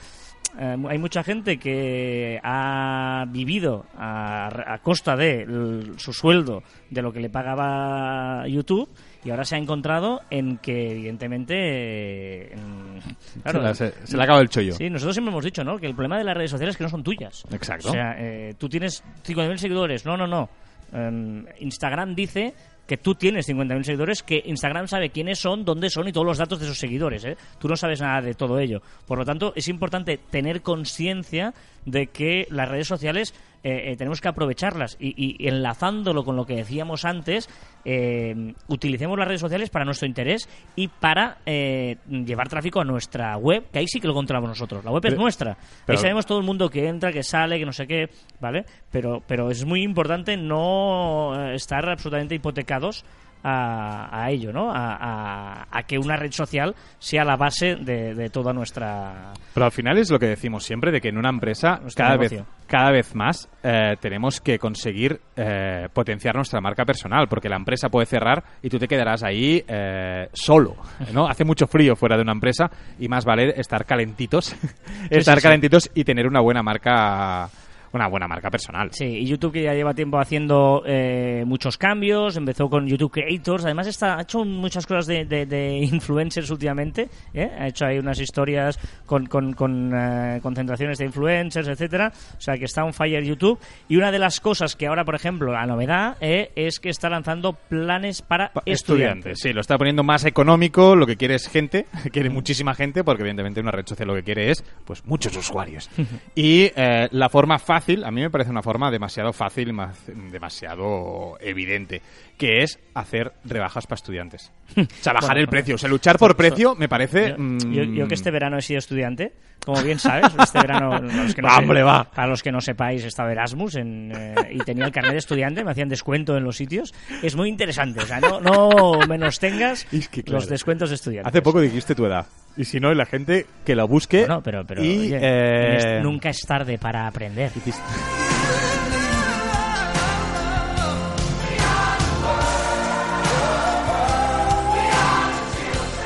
eh, 0.60 0.78
hay 0.90 0.98
mucha 0.98 1.24
gente 1.24 1.58
que 1.58 2.40
ha 2.44 3.26
vivido 3.28 3.86
a, 3.98 4.74
a 4.74 4.78
costa 4.80 5.16
de 5.16 5.92
su 5.98 6.14
sueldo, 6.14 6.64
de 6.90 7.02
lo 7.02 7.12
que 7.12 7.20
le 7.20 7.30
pagaba 7.30 8.48
YouTube, 8.48 8.90
y 9.26 9.30
ahora 9.30 9.46
se 9.46 9.56
ha 9.56 9.58
encontrado 9.58 10.22
en 10.30 10.58
que, 10.58 10.92
evidentemente, 10.92 11.54
eh, 11.56 12.54
en- 12.54 13.42
claro, 13.42 13.74
se, 13.74 13.94
se 14.06 14.16
le 14.18 14.22
ha 14.22 14.26
acabado 14.26 14.42
el 14.44 14.50
chollo. 14.50 14.74
Sí, 14.74 14.90
nosotros 14.90 15.16
siempre 15.16 15.32
hemos 15.32 15.46
dicho, 15.46 15.64
¿no? 15.64 15.78
Que 15.78 15.88
el 15.88 15.96
problema 15.96 16.18
de 16.18 16.24
las 16.26 16.36
redes 16.36 16.52
sociales 16.52 16.74
es 16.74 16.78
que 16.78 16.84
no 16.84 16.90
son 16.90 17.04
tuyas. 17.04 17.44
Exacto. 17.52 17.90
O 17.90 17.92
sea, 17.92 18.16
eh, 18.20 18.54
tú 18.58 18.68
tienes 18.70 19.04
50.000 19.26 19.58
seguidores. 19.58 20.06
No, 20.06 20.18
no, 20.18 20.28
no. 20.28 20.50
Em, 20.92 21.46
Instagram 21.60 22.14
dice 22.14 22.54
que 22.88 22.98
tú 22.98 23.16
tienes 23.16 23.48
50.000 23.48 23.84
seguidores, 23.84 24.24
que 24.24 24.44
Instagram 24.46 24.88
sabe 24.88 25.10
quiénes 25.10 25.40
son, 25.40 25.64
dónde 25.64 25.90
son 25.90 26.08
y 26.08 26.12
todos 26.12 26.28
los 26.28 26.38
datos 26.38 26.60
de 26.60 26.66
esos 26.66 26.78
seguidores. 26.78 27.24
¿eh? 27.26 27.38
Tú 27.60 27.68
no 27.68 27.76
sabes 27.76 28.02
nada 28.02 28.22
de 28.22 28.34
todo 28.34 28.60
ello. 28.60 28.82
Por 29.08 29.18
lo 29.18 29.26
tanto, 29.26 29.54
es 29.56 29.68
importante 29.68 30.20
tener 30.30 30.62
conciencia 30.62 31.54
de 31.86 32.08
que 32.08 32.48
las 32.50 32.70
redes 32.70 32.88
sociales 32.88 33.34
eh, 33.64 33.92
eh, 33.92 33.96
tenemos 33.96 34.20
que 34.20 34.28
aprovecharlas 34.28 34.98
y, 35.00 35.14
y 35.16 35.48
enlazándolo 35.48 36.26
con 36.26 36.36
lo 36.36 36.46
que 36.46 36.56
decíamos 36.56 37.06
antes, 37.06 37.50
eh, 37.86 38.54
utilicemos 38.68 39.18
las 39.18 39.28
redes 39.28 39.40
sociales 39.42 39.70
para 39.70 39.86
nuestro 39.86 40.06
interés 40.08 40.50
y 40.76 40.90
para 40.90 41.38
eh, 41.46 41.96
llevar 42.10 42.50
tráfico 42.50 42.82
a 42.82 42.84
nuestra 42.84 43.38
web, 43.38 43.64
que 43.72 43.80
ahí 43.80 43.88
sí 43.88 44.00
que 44.02 44.08
lo 44.08 44.14
controlamos 44.14 44.50
nosotros. 44.50 44.84
La 44.84 44.92
web 44.92 45.06
es 45.06 45.18
nuestra. 45.18 45.58
pero- 45.86 45.98
ahí 45.98 46.02
sabemos 46.02 46.26
todo 46.26 46.40
el 46.40 46.46
mundo 46.46 46.70
que 46.70 46.88
entra, 46.88 47.12
que 47.14 47.24
sale, 47.24 47.58
que 47.58 47.66
no 47.66 47.72
sé 47.72 47.88
qué, 47.88 48.10
¿vale? 48.42 48.66
Pero, 48.92 49.24
pero 49.26 49.50
es 49.50 49.64
muy 49.66 49.82
importante 49.82 50.36
no 50.36 51.50
estar 51.54 51.88
absolutamente 51.90 52.36
hipotecados 52.36 53.06
a, 53.44 54.24
a 54.24 54.32
ello, 54.32 54.52
¿no? 54.52 54.72
A, 54.74 55.66
que 55.88 55.98
una 55.98 56.16
red 56.16 56.32
social 56.32 56.74
sea 56.98 57.26
la 57.26 57.36
base 57.36 57.76
de, 57.76 58.14
de 58.16 58.30
toda 58.30 58.54
nuestra... 58.54 59.34
Pero 59.54 59.66
al 59.66 59.72
final 59.72 59.98
es 59.98 60.10
lo 60.10 60.18
que 60.18 60.28
decimos 60.28 60.64
siempre, 60.64 60.92
de 60.92 61.02
que 61.02 61.10
en 61.10 61.18
una 61.18 61.30
empresa 61.30 61.82
cada 61.96 62.16
vez, 62.16 62.34
cada 62.68 62.92
vez 62.92 63.14
más 63.16 63.50
eh, 63.62 63.96
tenemos 64.00 64.40
que 64.42 64.58
conseguir 64.58 65.20
eh, 65.36 65.88
potenciar 65.94 66.36
nuestra 66.36 66.62
marca 66.62 66.86
personal, 66.86 67.28
porque 67.28 67.50
la 67.50 67.58
empresa 67.58 67.90
puede 67.90 68.06
cerrar 68.06 68.44
y 68.62 68.70
tú 68.70 68.80
te 68.80 68.88
quedarás 68.88 69.24
ahí 69.24 69.64
eh, 69.68 70.30
solo, 70.34 70.76
¿no? 71.14 71.28
Hace 71.30 71.44
mucho 71.44 71.68
frío 71.68 71.96
fuera 71.96 72.16
de 72.16 72.24
una 72.24 72.32
empresa 72.32 72.72
y 72.98 73.08
más 73.08 73.26
vale 73.26 73.54
estar 73.58 73.86
calentitos, 73.86 74.56
estar 75.10 75.36
sí, 75.36 75.42
sí. 75.42 75.44
calentitos 75.44 75.92
y 75.94 76.04
tener 76.04 76.28
una 76.28 76.42
buena 76.42 76.64
marca, 76.64 77.50
una 77.94 78.08
buena 78.08 78.28
marca 78.28 78.50
personal. 78.50 78.90
Sí, 78.92 79.06
y 79.06 79.26
YouTube 79.26 79.54
que 79.54 79.64
ya 79.64 79.74
lleva 79.74 79.94
tiempo 79.94 80.20
haciendo 80.20 80.84
eh, 80.86 81.44
muchos 81.46 81.78
cambios, 81.78 82.36
empezó 82.38 82.70
con 82.70 82.88
YouTube 82.88 83.12
Creators, 83.12 83.66
además 83.66 83.88
está, 83.88 84.18
ha 84.18 84.22
hecho 84.24 84.44
muchas 84.44 84.86
cosas 84.88 85.06
de, 85.08 85.26
de- 85.26 85.46
de 85.46 85.78
influencers 85.92 86.50
últimamente, 86.50 87.10
¿eh? 87.34 87.50
ha 87.58 87.68
hecho 87.68 87.86
ahí 87.86 88.00
unas 88.00 88.20
historias 88.20 88.80
con, 89.06 89.28
con, 89.28 89.54
con, 89.54 89.92
eh, 89.96 90.40
concentraciones 90.42 90.98
de 90.98 91.06
influencers, 91.06 91.68
etcétera, 91.68 92.12
o 92.38 92.42
sea 92.42 92.58
que 92.58 92.66
está 92.66 92.84
on 92.84 92.94
fire 92.94 93.24
YouTube, 93.24 93.60
y 93.88 93.96
una 93.98 94.12
de 94.12 94.20
las 94.20 94.40
cosas 94.40 94.76
que 94.76 94.88
ahora, 94.88 95.06
por 95.06 95.14
ejemplo, 95.16 95.52
la 95.52 95.66
novedad 95.66 96.18
eh, 96.20 96.52
es 96.56 96.80
que 96.80 96.90
está 96.90 97.10
lanzando 97.10 97.54
planes 97.54 98.22
para 98.22 98.52
Pa- 98.54 98.64
estudiantes. 98.66 99.40
Sí, 99.40 99.54
lo 99.54 99.62
está 99.62 99.78
poniendo 99.78 100.04
más 100.04 100.26
económico, 100.26 100.96
lo 100.96 101.06
que 101.06 101.16
quiere 101.16 101.36
es 101.36 101.48
gente, 101.48 101.86
quiere 102.12 102.30
muchísima 102.32 102.74
gente, 102.74 103.04
porque 103.04 103.22
evidentemente 103.22 103.60
una 103.62 103.72
red 103.72 103.86
social 103.86 104.08
lo 104.08 104.16
que 104.16 104.24
quiere 104.24 104.50
es 104.50 104.64
pues 104.86 105.06
muchos 105.06 105.36
usuarios. 105.38 105.90
y 106.36 106.72
eh, 106.76 107.08
la 107.12 107.30
forma 107.30 107.60
fácil 107.60 107.83
fácil, 107.84 108.04
a 108.04 108.12
mí 108.12 108.22
me 108.22 108.30
parece 108.30 108.50
una 108.52 108.62
forma 108.64 108.90
demasiado 108.92 109.34
fácil, 109.34 109.74
más- 109.74 109.98
demasiado 110.32 111.38
evidente, 111.40 112.02
que 112.38 112.64
es 112.64 112.80
hacer 112.94 113.34
rebajas 113.44 113.88
para 113.88 113.98
estudiantes. 113.98 114.52
O 114.76 114.86
sea, 115.02 115.14
bajar 115.14 115.30
Bueno, 115.32 115.42
el 115.42 115.48
precio. 115.50 115.76
O 115.76 115.78
sea, 115.78 115.90
luchar 115.90 116.18
por 116.18 116.36
precio 116.36 116.74
me 116.76 116.88
parece... 116.90 117.30
Yo, 117.32 117.36
mm, 117.38 117.72
yo- 117.74 117.84
yo 117.84 118.08
que 118.08 118.16
este 118.16 118.32
verano 118.32 118.58
he 118.58 118.62
sido 118.62 118.80
estudiante, 118.80 119.34
como 119.66 119.82
bien 119.84 120.00
sabes, 120.00 120.32
este 120.42 120.60
verano, 120.60 121.00
los 121.00 121.36
que 121.36 121.42
no, 121.42 121.48
Va, 121.50 121.56
se- 121.56 121.62
hombre, 121.62 121.84
va. 121.84 122.06
para 122.06 122.28
los 122.28 122.42
que 122.42 122.52
no 122.52 122.60
sepáis, 122.62 123.04
estaba 123.04 123.32
Erasmus 123.32 123.76
en, 123.76 124.12
eh, 124.16 124.36
y 124.52 124.58
tenía 124.60 124.86
el 124.86 124.92
carnet 124.92 125.12
de 125.14 125.18
estudiante, 125.20 125.64
me 125.64 125.72
hacían 125.72 125.90
descuento 125.90 126.36
en 126.38 126.44
los 126.44 126.58
sitios. 126.58 126.94
Es 127.22 127.36
muy 127.36 127.50
interesante, 127.50 128.00
o 128.02 128.06
sea, 128.06 128.20
no, 128.20 128.40
no 128.42 129.00
menos 129.08 129.40
tengas 129.40 129.86
Es 129.94 130.08
que, 130.10 130.24
claro. 130.24 130.40
los 130.40 130.50
descuentos 130.50 130.90
de 130.90 130.96
estudiantes. 130.96 131.30
Hace 131.30 131.42
poco 131.42 131.60
dijiste 131.62 131.94
tu 131.94 132.06
edad. 132.06 132.26
Y 132.56 132.66
si 132.66 132.80
no, 132.80 132.94
la 132.94 133.06
gente 133.06 133.48
que 133.66 133.76
la 133.76 133.84
busque... 133.86 134.28
No, 134.28 134.42
pero, 134.42 134.64
pero 134.66 134.84
y, 134.84 135.00
oye, 135.14 135.20
eh, 135.22 136.00
nunca 136.04 136.30
es 136.30 136.40
tarde 136.42 136.78
para 136.78 137.08
aprender. 137.08 137.52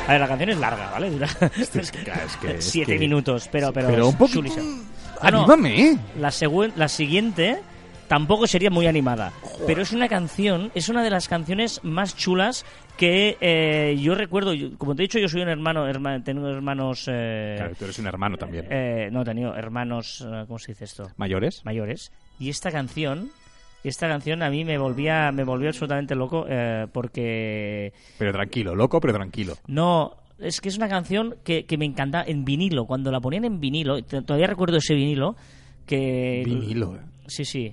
A 0.06 0.12
ver, 0.12 0.20
la 0.22 0.28
canción 0.28 0.50
es 0.50 0.58
larga, 0.58 0.90
¿vale? 0.90 1.10
Dura 1.10 1.26
Es 1.58 1.68
que, 1.70 1.80
es 1.80 1.90
que- 2.40 2.50
es 2.56 2.64
siete 2.64 2.92
que- 2.94 2.98
minutos, 2.98 3.48
pero, 3.52 3.72
pero, 3.72 3.88
Pero 3.88 4.08
un 4.08 4.16
poquito... 4.16 4.38
chulísima. 4.38 4.64
Bueno, 5.20 5.38
¡Anímame! 5.52 5.98
la, 6.18 6.32
la 6.76 6.88
siguiente 6.88 7.58
tampoco 8.06 8.46
sería 8.46 8.70
muy 8.70 8.86
animada, 8.86 9.32
pero 9.66 9.82
es 9.82 9.92
una 9.92 10.08
canción, 10.08 10.70
es 10.74 10.88
una 10.88 11.02
de 11.02 11.10
las 11.10 11.28
canciones 11.28 11.80
más 11.82 12.16
chulas 12.16 12.64
que 12.98 13.38
eh, 13.40 13.96
yo 13.98 14.14
recuerdo. 14.14 14.52
Yo- 14.52 14.76
como 14.76 14.94
te 14.94 15.02
he 15.02 15.04
dicho, 15.04 15.18
yo 15.18 15.28
soy 15.28 15.40
un 15.40 15.48
hermano, 15.48 15.86
herma- 15.88 16.22
tengo 16.22 16.46
hermanos. 16.48 17.06
eh, 17.10 17.54
Claro, 17.56 17.74
tú 17.78 17.84
eres 17.84 17.98
un 17.98 18.06
hermano 18.06 18.36
también. 18.36 18.66
eh, 18.68 19.08
no, 19.10 19.22
he 19.22 19.24
tenido 19.24 19.54
hermanos. 19.54 20.26
eh, 20.30 20.44
¿Cómo 20.46 20.58
se 20.58 20.72
dice 20.72 20.84
esto? 20.84 21.04
¿Mayores? 21.16 21.64
Mayores. 21.64 22.12
Y 22.38 22.50
esta 22.50 22.70
canción. 22.70 23.30
Esta 23.84 24.08
canción 24.08 24.42
a 24.42 24.50
mí 24.50 24.64
me 24.64 24.76
volvía, 24.76 25.30
me 25.30 25.44
volvió 25.44 25.68
absolutamente 25.68 26.16
loco 26.16 26.44
eh, 26.48 26.88
porque 26.92 27.92
Pero 28.18 28.32
tranquilo, 28.32 28.74
loco, 28.74 29.00
pero 29.00 29.14
tranquilo. 29.14 29.54
no, 29.68 30.16
es 30.40 30.60
que 30.60 30.68
es 30.68 30.76
una 30.76 30.88
canción 30.88 31.36
que, 31.44 31.64
que 31.64 31.78
me 31.78 31.84
encanta 31.84 32.24
en 32.26 32.44
vinilo. 32.44 32.86
Cuando 32.86 33.12
la 33.12 33.20
ponían 33.20 33.44
en 33.44 33.60
vinilo, 33.60 34.02
todavía 34.02 34.48
recuerdo 34.48 34.78
ese 34.78 34.94
vinilo 34.94 35.36
que 35.86 36.42
Vinilo. 36.44 36.96
eh. 36.96 37.00
Sí, 37.28 37.44
sí. 37.44 37.72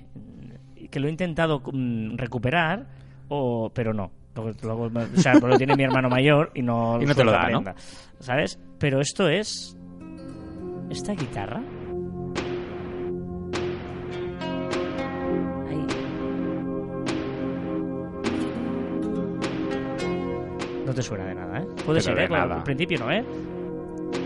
Que 0.92 1.00
lo 1.00 1.08
he 1.08 1.10
intentado 1.12 1.62
mm, 1.74 2.18
recuperar, 2.18 2.86
o, 3.30 3.72
pero 3.74 3.92
no. 3.94 4.12
Luego, 4.36 4.90
o 4.92 5.20
sea, 5.22 5.34
lo 5.40 5.58
tiene 5.58 5.76
mi 5.76 5.84
hermano 5.84 6.10
mayor 6.10 6.52
y 6.54 6.62
no, 6.62 6.98
Y 7.02 7.06
no 7.06 7.16
te 7.16 7.24
lo 7.24 7.32
da, 7.32 7.50
¿no? 7.50 7.64
¿Sabes? 8.20 8.60
Pero 8.80 9.00
esto 9.00 9.30
es. 9.30 9.78
Esta 10.90 11.14
guitarra. 11.14 11.62
No 20.86 20.94
te 20.94 21.02
suena 21.02 21.26
de 21.26 21.36
nada, 21.36 21.60
¿eh? 21.60 21.66
Puede 21.86 22.00
Pero 22.00 22.02
ser, 22.02 22.16
de 22.16 22.24
¿eh? 22.26 22.30
Nada. 22.30 22.56
al 22.58 22.64
principio 22.64 23.00
no, 23.00 23.12
¿eh? 23.12 23.26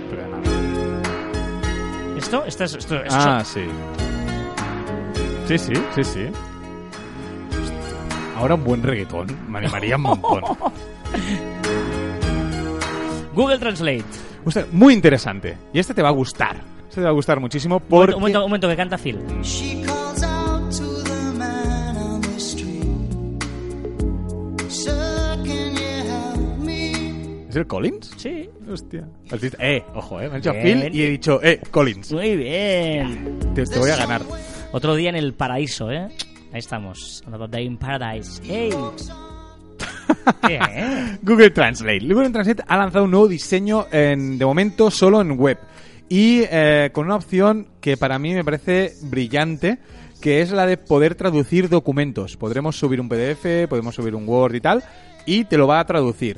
Pero 0.10 0.28
nada. 0.28 0.44
¿Esto? 2.18 2.44
Esto 2.46 2.64
es. 2.66 2.76
Esto, 2.76 2.96
esto- 2.96 3.16
Ah, 3.18 3.44
sí. 3.46 3.62
Sí, 5.48 5.58
sí, 5.58 5.74
sí, 5.96 6.04
sí. 6.04 6.26
Ahora 8.40 8.56
un 8.56 8.64
buen 8.64 8.82
reggaetón 8.82 9.28
me 9.50 9.60
animaría 9.60 9.98
un 9.98 10.02
montón. 10.04 10.42
Google 13.36 13.60
Translate. 13.60 14.06
Muy 14.72 14.94
interesante. 14.94 15.58
Y 15.74 15.80
este 15.80 15.94
te 15.94 16.02
va 16.02 16.08
a 16.10 16.14
gustar. 16.14 16.56
Este 16.88 17.02
te 17.02 17.04
va 17.04 17.10
a 17.10 17.14
gustar 17.14 17.40
muchísimo 17.40 17.76
Un 17.78 17.82
porque... 17.84 18.14
momento, 18.16 18.18
un 18.18 18.22
momento, 18.22 18.40
un 18.40 18.44
momento, 18.50 18.68
que 18.70 18.76
canta 18.78 18.98
Phil. 18.98 19.20
She 19.44 19.82
calls 19.84 20.24
out 20.24 20.72
to 20.72 21.04
the 21.04 21.38
man 21.38 21.98
on 21.98 22.22
the 22.22 22.38
street. 22.38 22.84
Sir, 24.70 25.38
can 25.44 25.76
you 25.76 26.08
help 26.08 26.58
me? 26.60 27.46
¿Es 27.50 27.56
el 27.56 27.68
Collins? 27.68 28.12
Sí. 28.18 28.50
Hostia. 28.72 29.08
Has 29.32 29.42
dicho- 29.42 29.58
Eh, 29.60 29.84
ojo, 29.94 30.20
eh. 30.22 30.30
Me 30.30 30.36
han 30.36 30.42
dicho 30.42 30.54
Bien. 30.54 30.82
Phil 30.82 30.96
y 30.96 31.04
he 31.04 31.10
dicho, 31.10 31.40
eh, 31.44 31.60
Collins. 31.72 32.12
Muy 32.14 32.36
bien. 32.38 33.40
Te, 33.54 33.66
te 33.66 33.80
voy 33.80 33.90
a 33.92 33.96
ganar. 33.98 34.22
Otro 34.72 34.96
día 34.96 35.10
en 35.10 35.16
el 35.16 35.34
paraíso, 35.34 35.92
¿eh? 35.92 36.08
Ahí 36.52 36.60
estamos. 36.60 37.24
On 37.28 37.34
a 37.42 37.48
Day 37.48 37.66
in 37.66 37.78
Paradise. 37.78 38.42
¡Hey! 38.44 38.72
¿Qué, 40.48 40.56
eh? 40.56 41.18
Google 41.22 41.52
Translate. 41.52 42.00
Google 42.00 42.30
Translate 42.32 42.64
ha 42.68 42.78
lanzado 42.78 43.06
un 43.06 43.12
nuevo 43.12 43.28
diseño 43.28 43.86
en- 43.92 44.38
de 44.38 44.46
momento 44.46 44.90
solo 44.92 45.22
en 45.22 45.38
web 45.40 45.58
y 46.10 46.42
eh, 46.50 46.90
con 46.92 47.06
una 47.06 47.16
opción 47.16 47.68
que 47.80 47.96
para 47.98 48.18
mí 48.18 48.34
me 48.34 48.44
parece 48.44 48.94
brillante 49.04 49.78
que 50.22 50.42
es 50.42 50.52
la 50.52 50.66
de 50.66 50.78
poder 50.78 51.16
traducir 51.16 51.70
documentos. 51.70 52.36
Podremos 52.36 52.76
subir 52.78 53.00
un 53.00 53.08
PDF, 53.08 53.68
podemos 53.70 53.96
subir 53.96 54.16
un 54.16 54.28
Word 54.28 54.56
y 54.56 54.62
tal 54.62 54.84
y 55.26 55.46
te 55.46 55.58
lo 55.58 55.68
va 55.68 55.80
a 55.80 55.86
traducir. 55.86 56.38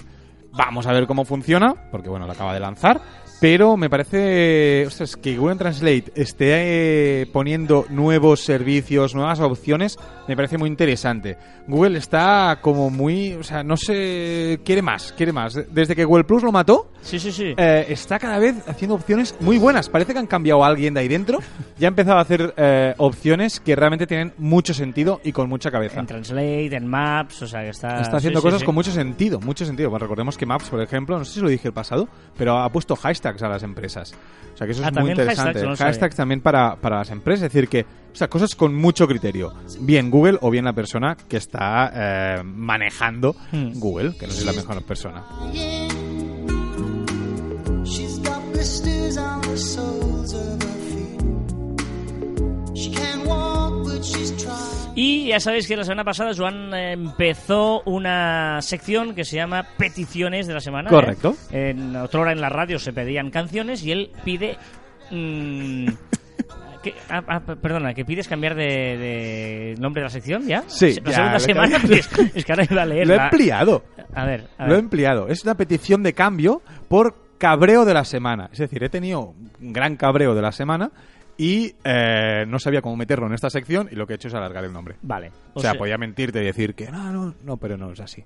Vamos 0.52 0.86
a 0.86 0.92
ver 0.92 1.08
cómo 1.08 1.24
funciona, 1.24 1.74
porque 1.92 2.10
bueno, 2.10 2.26
lo 2.28 2.34
acaba 2.34 2.54
de 2.54 2.60
lanzar, 2.60 3.00
pero 3.42 3.76
me 3.76 3.90
parece, 3.90 4.86
ostras, 4.86 5.16
que 5.18 5.36
Google 5.36 5.56
Translate 5.56 6.12
esté 6.14 7.22
eh, 7.22 7.26
poniendo 7.26 7.88
nuevos 7.90 8.42
servicios, 8.42 9.16
nuevas 9.16 9.40
opciones, 9.40 9.98
me 10.28 10.36
parece 10.36 10.60
muy 10.60 10.70
interesante. 10.70 11.38
Google 11.68 11.98
está 11.98 12.60
como 12.62 12.92
muy, 12.92 13.34
o 13.34 13.42
sea, 13.42 13.64
no 13.64 13.78
sé, 13.78 14.60
quiere 14.64 14.84
más, 14.84 15.12
quiere 15.14 15.34
más. 15.34 15.60
Desde 15.74 15.96
que 15.96 16.06
Google 16.06 16.24
Plus 16.24 16.44
lo 16.44 16.52
mató, 16.52 16.92
Sí, 17.02 17.18
sí, 17.18 17.32
sí. 17.32 17.56
eh, 17.58 17.88
está 17.90 18.20
cada 18.20 18.38
vez 18.38 18.56
haciendo 18.68 18.94
opciones 18.94 19.36
muy 19.40 19.58
buenas. 19.58 19.90
Parece 19.90 20.14
que 20.14 20.20
han 20.20 20.28
cambiado 20.28 20.64
a 20.64 20.68
alguien 20.68 20.94
de 20.94 21.00
ahí 21.00 21.08
dentro 21.08 21.40
y 21.80 21.86
ha 21.86 21.88
empezado 21.88 22.20
a 22.20 22.22
hacer 22.22 22.54
eh, 22.58 22.94
opciones 22.98 23.60
que 23.60 23.76
realmente 23.76 24.06
tienen 24.06 24.34
mucho 24.38 24.76
sentido 24.76 25.20
y 25.24 25.32
con 25.32 25.50
mucha 25.50 25.72
cabeza. 25.72 26.00
En 26.00 26.06
Translate, 26.06 26.76
en 26.76 26.86
Maps, 26.86 27.42
o 27.42 27.48
sea 27.48 27.64
que 27.64 27.70
está... 27.70 28.02
Está 28.02 28.18
haciendo 28.18 28.40
sí, 28.40 28.44
sí, 28.44 28.48
cosas 28.48 28.60
sí. 28.60 28.66
con 28.68 28.76
mucho 28.76 28.92
sentido, 28.92 29.40
mucho 29.40 29.66
sentido. 29.66 29.90
Bueno, 29.90 30.04
recordemos 30.04 30.38
que 30.38 30.46
Maps, 30.46 30.70
por 30.70 30.80
ejemplo, 30.80 31.18
no 31.18 31.26
sé 31.26 31.34
si 31.34 31.40
lo 31.42 31.50
dije 31.50 31.70
el 31.70 31.74
pasado, 31.74 32.08
pero 32.38 32.60
ha 32.60 32.70
puesto 32.70 32.96
hashtags 33.32 33.44
a 33.44 33.50
las 33.50 33.64
empresas. 33.64 34.14
O 34.54 34.58
sea 34.58 34.68
que 34.68 34.74
eso 34.74 34.84
Ah, 34.86 34.90
es 34.90 35.00
muy 35.00 35.12
interesante. 35.12 35.54
hashtags, 35.54 35.80
no 35.80 35.86
hashtags 35.86 36.16
también 36.16 36.42
para, 36.42 36.76
para 36.76 36.98
las 36.98 37.10
empresas, 37.10 37.46
es 37.48 37.54
decir, 37.54 37.68
que, 37.70 37.82
o 37.82 38.16
sea, 38.16 38.28
cosas 38.30 38.54
con 38.56 38.76
mucho 38.76 39.08
criterio. 39.08 39.54
Bien 39.80 40.10
Google 40.12 40.38
o 40.42 40.50
bien 40.50 40.66
la 40.66 40.74
persona 40.74 41.16
que 41.28 41.38
está 41.38 41.92
eh, 41.94 42.44
manejando 42.44 43.36
Hmm. 43.52 43.72
Google, 43.80 44.16
que 44.18 44.28
no 44.28 44.34
es 44.34 44.46
la 44.46 44.54
mejor 44.54 44.84
persona. 44.84 45.24
Y 54.94 55.28
ya 55.28 55.40
sabéis 55.40 55.68
que 55.68 55.78
la 55.78 55.84
semana 55.86 56.04
pasada 56.04 56.32
Joan 56.36 56.74
eh, 56.74 56.92
empezó 56.92 57.82
una 57.86 58.62
sección 58.62 59.16
que 59.16 59.24
se 59.24 59.38
llama 59.38 59.66
Peticiones 59.78 60.48
de 60.48 60.54
la 60.54 60.60
Semana. 60.60 60.90
¿eh? 60.90 60.94
Correcto. 60.94 61.36
En 61.50 61.96
otra 61.96 62.20
hora 62.22 62.32
en 62.34 62.42
la 62.42 62.50
radio 62.50 62.78
se 62.78 62.92
pedían 62.92 63.32
canciones 63.32 63.84
y 63.84 63.92
él 63.94 64.12
pide... 64.26 64.58
mm, 65.10 65.88
que- 66.84 66.94
ah, 67.10 67.24
ah, 67.26 67.40
perdona, 67.40 67.94
que 67.94 68.04
pides 68.04 68.28
cambiar 68.28 68.54
de, 68.56 68.66
de 68.66 69.76
nombre 69.80 70.02
de 70.02 70.06
la 70.08 70.10
sección 70.10 70.46
ya. 70.46 70.64
Sí, 70.68 71.00
La 71.06 71.12
ya, 71.12 71.16
segunda 71.16 71.40
semana, 71.40 71.78
es, 71.90 72.10
es 72.36 72.44
que 72.46 72.52
ahora 72.52 72.68
iba 72.70 72.82
a 72.82 72.86
leer. 72.86 73.08
Lo 73.08 73.14
he 73.14 73.18
la- 73.18 73.24
empleado. 73.26 73.84
A 74.14 74.26
ver, 74.26 74.48
a 74.58 74.66
Lo 74.66 74.74
he 74.74 74.76
ver. 74.76 74.80
empleado. 74.84 75.28
Es 75.30 75.44
una 75.46 75.56
petición 75.56 76.04
de 76.04 76.14
cambio 76.14 76.62
por 76.90 77.16
cabreo 77.38 77.86
de 77.86 77.94
la 77.94 78.04
semana. 78.04 78.50
Es 78.52 78.60
decir, 78.60 78.84
he 78.84 78.90
tenido 78.90 79.34
un 79.62 79.72
gran 79.72 79.96
cabreo 79.96 80.36
de 80.36 80.42
la 80.42 80.52
semana 80.52 80.92
y 81.42 81.74
eh, 81.84 82.46
no 82.48 82.60
sabía 82.60 82.84
cómo 82.84 82.96
meterlo 82.96 83.26
en 83.26 83.34
esta 83.34 83.50
sección 83.50 83.90
y 83.92 83.96
lo 83.96 84.06
que 84.06 84.14
he 84.14 84.16
hecho 84.16 84.28
es 84.28 84.34
alargar 84.36 84.64
el 84.64 84.72
nombre. 84.72 84.98
Vale. 85.02 85.32
O, 85.56 85.60
sea, 85.60 85.74
podía 85.74 85.98
mentirte 85.98 86.40
y 86.40 86.46
decir 86.46 86.76
que 86.76 86.92
no, 86.92 87.12
no, 87.12 87.34
no, 87.44 87.58
pero 87.58 87.78
no 87.78 87.92
es 87.92 88.00
así. 88.00 88.24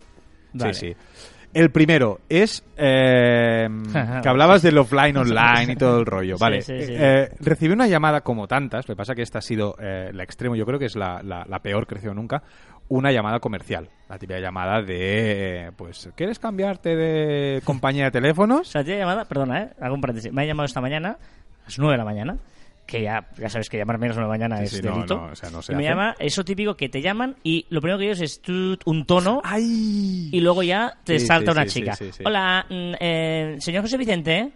Vale. 0.52 0.74
Sí, 0.74 0.88
sí. 0.90 0.96
El 1.54 1.72
primero 1.72 2.20
es 2.28 2.66
eh, 2.76 3.70
que 4.22 4.28
hablabas 4.28 4.62
del 4.64 4.78
offline 4.78 5.16
online 5.16 5.72
y 5.72 5.76
todo 5.78 5.98
el 5.98 6.06
rollo. 6.06 6.36
Vale. 6.38 6.62
sí, 6.62 6.74
sí. 6.82 6.94
Eh, 6.94 7.30
recibí 7.40 7.72
una 7.72 7.88
llamada 7.88 8.20
como 8.20 8.50
tantas, 8.50 8.86
lo 8.90 8.96
que 8.96 8.98
pasa 8.98 9.16
que 9.16 9.22
esta 9.22 9.40
ha 9.40 9.42
sido 9.42 9.78
eh, 9.80 10.12
la 10.12 10.24
extremo, 10.24 10.58
yo 10.58 10.66
creo 10.66 10.78
que 10.78 10.88
es 10.88 10.98
la, 10.98 11.22
la, 11.24 11.46
la 11.48 11.60
peor 11.60 11.88
creció 11.88 12.14
nunca, 12.14 12.44
una 12.90 13.14
llamada 13.14 13.40
comercial. 13.40 13.88
La 14.10 14.20
típica 14.20 14.42
llamada 14.42 14.82
de, 14.82 15.68
eh, 15.68 15.72
pues, 15.74 16.10
¿quieres 16.18 16.38
cambiarte 16.38 16.98
de 16.98 17.62
compañía 17.64 18.04
de 18.04 18.10
O 18.10 18.12
teléfonos? 18.12 18.68
sea, 18.68 18.84
te 18.84 18.94
he 18.94 18.98
llamado, 18.98 19.24
perdona, 19.26 19.64
¿eh? 19.64 19.70
Paréntesis. 19.80 20.34
Me 20.34 20.42
ha 20.42 20.46
llamado 20.46 20.66
esta 20.66 20.82
mañana, 20.82 21.12
a 21.12 21.64
las 21.64 21.80
9 21.80 21.94
de 21.94 21.98
la 21.98 22.04
mañana, 22.04 22.38
que 22.86 23.02
ya, 23.02 23.28
ya 23.38 23.50
sabes 23.50 23.70
que 23.70 23.78
llamar 23.78 23.98
menos 23.98 24.16
la 24.18 24.28
mañana 24.28 24.58
Sí, 24.60 24.64
es 24.66 24.72
sí, 24.72 24.82
no, 24.84 24.94
delito. 24.96 25.16
no, 25.16 25.24
o 25.32 25.36
sea, 25.36 25.50
no 25.50 25.62
se 25.62 25.74
y 25.74 25.76
me 25.76 25.84
hace. 25.84 25.90
llama, 25.90 26.16
eso 26.20 26.44
típico 26.46 26.76
que 26.78 26.88
te 26.90 27.02
llaman 27.02 27.36
y 27.44 27.66
lo 27.70 27.82
primero 27.82 27.98
que 27.98 28.06
ellos 28.06 28.22
es 28.22 28.42
un 28.86 29.06
tono 29.06 29.42
¡Ay! 29.44 30.30
y 30.32 30.40
luego 30.40 30.62
ya 30.64 30.98
te 31.04 31.20
Sí, 31.20 31.26
salta 31.26 31.52
una 31.52 31.66
chica. 31.66 31.98
Hola, 32.24 32.66
mm, 32.70 32.92
eh, 33.00 33.56
señor 33.60 33.82
José 33.84 33.98
Vicente. 33.98 34.52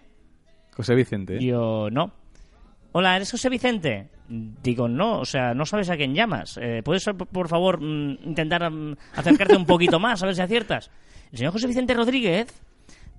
José 0.76 0.96
Vicente. 0.96 1.40
Yo, 1.44 1.90
no. 1.92 2.12
Hola, 2.92 3.16
¿eres 3.16 3.30
José 3.32 3.50
Vicente? 3.50 4.10
Digo, 4.30 4.88
no, 4.88 5.20
o 5.20 5.26
sea, 5.26 5.54
no 5.54 5.66
sabes 5.66 5.90
a 5.90 5.98
quién 5.98 6.14
llamas. 6.14 6.58
Eh, 6.62 6.82
¿Puedes, 6.84 7.04
por- 7.06 7.28
por 7.28 7.48
favor, 7.48 7.80
mm, 7.82 8.18
intentar 8.26 8.70
mm, 8.70 8.96
acercarte 9.16 9.56
un 9.58 9.66
poquito 9.66 10.00
más, 10.00 10.22
a 10.22 10.26
ver 10.28 10.36
si 10.36 10.42
aciertas? 10.42 10.90
El 11.32 11.38
señor 11.40 11.54
José 11.54 11.68
Vicente 11.68 11.94
Rodríguez 11.94 12.48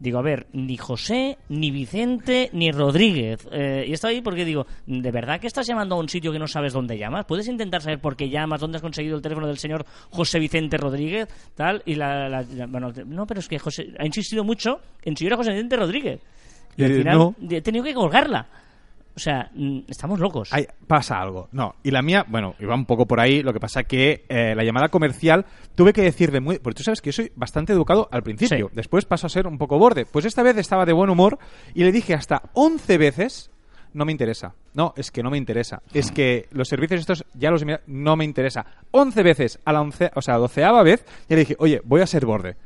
Digo, 0.01 0.19
a 0.19 0.23
ver, 0.23 0.47
ni 0.55 0.79
José, 0.79 1.37
ni 1.51 1.71
Vicente, 1.71 2.49
ni 2.55 2.73
Rodríguez. 2.73 3.47
Eh, 3.53 3.85
y 3.87 3.93
estaba 3.93 4.11
ahí 4.13 4.23
porque 4.23 4.47
digo, 4.47 4.67
¿de 4.87 5.11
verdad 5.11 5.39
que 5.39 5.47
estás 5.47 5.67
llamando 5.67 5.95
a 5.95 5.99
un 5.99 6.09
sitio 6.09 6.33
que 6.33 6.39
no 6.39 6.49
sabes 6.49 6.73
dónde 6.73 6.97
llamas? 6.97 7.27
¿Puedes 7.27 7.47
intentar 7.49 7.83
saber 7.83 8.01
por 8.01 8.17
qué 8.17 8.31
llamas, 8.31 8.61
dónde 8.63 8.77
has 8.77 8.83
conseguido 8.83 9.17
el 9.17 9.23
teléfono 9.23 9.47
del 9.47 9.59
señor 9.59 9.85
José 10.09 10.39
Vicente 10.39 10.79
Rodríguez? 10.79 11.29
Tal, 11.55 11.83
y 11.85 11.97
la, 11.97 12.31
la- 12.31 12.43
la- 12.43 12.67
bueno, 12.67 12.91
no, 13.07 13.27
pero 13.27 13.41
es 13.41 13.49
que 13.49 13.59
José 13.59 13.89
ha 13.99 14.07
insistido 14.07 14.43
mucho 14.43 14.81
en 15.05 15.15
si 15.17 15.25
yo 15.25 15.29
era 15.29 15.37
José 15.37 15.51
Vicente 15.53 15.77
Rodríguez. 15.77 16.21
Y 16.79 16.85
al 16.85 16.93
Eh, 16.93 16.97
final 16.97 17.19
no. 17.19 17.35
he 17.51 17.61
tenido 17.61 17.85
que 17.85 17.93
colgarla. 17.93 18.47
O 19.21 19.23
sea, 19.23 19.51
mm, 19.55 19.81
estamos 19.87 20.19
locos. 20.19 20.51
Pasa 20.87 21.21
algo. 21.21 21.51
No, 21.53 21.75
y 21.83 21.91
la 21.91 22.01
mía, 22.01 22.25
bueno, 22.27 22.55
iba 22.59 22.75
un 22.75 22.87
poco 22.87 23.05
por 23.05 23.21
ahí. 23.21 23.43
Lo 23.43 23.53
que 23.53 23.61
pasa 23.61 23.85
que 23.85 24.25
eh, 24.31 24.55
la 24.57 24.65
llamada 24.65 24.89
comercial 24.89 25.45
tuve 25.75 25.93
que 25.93 26.01
decir 26.01 26.33
de 26.33 26.41
muy. 26.41 26.59
Porque 26.59 26.79
tú 26.79 26.83
sabes 26.85 27.03
que 27.03 27.09
yo 27.09 27.13
soy 27.13 27.31
bastante 27.37 27.75
educado 27.75 28.09
al 28.13 28.23
principio. 28.23 28.69
Sí. 28.69 28.75
Después 28.75 29.05
paso 29.05 29.27
a 29.27 29.31
ser 29.31 29.47
un 29.47 29.59
poco 29.59 29.79
borde. 29.79 30.07
Pues 30.07 30.25
esta 30.25 30.43
vez 30.43 30.57
estaba 30.57 30.87
de 30.87 30.95
buen 30.95 31.11
humor 31.11 31.39
y 31.75 31.85
le 31.85 31.93
dije 31.93 32.15
hasta 32.15 32.45
11 32.55 32.97
veces. 32.97 33.51
No 33.93 34.07
me 34.07 34.13
interesa. 34.13 34.55
No, 34.73 34.95
es 34.97 35.11
que 35.11 35.23
no 35.23 35.31
me 35.31 35.37
interesa. 35.37 35.83
Es 35.93 36.13
que 36.13 36.49
los 36.53 36.69
servicios 36.69 37.01
estos 37.01 37.27
ya 37.35 37.51
los 37.51 37.63
no 37.89 38.17
me 38.17 38.25
interesa. 38.25 38.65
11 38.91 39.23
veces 39.23 39.59
a 39.67 39.75
la 39.75 39.83
once, 39.83 40.11
o 40.15 40.23
sea, 40.23 40.35
a 40.35 40.37
la 40.39 40.43
doceava 40.43 40.83
vez, 40.83 41.05
ya 41.29 41.37
le 41.37 41.41
dije, 41.41 41.57
oye, 41.59 41.83
voy 41.85 42.01
a 42.01 42.07
ser 42.07 42.25
borde. 42.25 42.57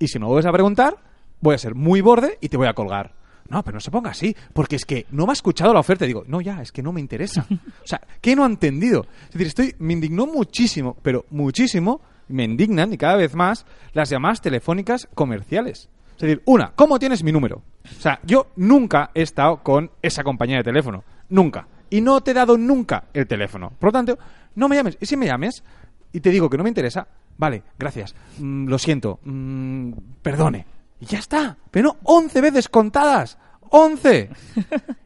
Y 0.00 0.08
si 0.08 0.18
me 0.18 0.26
vuelves 0.26 0.46
a 0.46 0.52
preguntar, 0.52 0.96
voy 1.40 1.54
a 1.54 1.58
ser 1.58 1.76
muy 1.76 2.00
borde 2.00 2.36
y 2.40 2.48
te 2.48 2.56
voy 2.56 2.66
a 2.66 2.72
colgar. 2.72 3.19
No, 3.50 3.64
pero 3.64 3.74
no 3.74 3.80
se 3.80 3.90
ponga 3.90 4.10
así, 4.10 4.34
porque 4.52 4.76
es 4.76 4.84
que 4.84 5.06
no 5.10 5.26
me 5.26 5.32
ha 5.32 5.34
escuchado 5.34 5.74
la 5.74 5.80
oferta. 5.80 6.04
Y 6.04 6.08
digo, 6.08 6.22
no, 6.28 6.40
ya, 6.40 6.62
es 6.62 6.70
que 6.70 6.82
no 6.82 6.92
me 6.92 7.00
interesa. 7.00 7.46
O 7.50 7.86
sea, 7.86 8.00
¿qué 8.20 8.36
no 8.36 8.44
ha 8.44 8.46
entendido? 8.46 9.06
Es 9.24 9.32
decir, 9.32 9.46
estoy, 9.48 9.74
me 9.80 9.92
indignó 9.92 10.26
muchísimo, 10.26 10.96
pero 11.02 11.26
muchísimo, 11.30 12.00
me 12.28 12.44
indignan 12.44 12.92
y 12.92 12.96
cada 12.96 13.16
vez 13.16 13.34
más 13.34 13.66
las 13.92 14.08
llamadas 14.08 14.40
telefónicas 14.40 15.08
comerciales. 15.14 15.88
Es 16.14 16.20
decir, 16.20 16.42
una, 16.44 16.72
¿cómo 16.76 16.98
tienes 16.98 17.24
mi 17.24 17.32
número? 17.32 17.62
O 17.84 18.00
sea, 18.00 18.20
yo 18.22 18.52
nunca 18.56 19.10
he 19.14 19.22
estado 19.22 19.62
con 19.62 19.90
esa 20.00 20.22
compañía 20.22 20.58
de 20.58 20.64
teléfono. 20.64 21.02
Nunca. 21.28 21.66
Y 21.88 22.00
no 22.02 22.20
te 22.20 22.30
he 22.30 22.34
dado 22.34 22.56
nunca 22.56 23.04
el 23.12 23.26
teléfono. 23.26 23.72
Por 23.78 23.88
lo 23.88 23.92
tanto, 23.92 24.18
no 24.54 24.68
me 24.68 24.76
llames. 24.76 24.96
Y 25.00 25.06
si 25.06 25.16
me 25.16 25.26
llames 25.26 25.64
y 26.12 26.20
te 26.20 26.30
digo 26.30 26.48
que 26.48 26.56
no 26.56 26.62
me 26.62 26.70
interesa, 26.70 27.08
vale, 27.36 27.64
gracias. 27.78 28.14
Mm, 28.38 28.68
lo 28.68 28.78
siento. 28.78 29.18
Mm, 29.24 29.92
perdone. 30.22 30.66
Y 31.00 31.06
ya 31.06 31.18
está. 31.18 31.56
Pero 31.70 31.88
no, 31.88 31.96
11 32.04 32.40
veces 32.40 32.68
contadas. 32.68 33.38
¡11! 33.70 34.28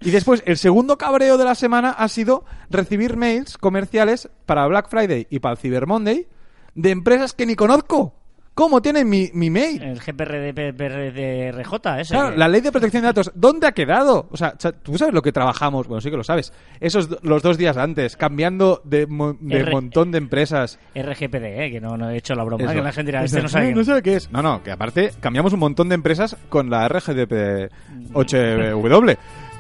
Y 0.01 0.11
después, 0.11 0.43
el 0.47 0.59
segundo 0.59 0.99
cabreo 0.99 1.39
de 1.39 1.45
la 1.45 1.55
semana 1.55 1.91
ha 1.91 2.09
sido 2.09 2.45
recibir 2.71 3.17
mails 3.17 3.57
comerciales 3.59 4.29
para 4.47 4.67
Black 4.67 4.89
Friday 4.89 5.27
y 5.31 5.39
para 5.39 5.53
el 5.53 5.59
Cyber 5.59 5.87
Monday 5.87 6.27
de 6.75 6.91
empresas 6.91 7.33
que 7.33 7.47
ni 7.47 7.55
conozco. 7.55 8.15
¿Cómo 8.55 8.81
tienen 8.81 9.09
mi, 9.09 9.31
mi 9.35 9.51
mail? 9.51 9.83
El 9.83 9.99
GPRDPRJ, 10.01 12.01
ese. 12.01 12.15
Claro, 12.15 12.37
la 12.37 12.47
ley 12.47 12.61
de 12.61 12.71
protección 12.71 13.03
de 13.03 13.09
datos, 13.09 13.33
¿dónde 13.35 13.67
ha 13.67 13.73
quedado? 13.73 14.29
O 14.31 14.37
sea, 14.37 14.53
tú 14.53 14.97
sabes 14.97 15.13
lo 15.13 15.23
que 15.23 15.33
trabajamos, 15.33 15.89
bueno, 15.89 16.01
sí 16.01 16.09
que 16.09 16.17
lo 16.17 16.23
sabes. 16.23 16.53
Esos 16.81 17.19
los 17.23 17.43
dos 17.43 17.59
días 17.59 17.77
antes, 17.77 18.17
cambiando 18.17 18.81
de, 18.85 19.09
mo- 19.09 19.37
de 19.41 19.57
R- 19.59 19.73
montón 19.73 20.13
de 20.13 20.19
empresas. 20.19 20.79
RGPD, 20.95 21.45
eh, 21.45 21.71
que 21.73 21.81
no, 21.81 21.97
no 21.97 22.11
he 22.11 22.17
hecho 22.19 22.37
la 22.37 22.45
broma, 22.45 22.63
Eso. 22.65 22.75
que 22.75 22.83
la 22.83 22.93
gente 22.93 23.11
dirá, 23.11 23.25
este 23.25 23.43
no 23.43 23.49
sabe. 23.49 23.75
no 23.75 23.83
sabe 23.83 24.03
qué 24.03 24.15
es. 24.17 24.31
No, 24.31 24.41
no, 24.41 24.63
que 24.63 24.71
aparte 24.71 25.11
cambiamos 25.21 25.53
un 25.53 25.59
montón 25.59 25.89
de 25.89 25.97
empresas 25.97 26.37
con 26.49 26.71
la 26.71 26.87
RGDP 26.89 27.73
8W. 28.13 29.17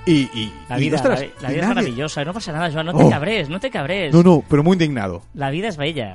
Y, 0.07 0.13
y, 0.35 0.53
La 0.69 0.79
y, 0.79 0.83
vida, 0.83 0.97
ostras, 0.97 1.21
la, 1.41 1.49
la 1.49 1.51
y 1.51 1.55
vida 1.55 1.63
es 1.63 1.69
maravillosa, 1.69 2.25
no 2.25 2.33
pasa 2.35 2.53
nada, 2.53 2.71
Joan, 2.71 2.87
no 2.87 2.95
te 2.95 3.03
Oh. 3.05 3.11
cabres, 3.11 3.49
no 3.49 3.59
te 3.59 3.71
cabres. 3.71 4.13
No, 4.15 4.23
no, 4.23 4.45
pero 4.49 4.63
muy 4.63 4.75
indignado. 4.75 5.23
La 5.33 5.51
vida 5.51 5.69
es 5.69 5.79
bella. 5.79 6.15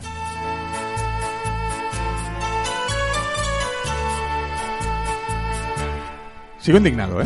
Sigo 6.61 6.77
indignado, 6.77 7.21
¿eh? 7.21 7.25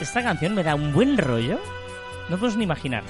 Esta 0.00 0.22
canción 0.22 0.54
me 0.54 0.62
da 0.62 0.74
un 0.74 0.92
buen 0.92 1.16
rollo. 1.18 1.58
No 2.28 2.36
puedes 2.38 2.56
ni 2.56 2.64
imaginar. 2.64 3.02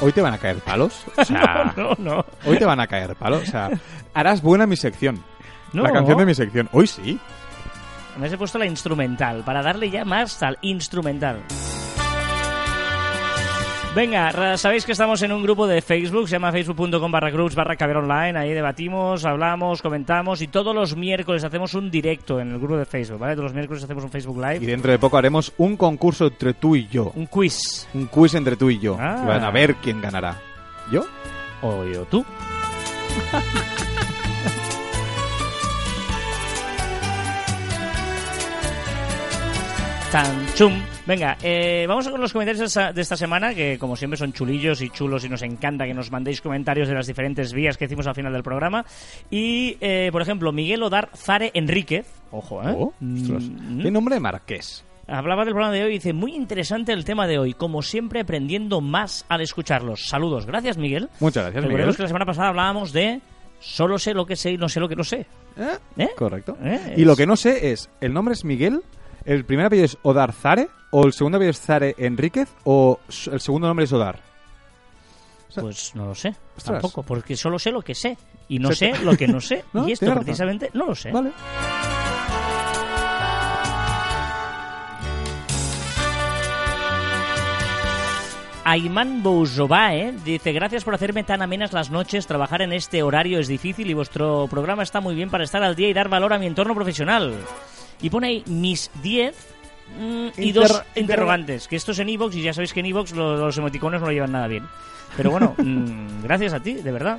Hoy 0.00 0.12
te 0.12 0.20
van 0.20 0.34
a 0.34 0.38
caer 0.38 0.58
palos. 0.58 1.04
O 1.16 1.24
sea, 1.24 1.72
No, 1.76 1.92
no. 1.98 2.26
hoy 2.44 2.58
te 2.58 2.64
van 2.64 2.80
a 2.80 2.86
caer 2.86 3.14
palos. 3.16 3.42
O 3.42 3.46
sea, 3.46 3.70
harás 4.12 4.42
buena 4.42 4.66
mi 4.66 4.76
sección. 4.76 5.22
No. 5.72 5.82
La 5.82 5.92
canción 5.92 6.18
de 6.18 6.26
mi 6.26 6.34
sección. 6.34 6.68
Hoy 6.72 6.86
sí. 6.86 7.18
Me 8.18 8.28
he 8.28 8.36
puesto 8.36 8.58
la 8.58 8.66
instrumental, 8.66 9.42
para 9.44 9.62
darle 9.62 9.90
ya 9.90 10.04
más 10.04 10.40
al 10.42 10.58
instrumental. 10.60 11.40
Venga, 13.94 14.56
sabéis 14.56 14.84
que 14.84 14.90
estamos 14.90 15.22
en 15.22 15.30
un 15.30 15.40
grupo 15.44 15.68
de 15.68 15.80
Facebook, 15.80 16.26
se 16.26 16.32
llama 16.32 16.50
facebook.com 16.50 17.12
barra 17.12 17.30
groups 17.30 17.54
barra 17.54 17.76
caber 17.76 17.98
online, 17.98 18.36
ahí 18.36 18.52
debatimos, 18.52 19.24
hablamos, 19.24 19.82
comentamos 19.82 20.42
y 20.42 20.48
todos 20.48 20.74
los 20.74 20.96
miércoles 20.96 21.44
hacemos 21.44 21.74
un 21.74 21.92
directo 21.92 22.40
en 22.40 22.50
el 22.50 22.58
grupo 22.58 22.76
de 22.76 22.86
Facebook, 22.86 23.20
¿vale? 23.20 23.34
Todos 23.34 23.44
los 23.44 23.54
miércoles 23.54 23.84
hacemos 23.84 24.02
un 24.02 24.10
Facebook 24.10 24.38
Y 24.38 24.40
Live, 24.40 24.66
dentro 24.66 24.90
de 24.90 24.98
poco 24.98 25.16
haremos 25.16 25.52
un 25.58 25.76
concurso 25.76 26.26
entre 26.26 26.54
tú 26.54 26.74
y 26.74 26.88
yo. 26.88 27.12
un 27.14 27.26
quiz. 27.26 27.86
Un 27.94 28.08
quiz 28.08 28.34
entre 28.34 28.56
tú 28.56 28.68
y 28.68 28.80
yo. 28.80 28.96
Ah. 28.98 29.20
Y 29.22 29.26
van 29.28 29.44
a 29.44 29.52
ver 29.52 29.76
quién 29.76 30.00
ganará. 30.00 30.40
¿Yo? 30.90 31.06
O 31.62 31.84
yo 31.84 32.04
tú. 32.06 32.24
Tan 40.14 40.46
chum. 40.54 40.72
Venga, 41.08 41.36
eh, 41.42 41.86
vamos 41.88 42.08
con 42.08 42.20
los 42.20 42.32
comentarios 42.32 42.72
de 42.72 43.00
esta, 43.00 43.16
semana, 43.16 43.52
que 43.52 43.80
como 43.80 43.96
siempre 43.96 44.16
son 44.16 44.32
chulillos 44.32 44.80
y 44.80 44.88
chulos 44.88 45.24
y 45.24 45.28
nos 45.28 45.42
encanta 45.42 45.86
que 45.86 45.92
nos 45.92 46.12
mandéis 46.12 46.40
comentarios 46.40 46.86
de 46.86 46.94
las 46.94 47.08
diferentes 47.08 47.52
vías 47.52 47.76
que 47.76 47.86
hicimos 47.86 48.06
al 48.06 48.14
final 48.14 48.32
del 48.32 48.44
programa. 48.44 48.84
Y, 49.28 49.76
eh, 49.80 50.10
por 50.12 50.22
ejemplo, 50.22 50.52
Miguel 50.52 50.84
Odar 50.84 51.10
Zare 51.16 51.50
Enríquez, 51.54 52.06
ojo, 52.30 52.62
¿eh? 52.62 52.72
Oh, 52.78 52.94
ostras. 53.16 53.42
Mm, 53.50 53.82
Qué 53.82 53.90
nombre 53.90 54.14
de 54.14 54.20
marqués. 54.20 54.84
Hablaba 55.08 55.44
del 55.44 55.52
programa 55.52 55.74
de 55.74 55.82
hoy 55.82 55.90
y 55.90 55.94
dice, 55.94 56.12
muy 56.12 56.36
interesante 56.36 56.92
el 56.92 57.04
tema 57.04 57.26
de 57.26 57.40
hoy, 57.40 57.52
como 57.52 57.82
siempre 57.82 58.20
aprendiendo 58.20 58.80
más 58.80 59.26
al 59.28 59.40
escucharlos. 59.40 60.06
Saludos. 60.06 60.46
Gracias, 60.46 60.78
Miguel. 60.78 61.08
Muchas 61.18 61.42
gracias, 61.42 61.64
Recordemos 61.64 61.86
Miguel. 61.86 61.96
que 61.96 62.02
la 62.02 62.08
semana 62.08 62.26
pasada 62.26 62.50
hablábamos 62.50 62.92
de 62.92 63.20
solo 63.58 63.98
sé 63.98 64.14
lo 64.14 64.26
que 64.26 64.36
sé 64.36 64.52
y 64.52 64.58
no 64.58 64.68
sé 64.68 64.78
lo 64.78 64.88
que 64.88 64.94
no 64.94 65.02
sé. 65.02 65.26
¿Eh? 65.56 65.76
¿Eh? 65.96 66.10
Correcto. 66.16 66.56
¿Eh? 66.62 66.94
Y 66.98 67.04
lo 67.04 67.16
que 67.16 67.26
no 67.26 67.34
sé 67.34 67.72
es, 67.72 67.90
¿el 68.00 68.12
nombre 68.12 68.34
es 68.34 68.44
Miguel? 68.44 68.80
¿El 69.24 69.44
primer 69.44 69.66
apellido 69.66 69.86
es 69.86 69.98
Odar 70.02 70.32
Zare? 70.32 70.68
¿O 70.90 71.04
el 71.06 71.12
segundo 71.12 71.36
apellido 71.36 71.52
es 71.52 71.60
Zare 71.60 71.94
Enríquez? 71.98 72.48
¿O 72.64 73.00
el 73.30 73.40
segundo 73.40 73.66
nombre 73.66 73.84
es 73.84 73.92
Odar? 73.92 74.20
Pues 75.54 75.94
no 75.94 76.06
lo 76.06 76.14
sé, 76.16 76.34
Ostras. 76.56 76.80
tampoco, 76.80 77.04
porque 77.04 77.36
solo 77.36 77.60
sé 77.60 77.70
lo 77.70 77.80
que 77.80 77.94
sé 77.94 78.18
y 78.48 78.58
no 78.58 78.72
sé 78.72 78.92
lo 79.04 79.16
que 79.16 79.28
no 79.28 79.40
sé. 79.40 79.64
No, 79.72 79.88
y 79.88 79.92
esto 79.92 80.12
precisamente 80.14 80.70
no 80.74 80.86
lo 80.86 80.94
sé. 80.94 81.12
Vale. 81.12 81.30
Ayman 88.66 89.22
Bouzobae 89.22 90.12
dice, 90.24 90.52
gracias 90.52 90.84
por 90.84 90.94
hacerme 90.94 91.22
tan 91.22 91.42
amenas 91.42 91.72
las 91.72 91.90
noches, 91.90 92.26
trabajar 92.26 92.62
en 92.62 92.72
este 92.72 93.02
horario 93.02 93.38
es 93.38 93.46
difícil 93.46 93.90
y 93.90 93.94
vuestro 93.94 94.48
programa 94.48 94.82
está 94.82 95.00
muy 95.00 95.14
bien 95.14 95.28
para 95.28 95.44
estar 95.44 95.62
al 95.62 95.76
día 95.76 95.88
y 95.88 95.92
dar 95.92 96.08
valor 96.08 96.32
a 96.32 96.38
mi 96.38 96.46
entorno 96.46 96.74
profesional. 96.74 97.34
Y 98.02 98.10
pone 98.10 98.26
ahí 98.28 98.42
mis 98.46 98.90
10 99.02 99.34
mm, 99.98 100.26
y 100.36 100.48
Inter- 100.48 100.54
dos 100.54 100.70
interro- 100.72 100.84
interrogantes, 100.96 101.68
que 101.68 101.76
esto 101.76 101.92
es 101.92 101.98
en 101.98 102.08
Evox 102.08 102.34
y 102.36 102.42
ya 102.42 102.52
sabéis 102.52 102.72
que 102.72 102.80
en 102.80 102.86
Evox 102.86 103.12
lo- 103.12 103.36
los 103.36 103.56
emoticones 103.58 104.00
no 104.00 104.06
lo 104.06 104.12
llevan 104.12 104.32
nada 104.32 104.46
bien. 104.48 104.64
Pero 105.16 105.30
bueno, 105.30 105.54
mm, 105.58 106.22
gracias 106.22 106.52
a 106.52 106.60
ti, 106.60 106.74
de 106.74 106.92
verdad. 106.92 107.18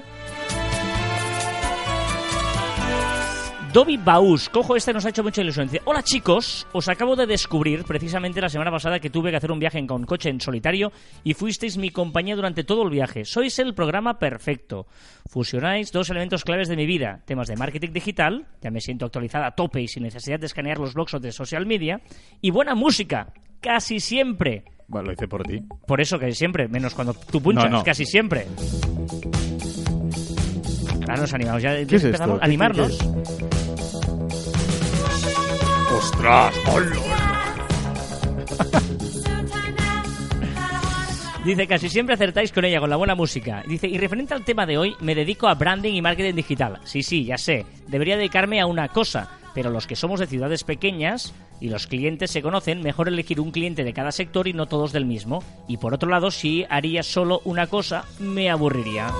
Dobby 3.75 3.97
Baus, 3.97 4.47
cojo 4.47 4.77
este 4.77 4.93
nos 4.93 5.05
ha 5.05 5.09
hecho 5.09 5.21
mucha 5.21 5.41
ilusión. 5.41 5.67
Dice, 5.67 5.81
hola 5.83 6.01
chicos, 6.01 6.65
os 6.71 6.87
acabo 6.87 7.17
de 7.17 7.27
descubrir 7.27 7.83
precisamente 7.83 8.39
la 8.39 8.47
semana 8.47 8.71
pasada 8.71 9.01
que 9.01 9.09
tuve 9.09 9.31
que 9.31 9.35
hacer 9.35 9.51
un 9.51 9.59
viaje 9.59 9.85
con 9.85 10.05
coche 10.05 10.29
en 10.29 10.39
solitario 10.39 10.93
y 11.25 11.33
fuisteis 11.33 11.77
mi 11.77 11.89
compañía 11.89 12.37
durante 12.37 12.63
todo 12.63 12.83
el 12.83 12.89
viaje. 12.89 13.25
Sois 13.25 13.59
el 13.59 13.73
programa 13.73 14.17
perfecto. 14.17 14.87
Fusionáis 15.25 15.91
dos 15.91 16.09
elementos 16.09 16.45
claves 16.45 16.69
de 16.69 16.77
mi 16.77 16.85
vida, 16.85 17.19
temas 17.25 17.49
de 17.49 17.57
marketing 17.57 17.91
digital, 17.91 18.45
ya 18.61 18.71
me 18.71 18.79
siento 18.79 19.07
actualizada 19.07 19.47
a 19.47 19.51
tope 19.55 19.81
y 19.81 19.89
sin 19.89 20.03
necesidad 20.03 20.39
de 20.39 20.45
escanear 20.45 20.77
los 20.77 20.93
blogs 20.93 21.15
o 21.15 21.19
de 21.19 21.33
social 21.33 21.65
media, 21.65 21.99
y 22.39 22.51
buena 22.51 22.75
música, 22.75 23.33
casi 23.59 23.99
siempre. 23.99 24.63
Bueno, 24.87 25.07
lo 25.07 25.13
hice 25.15 25.27
por 25.27 25.43
ti. 25.43 25.61
Por 25.85 25.99
eso 25.99 26.17
casi 26.17 26.31
siempre, 26.31 26.69
menos 26.69 26.95
cuando 26.95 27.13
tú 27.13 27.41
punchas, 27.41 27.69
No, 27.69 27.79
no. 27.79 27.83
casi 27.83 28.05
siempre. 28.05 28.47
Ahora 31.01 31.17
nos 31.17 31.33
animamos, 31.33 31.61
ya 31.61 31.85
¿Qué 31.85 31.97
es 31.97 32.03
empezamos 32.05 32.35
esto? 32.35 32.41
a 32.41 32.45
animarnos. 32.45 33.54
¡Ostras! 36.05 36.53
Dice, 41.43 41.67
casi 41.67 41.89
siempre 41.89 42.13
acertáis 42.13 42.51
con 42.51 42.63
ella, 42.63 42.79
con 42.79 42.91
la 42.91 42.95
buena 42.95 43.15
música. 43.15 43.63
Dice, 43.67 43.87
y 43.87 43.97
referente 43.97 44.35
al 44.35 44.45
tema 44.45 44.67
de 44.67 44.77
hoy, 44.77 44.95
me 44.99 45.15
dedico 45.15 45.47
a 45.47 45.55
branding 45.55 45.93
y 45.95 46.03
marketing 46.03 46.35
digital. 46.35 46.79
Sí, 46.83 47.01
sí, 47.01 47.25
ya 47.25 47.39
sé. 47.39 47.65
Debería 47.87 48.17
dedicarme 48.17 48.61
a 48.61 48.67
una 48.67 48.87
cosa, 48.89 49.29
pero 49.55 49.71
los 49.71 49.87
que 49.87 49.95
somos 49.95 50.19
de 50.19 50.27
ciudades 50.27 50.63
pequeñas, 50.63 51.33
y 51.59 51.69
los 51.69 51.87
clientes 51.87 52.29
se 52.29 52.43
conocen, 52.43 52.81
mejor 52.81 53.07
elegir 53.07 53.39
un 53.39 53.49
cliente 53.49 53.83
de 53.83 53.93
cada 53.93 54.11
sector 54.11 54.47
y 54.47 54.53
no 54.53 54.67
todos 54.67 54.91
del 54.91 55.05
mismo. 55.05 55.43
Y 55.67 55.77
por 55.77 55.95
otro 55.95 56.09
lado, 56.09 56.29
si 56.29 56.65
haría 56.69 57.01
solo 57.01 57.41
una 57.45 57.65
cosa, 57.65 58.05
me 58.19 58.51
aburriría. 58.51 59.11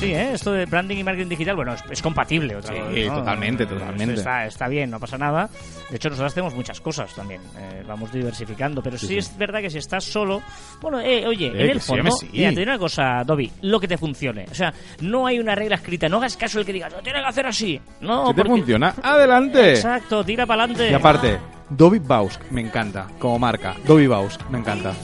Sí, 0.00 0.14
¿eh? 0.14 0.30
esto 0.32 0.52
de 0.52 0.64
branding 0.64 0.96
y 0.96 1.04
marketing 1.04 1.28
digital, 1.28 1.56
bueno, 1.56 1.74
es, 1.74 1.84
es 1.90 2.00
compatible. 2.00 2.56
otra 2.56 2.74
Sí, 2.74 2.80
vez, 2.94 3.08
¿no? 3.08 3.18
totalmente, 3.18 3.66
totalmente. 3.66 4.14
Está, 4.14 4.46
está 4.46 4.66
bien, 4.66 4.88
no 4.90 4.98
pasa 4.98 5.18
nada. 5.18 5.50
De 5.90 5.96
hecho, 5.96 6.08
nosotros 6.08 6.32
hacemos 6.32 6.54
muchas 6.54 6.80
cosas 6.80 7.14
también. 7.14 7.42
eh, 7.58 7.84
vamos 7.86 8.10
diversificando. 8.10 8.82
Pero 8.82 8.96
sí, 8.96 9.18
es 9.18 9.36
verdad 9.36 9.60
que 9.60 9.68
si 9.68 9.76
estás 9.76 10.02
solo. 10.04 10.40
Bueno, 10.80 11.00
eh, 11.00 11.26
oye, 11.26 11.48
Eh, 11.48 11.64
en 11.64 11.70
el 11.72 11.80
sí, 11.82 11.88
fondo. 11.88 12.10
sí. 12.12 12.30
Mira, 12.32 12.48
te 12.50 12.60
diré 12.60 12.70
una 12.70 12.78
cosa, 12.78 13.22
Dobby. 13.26 13.52
Lo 13.60 13.78
que 13.78 13.88
te 13.88 13.98
funcione. 13.98 14.46
O 14.50 14.54
sea, 14.54 14.72
no 15.02 15.26
hay 15.26 15.38
una 15.38 15.54
regla 15.54 15.76
escrita. 15.76 16.08
No 16.08 16.16
hagas 16.16 16.34
caso 16.36 16.58
el 16.60 16.64
que 16.64 16.72
diga, 16.72 16.88
lo 16.88 17.02
tiene 17.02 17.20
que 17.20 17.26
hacer 17.26 17.46
así. 17.46 17.78
No, 18.00 18.28
Si 18.28 18.34
te 18.34 18.36
porque- 18.42 18.50
funciona, 18.58 18.94
¡adelante! 19.02 19.70
Exacto, 19.72 20.24
tira 20.24 20.46
para 20.46 20.62
adelante. 20.64 20.90
Y 20.90 20.94
aparte, 20.94 21.38
Dobby 21.68 21.98
Bausk 21.98 22.40
me 22.50 22.62
encanta, 22.62 23.06
como 23.18 23.38
marca. 23.38 23.74
Dobby 23.84 24.06
Bausk 24.06 24.40
me 24.48 24.58
encanta. 24.60 24.94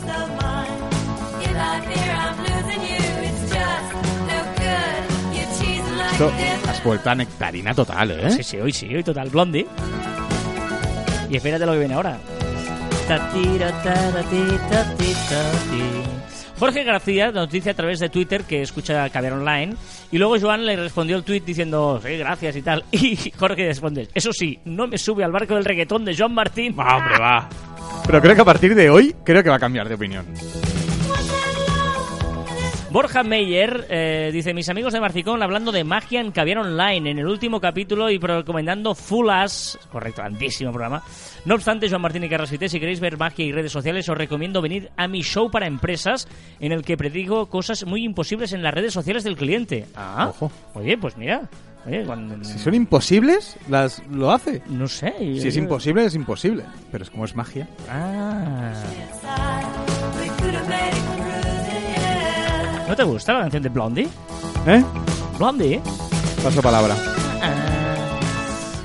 Esto 6.16 6.32
has 6.66 6.82
vuelto 6.82 7.10
a 7.10 7.14
nectarina 7.14 7.74
total, 7.74 8.10
¿eh? 8.12 8.30
Sí, 8.30 8.42
sí, 8.42 8.56
hoy 8.56 8.72
sí, 8.72 8.86
hoy 8.86 9.04
total 9.04 9.28
blondie. 9.28 9.66
Y 11.28 11.36
espérate 11.36 11.66
lo 11.66 11.72
que 11.72 11.80
viene 11.80 11.92
ahora. 11.92 12.16
Jorge 16.58 16.84
García 16.84 17.30
nos 17.32 17.50
dice 17.50 17.68
a 17.68 17.74
través 17.74 17.98
de 17.98 18.08
Twitter 18.08 18.44
que 18.44 18.62
escucha 18.62 19.10
Caber 19.10 19.34
Online 19.34 19.74
y 20.10 20.16
luego 20.16 20.40
Joan 20.40 20.64
le 20.64 20.76
respondió 20.76 21.18
el 21.18 21.22
tweet 21.22 21.42
diciendo 21.44 22.00
sí, 22.02 22.16
gracias 22.16 22.56
y 22.56 22.62
tal. 22.62 22.82
Y 22.92 23.32
Jorge 23.38 23.66
responde, 23.66 24.08
eso 24.14 24.32
sí, 24.32 24.58
no 24.64 24.86
me 24.86 24.96
sube 24.96 25.22
al 25.22 25.32
barco 25.32 25.54
del 25.54 25.66
reggaetón 25.66 26.06
de 26.06 26.16
Joan 26.16 26.32
Martín. 26.32 26.74
Va, 26.78 26.96
hombre, 26.96 27.18
va. 27.20 27.46
Pero 28.06 28.22
creo 28.22 28.34
que 28.34 28.40
a 28.40 28.46
partir 28.46 28.74
de 28.74 28.88
hoy, 28.88 29.14
creo 29.22 29.42
que 29.42 29.50
va 29.50 29.56
a 29.56 29.60
cambiar 29.60 29.86
de 29.86 29.96
opinión. 29.96 30.24
Borja 32.96 33.22
Meyer 33.22 33.86
eh, 33.90 34.30
dice, 34.32 34.54
mis 34.54 34.70
amigos 34.70 34.94
de 34.94 35.02
Marficón 35.02 35.42
hablando 35.42 35.70
de 35.70 35.84
magia 35.84 36.18
en 36.18 36.30
Caviar 36.32 36.56
Online 36.60 37.10
en 37.10 37.18
el 37.18 37.26
último 37.26 37.60
capítulo 37.60 38.08
y 38.08 38.16
recomendando 38.16 38.94
Full 38.94 39.28
As, 39.28 39.78
correcto, 39.92 40.22
grandísimo 40.22 40.72
programa. 40.72 41.02
No 41.44 41.56
obstante, 41.56 41.90
Joan 41.90 42.00
Martín 42.00 42.24
y 42.24 42.30
Carlos 42.30 42.48
Fité, 42.48 42.70
si 42.70 42.80
queréis 42.80 42.98
ver 43.00 43.18
magia 43.18 43.44
y 43.44 43.52
redes 43.52 43.70
sociales, 43.70 44.08
os 44.08 44.16
recomiendo 44.16 44.62
venir 44.62 44.90
a 44.96 45.08
mi 45.08 45.20
show 45.20 45.50
para 45.50 45.66
empresas 45.66 46.26
en 46.58 46.72
el 46.72 46.82
que 46.84 46.96
predigo 46.96 47.50
cosas 47.50 47.84
muy 47.84 48.02
imposibles 48.02 48.54
en 48.54 48.62
las 48.62 48.72
redes 48.72 48.94
sociales 48.94 49.24
del 49.24 49.36
cliente. 49.36 49.84
Ah, 49.94 50.28
Ojo. 50.30 50.50
Oye, 50.72 50.96
pues 50.96 51.18
mira, 51.18 51.42
oye, 51.86 52.02
cuando- 52.06 52.42
Si 52.44 52.58
son 52.58 52.72
imposibles, 52.72 53.58
las 53.68 54.02
lo 54.10 54.30
hace. 54.32 54.62
no 54.70 54.88
sé. 54.88 55.12
Si 55.18 55.48
es 55.48 55.56
imposible, 55.58 56.06
es 56.06 56.14
imposible. 56.14 56.64
Pero 56.90 57.04
es 57.04 57.10
como 57.10 57.26
es 57.26 57.36
magia. 57.36 57.68
Ah. 57.90 58.72
¿No 62.88 62.94
te 62.96 63.02
gusta 63.02 63.32
la 63.34 63.40
canción 63.40 63.62
de 63.62 63.68
Blondie? 63.68 64.08
¿Eh? 64.66 64.84
Blondie. 65.38 65.80
Paso 66.42 66.62
palabra. 66.62 66.94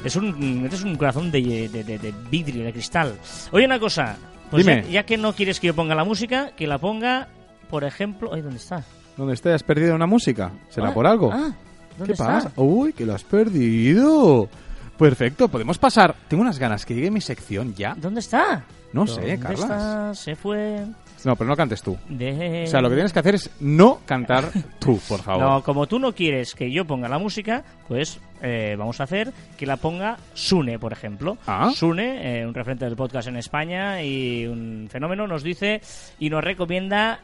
Es 0.04 0.16
un, 0.16 0.68
es 0.72 0.84
un 0.84 0.96
corazón 0.96 1.30
de, 1.32 1.70
de, 1.70 1.84
de- 1.84 2.00
de 2.00 2.14
vidrio, 2.32 2.64
de 2.64 2.74
cristal. 2.74 3.14
Oye, 3.52 3.66
una 3.66 3.80
cosa. 3.80 4.18
Pues 4.50 4.66
Dime. 4.66 4.84
Ya, 4.86 4.90
ya 4.90 5.04
que 5.06 5.18
no 5.18 5.34
quieres 5.34 5.60
que 5.60 5.68
yo 5.68 5.76
ponga 5.76 5.94
la 5.94 6.04
música, 6.04 6.52
que 6.58 6.66
la 6.68 6.80
ponga, 6.80 7.28
por 7.70 7.84
ejemplo... 7.84 8.32
Ay, 8.34 8.42
¿dónde 8.42 8.58
está? 8.58 8.84
¿Dónde 9.16 9.36
estás? 9.36 9.54
¿Has 9.56 9.64
perdido 9.64 9.94
una 9.96 10.08
música? 10.08 10.52
¿Será 10.70 10.90
Ah, 10.90 10.94
por 10.94 11.06
algo? 11.06 11.32
ah, 11.32 11.52
¿dónde 11.98 12.06
¿Qué 12.08 12.12
está? 12.14 12.26
pasa? 12.26 12.52
Uy, 12.56 12.94
que 12.94 13.06
lo 13.06 13.14
has 13.14 13.24
perdido. 13.24 14.50
Perfecto, 14.98 15.48
podemos 15.48 15.78
pasar. 15.78 16.16
Tengo 16.28 16.42
unas 16.42 16.58
ganas 16.60 16.86
que 16.86 16.96
llegue 16.96 17.12
mi 17.12 17.22
sección 17.22 17.76
ya. 17.76 17.94
¿Dónde 17.96 18.20
está? 18.22 18.64
No 18.94 19.06
sé, 19.08 19.22
¿Dónde 19.22 19.40
Carlas. 19.40 19.60
está? 19.62 20.16
Se 20.16 20.36
fue 20.36 20.84
No, 21.24 21.36
pero 21.36 21.50
no 21.50 21.56
cantes 21.56 21.82
tú. 21.82 21.98
de... 22.10 22.64
O 22.66 22.68
sea, 22.68 22.82
lo 22.82 22.90
que 22.90 22.96
tienes 22.96 23.14
que 23.14 23.20
hacer 23.20 23.36
es 23.36 23.50
no 23.60 24.00
cantar 24.06 24.46
tú, 24.80 25.00
por 25.08 25.22
favor. 25.22 25.44
No, 25.44 25.64
como 25.64 25.88
tú 25.88 26.00
no 26.00 26.14
quieres 26.14 26.56
que 26.56 26.72
yo 26.72 26.86
ponga 26.86 27.08
la 27.08 27.20
música, 27.20 27.64
pues 27.88 28.20
eh, 28.42 28.76
vamos 28.78 29.00
a 29.00 29.04
hacer 29.04 29.32
que 29.58 29.66
la 29.66 29.78
ponga 29.78 30.18
Sune, 30.34 30.80
por 30.80 30.94
ejemplo. 30.94 31.38
Ah. 31.48 31.72
Sune, 31.76 32.40
eh, 32.42 32.46
un 32.48 32.54
referente 32.54 32.86
del 32.86 32.96
podcast 32.96 33.28
en 33.28 33.38
España 33.38 34.04
y 34.04 34.48
un 34.48 34.88
fenómeno, 34.90 35.28
nos 35.28 35.44
dice 35.44 35.82
y 36.20 36.30
nos 36.30 36.44
recomienda 36.44 37.20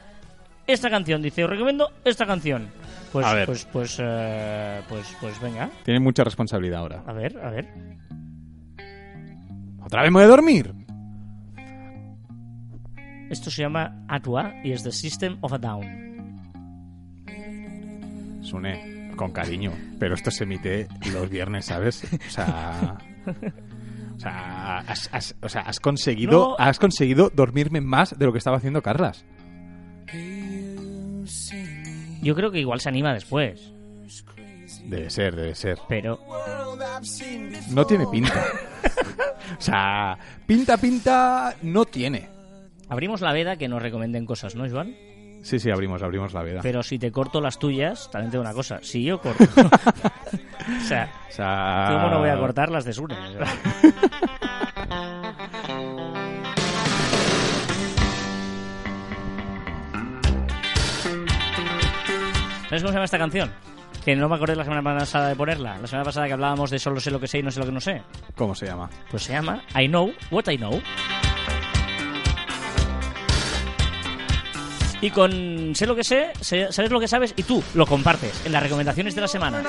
esta 0.67 0.89
canción. 0.89 1.21
Dice, 1.21 1.43
os 1.43 1.49
recomiendo 1.49 1.89
esta 2.05 2.25
canción. 2.25 2.67
Pues, 3.11 3.25
A 3.25 3.33
ver. 3.33 3.45
pues, 3.45 3.65
pues, 3.71 3.97
eh, 3.99 4.81
pues, 4.89 5.07
pues 5.19 5.39
venga. 5.41 5.69
Tienes 5.83 6.03
mucha 6.03 6.23
responsabilidad 6.23 6.81
ahora. 6.81 7.03
A 7.07 7.13
ver, 7.13 7.37
a 7.39 7.49
ver. 7.49 7.67
¿Otra 9.83 10.01
vez 10.01 10.11
me 10.11 10.17
voy 10.19 10.25
a 10.25 10.27
dormir? 10.27 10.73
Esto 13.29 13.49
se 13.51 13.61
llama 13.63 14.05
Atua 14.07 14.53
y 14.63 14.71
es 14.71 14.83
The 14.83 14.91
System 14.91 15.37
of 15.41 15.53
a 15.53 15.57
Down. 15.57 16.07
Sune, 18.41 19.11
con 19.15 19.31
cariño. 19.31 19.71
Pero 19.99 20.15
esto 20.15 20.31
se 20.31 20.43
emite 20.45 20.87
los 21.11 21.29
viernes, 21.29 21.65
¿sabes? 21.65 22.03
O 22.05 22.29
sea... 22.29 22.97
O 24.15 24.19
sea, 24.19 24.79
has, 24.79 25.09
has- 25.13 25.35
o 25.43 25.49
sea, 25.49 25.61
has 25.61 25.79
conseguido, 25.79 26.55
No. 26.57 26.63
has 26.63 26.79
conseguido 26.79 27.29
dormirme 27.29 27.81
más 27.81 28.17
de 28.17 28.25
lo 28.25 28.31
que 28.31 28.39
estaba 28.39 28.57
haciendo 28.57 28.81
Carlas. 28.81 29.25
Yo 32.23 32.33
creo 32.35 32.49
que 32.51 32.59
igual 32.59 32.79
se 32.79 32.89
anima 32.89 33.13
después, 33.13 33.73
Debe 34.85 35.09
ser, 35.09 35.35
debe 35.35 35.53
ser. 35.53 35.77
pero 35.87 36.19
No 37.71 37.85
tiene 37.85 38.07
pinta. 38.07 38.33
o 39.59 39.61
sea, 39.61 40.17
pinta, 40.47 40.77
pinta, 40.77 41.55
no 41.61 41.85
tiene. 41.85 42.27
Abrimos 42.89 43.21
la 43.21 43.33
veda 43.33 43.57
que 43.57 43.67
nos 43.67 43.81
recomienden 43.81 44.25
cosas, 44.25 44.55
¿no, 44.55 44.69
Joan? 44.69 44.95
Sí, 45.41 45.59
sí, 45.59 45.69
abrimos, 45.69 46.01
abrimos 46.01 46.33
la 46.33 46.41
veda. 46.43 46.59
Pero 46.63 46.83
si 46.83 46.97
te 46.99 47.11
corto 47.11 47.39
las 47.39 47.59
tuyas, 47.59 48.09
también 48.11 48.31
te 48.31 48.37
digo 48.37 48.41
una 48.43 48.53
cosa. 48.53 48.79
Si 48.81 49.03
yo 49.03 49.21
corto. 49.21 49.43
o 49.65 50.81
sea, 50.87 51.09
O 51.29 51.31
sea... 51.31 51.89
¿cómo 51.91 52.09
no 52.09 52.19
voy 52.19 52.29
a 52.29 52.37
cortar 52.37 52.69
las 52.69 52.85
de 52.85 52.93
Sune? 52.93 53.15
¿Sabes 62.69 62.81
cómo 62.81 62.89
se 62.89 62.95
llama 62.95 63.05
esta 63.05 63.17
canción? 63.17 63.51
Que 64.03 64.15
no 64.15 64.27
me 64.27 64.35
acordé 64.35 64.55
la 64.55 64.63
semana 64.63 64.83
pasada 64.83 65.29
de 65.29 65.35
ponerla. 65.35 65.77
La 65.79 65.87
semana 65.87 66.03
pasada 66.05 66.27
que 66.27 66.33
hablábamos 66.33 66.69
de 66.69 66.79
solo 66.79 66.99
sé 66.99 67.11
lo 67.11 67.19
que 67.19 67.27
sé 67.27 67.39
y 67.39 67.43
no 67.43 67.51
sé 67.51 67.59
lo 67.59 67.65
que 67.65 67.71
no 67.71 67.79
sé. 67.81 68.01
¿Cómo 68.35 68.55
se 68.55 68.65
llama? 68.65 68.89
Pues 69.09 69.23
se 69.23 69.33
llama 69.33 69.61
I 69.75 69.87
Know 69.87 70.13
What 70.31 70.47
I 70.49 70.57
Know. 70.57 70.81
Y 74.99 75.11
con 75.11 75.75
sé 75.75 75.85
lo 75.85 75.95
que 75.95 76.03
sé, 76.03 76.31
sé- 76.41 76.71
sabes 76.71 76.89
lo 76.91 76.99
que 76.99 77.07
sabes 77.07 77.33
y 77.37 77.43
tú 77.43 77.63
lo 77.75 77.85
compartes 77.85 78.41
en 78.45 78.51
las 78.51 78.63
recomendaciones 78.63 79.13
de 79.13 79.21
la 79.21 79.27
semana. 79.27 79.61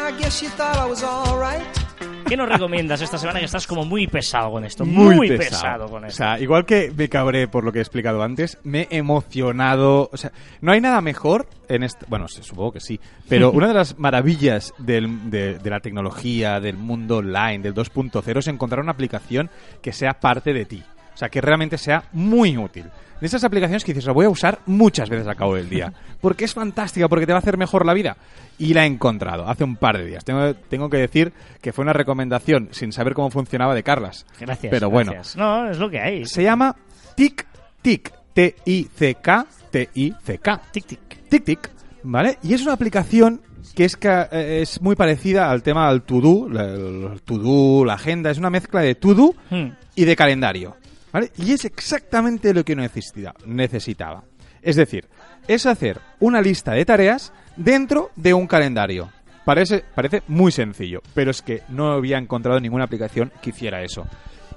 ¿Qué 2.26 2.36
nos 2.36 2.48
recomiendas 2.48 3.00
esta 3.02 3.16
semana 3.18 3.38
que 3.38 3.44
estás 3.46 3.66
como 3.66 3.84
muy 3.84 4.06
pesado 4.06 4.50
con 4.52 4.64
esto? 4.64 4.84
Muy, 4.86 5.28
pesado. 5.28 5.86
con 5.88 6.04
O 6.04 6.06
esto. 6.06 6.16
sea, 6.18 6.38
igual 6.40 6.64
que 6.66 6.92
me 6.94 7.08
cabré 7.08 7.46
por 7.48 7.64
lo 7.64 7.72
que 7.72 7.78
he 7.78 7.82
explicado 7.82 8.22
antes, 8.22 8.58
me 8.64 8.86
he 8.90 8.98
emocionado. 8.98 10.08
O 10.12 10.16
sea, 10.16 10.32
no 10.60 10.72
hay 10.72 10.80
nada 10.80 11.00
mejor 11.00 11.46
en 11.68 11.82
este. 11.82 12.04
Bueno, 12.08 12.26
supongo 12.28 12.72
que 12.72 12.80
sí. 12.80 12.98
Pero 13.28 13.50
una 13.52 13.68
de 13.68 13.74
las 13.74 13.98
maravillas 13.98 14.72
del- 14.78 15.30
de, 15.30 15.58
de 15.58 15.70
la 15.70 15.80
tecnología, 15.80 16.60
del 16.60 16.76
mundo 16.76 17.18
online, 17.18 17.60
del 17.60 17.74
2.0, 17.74 18.38
es 18.38 18.46
encontrar 18.48 18.80
una 18.82 18.92
aplicación 18.92 19.50
que 19.82 19.92
sea 19.92 20.20
parte 20.20 20.52
de 20.52 20.64
ti. 20.66 20.82
O 21.18 21.20
sea, 21.20 21.28
que 21.28 21.40
realmente 21.40 21.76
sea 21.78 22.04
muy 22.12 22.56
útil. 22.56 22.84
De 23.20 23.26
esas 23.26 23.42
aplicaciones 23.42 23.82
que 23.82 23.92
dices, 23.92 24.06
la 24.06 24.12
voy 24.12 24.26
a 24.26 24.30
usar 24.30 24.60
muchas 24.66 25.08
veces 25.10 25.26
al 25.26 25.34
cabo 25.34 25.56
del 25.56 25.68
día. 25.68 25.92
Porque 26.20 26.44
es 26.44 26.54
fantástica, 26.54 27.08
porque 27.08 27.26
te 27.26 27.32
va 27.32 27.38
a 27.38 27.40
hacer 27.40 27.56
mejor 27.58 27.84
la 27.84 27.92
vida. 27.94 28.16
Y 28.58 28.74
la 28.74 28.84
he 28.84 28.86
encontrado 28.86 29.48
hace 29.48 29.64
un 29.64 29.74
par 29.74 29.98
de 29.98 30.04
días. 30.06 30.24
Tengo, 30.24 30.54
tengo 30.54 30.88
que 30.88 30.98
decir 30.98 31.32
que 31.60 31.72
fue 31.72 31.82
una 31.82 31.92
recomendación 31.92 32.68
sin 32.70 32.92
saber 32.92 33.14
cómo 33.14 33.30
funcionaba 33.30 33.74
de 33.74 33.82
Carlas. 33.82 34.26
Gracias. 34.38 34.70
Pero 34.70 34.90
bueno, 34.90 35.10
gracias. 35.12 35.36
No, 35.36 35.68
es 35.68 35.78
lo 35.78 35.90
que 35.90 36.00
hay. 36.00 36.24
se 36.26 36.42
llama 36.44 36.74
Tic 37.16 37.46
Tic. 37.82 38.12
T-I-C-K. 38.34 39.46
T-I-C-K. 39.70 40.60
Tic, 40.72 40.86
tic. 40.86 41.00
Tic 41.28 41.44
Tic. 41.44 41.70
¿Vale? 42.04 42.38
Y 42.42 42.54
es 42.54 42.62
una 42.62 42.72
aplicación 42.72 43.40
que 43.74 43.84
es, 43.84 43.96
ca- 43.96 44.28
eh, 44.32 44.60
es 44.62 44.80
muy 44.80 44.94
parecida 44.96 45.50
al 45.50 45.62
tema 45.62 45.88
del 45.90 46.02
to-do. 46.02 46.46
El 46.48 47.20
to-do, 47.24 47.84
la 47.84 47.94
agenda. 47.94 48.30
Es 48.30 48.38
una 48.38 48.50
mezcla 48.50 48.80
de 48.80 48.94
to-do 48.94 49.34
Hmm. 49.50 49.70
y 49.94 50.04
de 50.04 50.16
calendario. 50.16 50.76
¿Vale? 51.12 51.30
Y 51.38 51.52
es 51.52 51.64
exactamente 51.64 52.52
lo 52.52 52.64
que 52.64 52.76
necesita- 52.76 53.34
necesitaba. 53.46 54.24
Es 54.62 54.76
decir, 54.76 55.06
es 55.46 55.66
hacer 55.66 56.00
una 56.20 56.40
lista 56.42 56.72
de 56.72 56.84
tareas 56.84 57.32
dentro 57.56 58.10
de 58.16 58.34
un 58.34 58.46
calendario. 58.46 59.10
Parece, 59.44 59.82
parece 59.94 60.22
muy 60.28 60.52
sencillo, 60.52 61.00
pero 61.14 61.30
es 61.30 61.40
que 61.40 61.62
no 61.68 61.92
había 61.92 62.18
encontrado 62.18 62.60
ninguna 62.60 62.84
aplicación 62.84 63.32
que 63.40 63.50
hiciera 63.50 63.82
eso. 63.82 64.06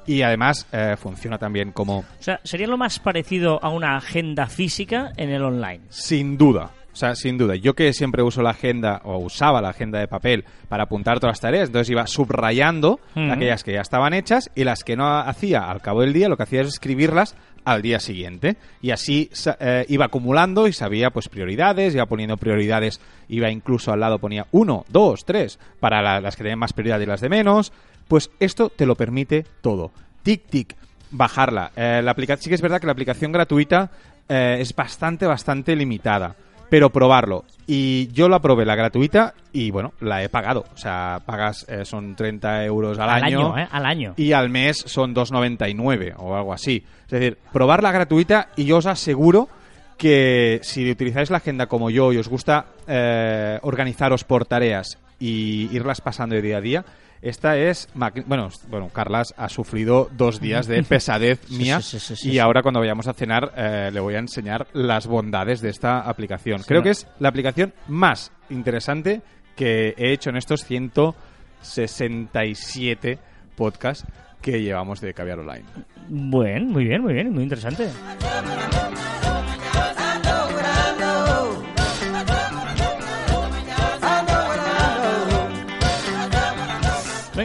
Y 0.06 0.24
además 0.24 0.68
eh, 0.74 0.96
funciona 1.00 1.38
también 1.38 1.72
como, 1.72 2.00
O 2.00 2.06
sea, 2.20 2.42
sería 2.44 2.68
lo 2.68 2.76
más 2.78 3.00
parecido 3.00 3.64
a 3.64 3.70
una 3.70 3.96
agenda 3.96 4.48
física 4.48 5.14
en 5.16 5.30
el 5.30 5.44
online. 5.44 5.82
sin 5.90 6.38
duda, 6.38 6.72
O 6.92 6.96
sea, 6.96 7.16
sin 7.16 7.38
duda. 7.38 7.56
Yo 7.56 7.74
que 7.74 7.94
siempre 7.94 8.22
uso 8.22 8.42
la 8.42 8.50
agenda 8.52 9.02
o 9.06 9.18
usaba 9.18 9.62
la 9.62 9.70
agenda 9.70 10.00
de 10.00 10.08
papel 10.08 10.44
para 10.68 10.84
apuntar 10.84 11.20
todas 11.20 11.34
las 11.38 11.40
tareas, 11.42 11.70
entonces 11.70 11.90
iba 11.90 12.06
subrayando 12.08 13.00
aquellas 13.32 13.64
que 13.64 13.74
ya 13.74 13.82
estaban 13.82 14.14
hechas 14.14 14.50
y 14.56 14.64
las 14.64 14.84
que 14.84 14.96
no 14.98 15.08
hacía 15.20 15.70
al 15.72 15.82
cabo 15.82 16.02
del 16.02 16.14
día, 16.14 16.28
lo 16.30 16.38
que 16.38 16.44
hacía 16.44 16.62
es 16.62 16.68
escribirlas 16.68 17.36
al 17.64 17.82
día 17.82 18.00
siguiente. 18.00 18.58
Y 18.82 18.92
así 18.92 19.30
eh, 19.60 19.86
iba 19.88 20.06
acumulando 20.06 20.68
y 20.68 20.74
sabía 20.74 21.12
pues 21.12 21.30
prioridades, 21.30 21.94
iba 21.96 22.06
poniendo 22.08 22.36
prioridades, 22.38 23.00
iba 23.30 23.50
incluso 23.50 23.92
al 23.94 24.00
lado 24.00 24.20
ponía 24.20 24.48
uno, 24.52 24.84
dos, 24.90 25.24
tres, 25.26 25.60
para 25.80 26.02
la- 26.02 26.20
las 26.22 26.36
que 26.36 26.44
tenían 26.44 26.60
más 26.60 26.74
prioridad 26.74 27.00
y 27.00 27.06
las 27.06 27.22
de 27.22 27.30
menos. 27.30 27.72
Pues 28.08 28.32
esto 28.40 28.70
te 28.70 28.86
lo 28.86 28.96
permite 28.96 29.46
todo. 29.62 29.92
Tic, 30.24 30.46
tic, 30.50 30.76
bajarla. 31.12 31.72
Eh, 31.76 32.02
la 32.04 32.14
sí 32.38 32.50
que 32.50 32.56
es 32.56 32.62
verdad 32.62 32.80
que 32.82 32.88
la 32.88 32.92
aplicación 32.94 33.32
gratuita 33.32 33.90
eh, 34.28 34.58
es 34.60 34.76
bastante, 34.76 35.26
bastante 35.26 35.76
limitada. 35.76 36.36
Pero 36.72 36.90
probarlo. 36.90 37.44
Y 37.68 38.08
yo 38.14 38.30
la 38.30 38.40
probé, 38.40 38.64
la 38.66 38.76
gratuita, 38.76 39.34
y 39.52 39.72
bueno, 39.72 39.92
la 40.00 40.24
he 40.24 40.30
pagado. 40.30 40.64
O 40.74 40.78
sea, 40.78 41.22
pagas, 41.26 41.66
eh, 41.68 41.84
son 41.84 42.16
30 42.16 42.64
euros 42.64 42.98
al, 42.98 43.10
Al 43.10 43.24
año, 43.26 43.58
¿eh? 43.58 43.68
Al 43.70 43.86
año. 43.86 44.14
y 44.16 44.32
al 44.32 44.50
mes 44.50 44.78
son 44.78 45.14
2,99 45.14 46.14
o 46.18 46.34
algo 46.34 46.54
así. 46.54 46.82
Es 47.04 47.12
decir, 47.12 47.38
probar 47.52 47.84
la 47.84 47.92
gratuita 47.92 48.48
y 48.56 48.64
yo 48.64 48.78
os 48.78 48.86
aseguro 48.86 49.50
que 49.98 50.62
si 50.64 50.90
utilizáis 50.90 51.30
la 51.30 51.38
agenda 51.38 51.68
como 51.68 51.90
yo 51.90 52.14
y 52.14 52.18
os 52.18 52.30
gusta 52.30 52.68
eh, 52.88 53.60
organizaros 53.64 54.24
por 54.24 54.46
tareas 54.46 54.98
y 55.20 55.68
irlas 55.76 56.00
pasando 56.00 56.36
de 56.36 56.42
día 56.42 56.58
a 56.58 56.62
día, 56.62 56.86
esta 57.22 57.58
es... 57.58 57.88
Bueno, 58.26 58.50
bueno, 58.68 58.90
Carlas 58.90 59.34
ha 59.38 59.48
sufrido 59.50 60.10
dos 60.12 60.42
días 60.42 60.66
de 60.68 60.82
pesadez 60.84 61.50
mía 61.58 61.80
sí, 61.82 62.00
sí, 62.00 62.16
sí, 62.16 62.32
y 62.32 62.40
ahora 62.40 62.64
cuando 62.64 62.80
vayamos 62.80 63.08
a 63.08 63.14
cenar 63.14 63.54
eh, 63.56 63.92
le 63.94 64.00
voy 64.00 64.16
a 64.16 64.20
enseñar 64.20 64.66
las 64.74 65.06
bondades 65.08 65.62
de 65.62 65.70
esta 65.70 66.00
aplicación. 66.02 66.64
Creo 66.66 66.82
que 66.82 66.90
es 66.90 67.08
la 67.20 67.30
aplicación 67.30 67.74
más 67.88 68.32
interesante 68.50 69.22
que 69.56 69.94
he 69.98 70.12
hecho 70.14 70.32
en 70.32 70.38
estos 70.38 70.66
167 70.66 73.20
podcasts 73.56 74.08
que 74.42 74.62
llevamos 74.62 75.00
de 75.02 75.14
Caviar 75.14 75.40
Online. 75.40 75.64
Bueno, 76.10 76.72
muy 76.72 76.86
bien, 76.86 77.02
muy 77.02 77.14
bien, 77.14 77.32
muy 77.32 77.44
interesante. 77.44 77.90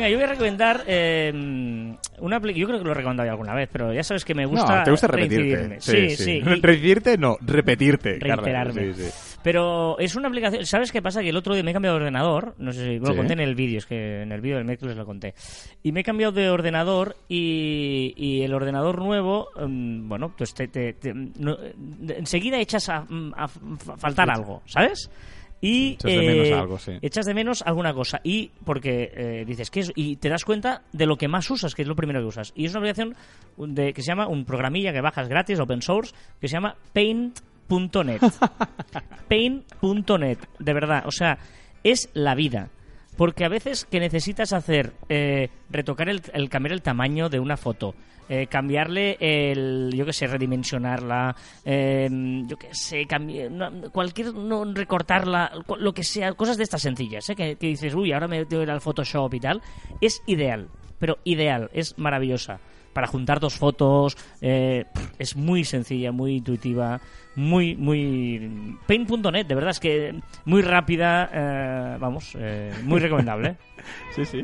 Venga, 0.06 0.08
yo 0.08 0.16
voy 0.18 0.24
a 0.24 0.30
recomendar 0.30 0.84
eh, 0.86 1.32
una 2.18 2.38
Yo 2.38 2.66
creo 2.66 2.78
que 2.78 2.84
lo 2.84 2.90
he 2.92 2.94
recomendado 2.94 3.26
ya 3.26 3.32
alguna 3.32 3.54
vez, 3.54 3.68
pero 3.72 3.92
ya 3.92 4.02
sabes 4.02 4.24
que 4.24 4.34
me 4.34 4.46
gusta. 4.46 4.78
no, 4.78 4.84
te 4.84 4.90
gusta 4.90 5.06
repetirte. 5.08 5.80
Sí, 5.80 6.10
sí. 6.10 6.40
Repetirte 6.40 7.18
no, 7.18 7.36
repetirte. 7.40 8.18
Reiterarme. 8.20 8.94
Sí. 8.94 9.08
Pero 9.42 9.98
es 9.98 10.16
una 10.16 10.28
aplicación. 10.28 10.64
¿Sabes 10.66 10.90
qué 10.92 11.02
pasa? 11.02 11.22
Que 11.22 11.28
el 11.30 11.36
otro 11.36 11.54
día 11.54 11.62
me 11.62 11.70
he 11.70 11.74
cambiado 11.74 11.96
de 11.96 12.02
ordenador. 12.02 12.54
No 12.58 12.72
sé 12.72 12.84
si 12.84 12.98
lo 12.98 13.14
conté 13.14 13.34
en 13.34 13.40
el 13.40 13.54
vídeo, 13.54 13.78
es 13.78 13.86
que 13.86 14.22
en 14.22 14.32
el 14.32 14.40
vídeo 14.40 14.56
del 14.56 14.66
miércoles 14.66 14.96
lo 14.96 15.06
conté. 15.06 15.34
Y 15.82 15.92
me 15.92 16.00
he 16.00 16.04
cambiado 16.04 16.32
de 16.32 16.50
ordenador 16.50 17.16
y, 17.28 18.12
y 18.16 18.42
el 18.42 18.54
ordenador 18.54 18.98
nuevo, 19.00 19.48
mm, 19.56 20.08
bueno, 20.08 20.34
pues 20.36 20.54
te, 20.54 20.68
te- 20.68 20.94
te- 20.94 21.14
no- 21.14 21.56
enseguida 22.08 22.58
echas 22.58 22.88
a, 22.88 23.06
faltar 23.98 24.30
algo, 24.30 24.62
¿sabes? 24.66 25.10
Y 25.60 25.94
Echas 25.94 26.12
de 26.12 26.26
menos 26.26 26.52
algo, 26.52 26.78
sí. 26.78 26.92
echas 27.00 27.26
de 27.26 27.34
menos 27.34 27.62
alguna 27.62 27.94
cosa. 27.94 28.20
Y 28.22 28.50
porque 28.64 29.10
eh, 29.14 29.44
dices 29.46 29.70
que 29.70 29.80
es 29.80 29.92
y 29.94 30.16
te 30.16 30.28
das 30.28 30.44
cuenta 30.44 30.82
de 30.92 31.06
lo 31.06 31.16
que 31.16 31.28
más 31.28 31.50
usas 31.50 31.74
que 31.74 31.82
es 31.82 31.88
lo 31.88 31.96
primero 31.96 32.20
que 32.20 32.26
usas. 32.26 32.52
Y 32.54 32.66
es 32.66 32.72
una 32.72 32.80
aplicación 32.80 33.16
de, 33.56 33.92
que 33.92 34.02
se 34.02 34.08
llama 34.08 34.28
un 34.28 34.44
programilla 34.44 34.92
que 34.92 35.00
bajas 35.00 35.28
gratis 35.28 35.58
open 35.58 35.82
source 35.82 36.14
que 36.40 36.48
se 36.48 36.54
llama 36.54 36.76
Paint.net 36.92 38.20
Paint.net 39.28 40.38
de 40.58 40.72
verdad. 40.74 41.04
O 41.06 41.10
sea 41.10 41.38
es 41.82 42.10
la 42.14 42.34
vida. 42.34 42.68
Porque 43.16 43.46
a 43.46 43.48
veces 43.48 43.86
que 43.86 43.98
necesitas 43.98 44.52
hacer 44.52 44.92
eh, 45.08 45.48
retocar 45.70 46.08
el, 46.10 46.20
el 46.34 46.50
cambiar 46.50 46.72
el 46.72 46.82
tamaño 46.82 47.30
de 47.30 47.40
una 47.40 47.56
foto 47.56 47.94
eh, 48.28 48.46
cambiarle 48.46 49.16
el 49.20 49.90
yo 49.94 50.04
que 50.04 50.12
sé 50.12 50.26
redimensionarla 50.26 51.34
eh, 51.64 52.08
yo 52.46 52.56
que 52.56 52.74
sé 52.74 53.06
no, 53.50 53.90
cualquier 53.92 54.34
no, 54.34 54.64
recortarla 54.64 55.52
lo 55.78 55.92
que 55.92 56.02
sea 56.02 56.32
cosas 56.32 56.56
de 56.56 56.64
estas 56.64 56.82
sencillas 56.82 57.28
¿eh? 57.30 57.36
que, 57.36 57.56
que 57.56 57.68
dices 57.68 57.94
uy 57.94 58.12
ahora 58.12 58.28
me 58.28 58.44
tengo 58.44 58.60
que 58.60 58.64
ir 58.64 58.70
al 58.70 58.80
Photoshop 58.80 59.32
y 59.34 59.40
tal 59.40 59.62
es 60.00 60.22
ideal 60.26 60.68
pero 60.98 61.18
ideal 61.24 61.70
es 61.72 61.98
maravillosa 61.98 62.60
para 62.96 63.08
juntar 63.08 63.40
dos 63.40 63.58
fotos 63.58 64.16
eh, 64.40 64.86
es 65.18 65.36
muy 65.36 65.64
sencilla 65.64 66.12
muy 66.12 66.36
intuitiva 66.36 66.98
muy 67.34 67.76
muy 67.76 68.78
paint.net 68.86 69.46
de 69.46 69.54
verdad 69.54 69.72
es 69.72 69.80
que 69.80 70.18
muy 70.46 70.62
rápida 70.62 71.28
eh, 71.30 71.98
vamos 72.00 72.34
eh, 72.38 72.72
muy 72.84 72.98
recomendable 72.98 73.58
Sí, 74.14 74.24
sí. 74.24 74.42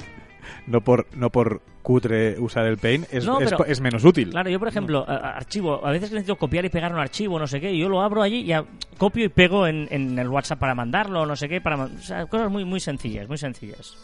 No 0.66 0.80
por, 0.80 1.06
no 1.16 1.30
por 1.30 1.62
cutre 1.82 2.38
usar 2.38 2.64
el 2.66 2.78
Paint, 2.78 3.06
es, 3.12 3.24
No, 3.26 3.40
es 3.40 3.46
pero- 3.46 3.56
po- 3.58 3.64
es 3.64 3.80
menos 3.80 4.04
útil. 4.04 4.30
Claro, 4.30 4.48
yo 4.50 4.58
por 4.58 4.68
ejemplo, 4.68 5.04
a- 5.06 5.14
a- 5.16 5.36
archivo, 5.36 5.84
a 5.84 5.90
veces 5.90 6.12
necesito 6.12 6.36
copiar 6.36 6.64
y 6.64 6.68
pegar 6.68 6.92
un 6.92 7.00
archivo, 7.00 7.38
no 7.38 7.46
sé 7.46 7.60
qué, 7.60 7.72
y 7.72 7.78
yo 7.80 7.88
lo 7.88 8.00
abro 8.02 8.22
allí 8.22 8.36
y 8.42 8.46
ya 8.46 8.64
copio 8.98 9.24
y 9.24 9.28
pego 9.28 9.66
en, 9.66 9.88
en 9.90 10.18
el 10.18 10.28
WhatsApp 10.28 10.58
para 10.60 10.74
mandarlo, 10.74 11.26
no 11.26 11.34
sé 11.34 11.48
qué, 11.48 11.60
para 11.60 11.82
o 11.84 11.88
sea, 11.98 12.26
cosas 12.26 12.50
muy 12.50 12.64
muy 12.64 12.78
sencillas, 12.78 13.26
muy 13.28 13.38
sencillas. 13.38 13.96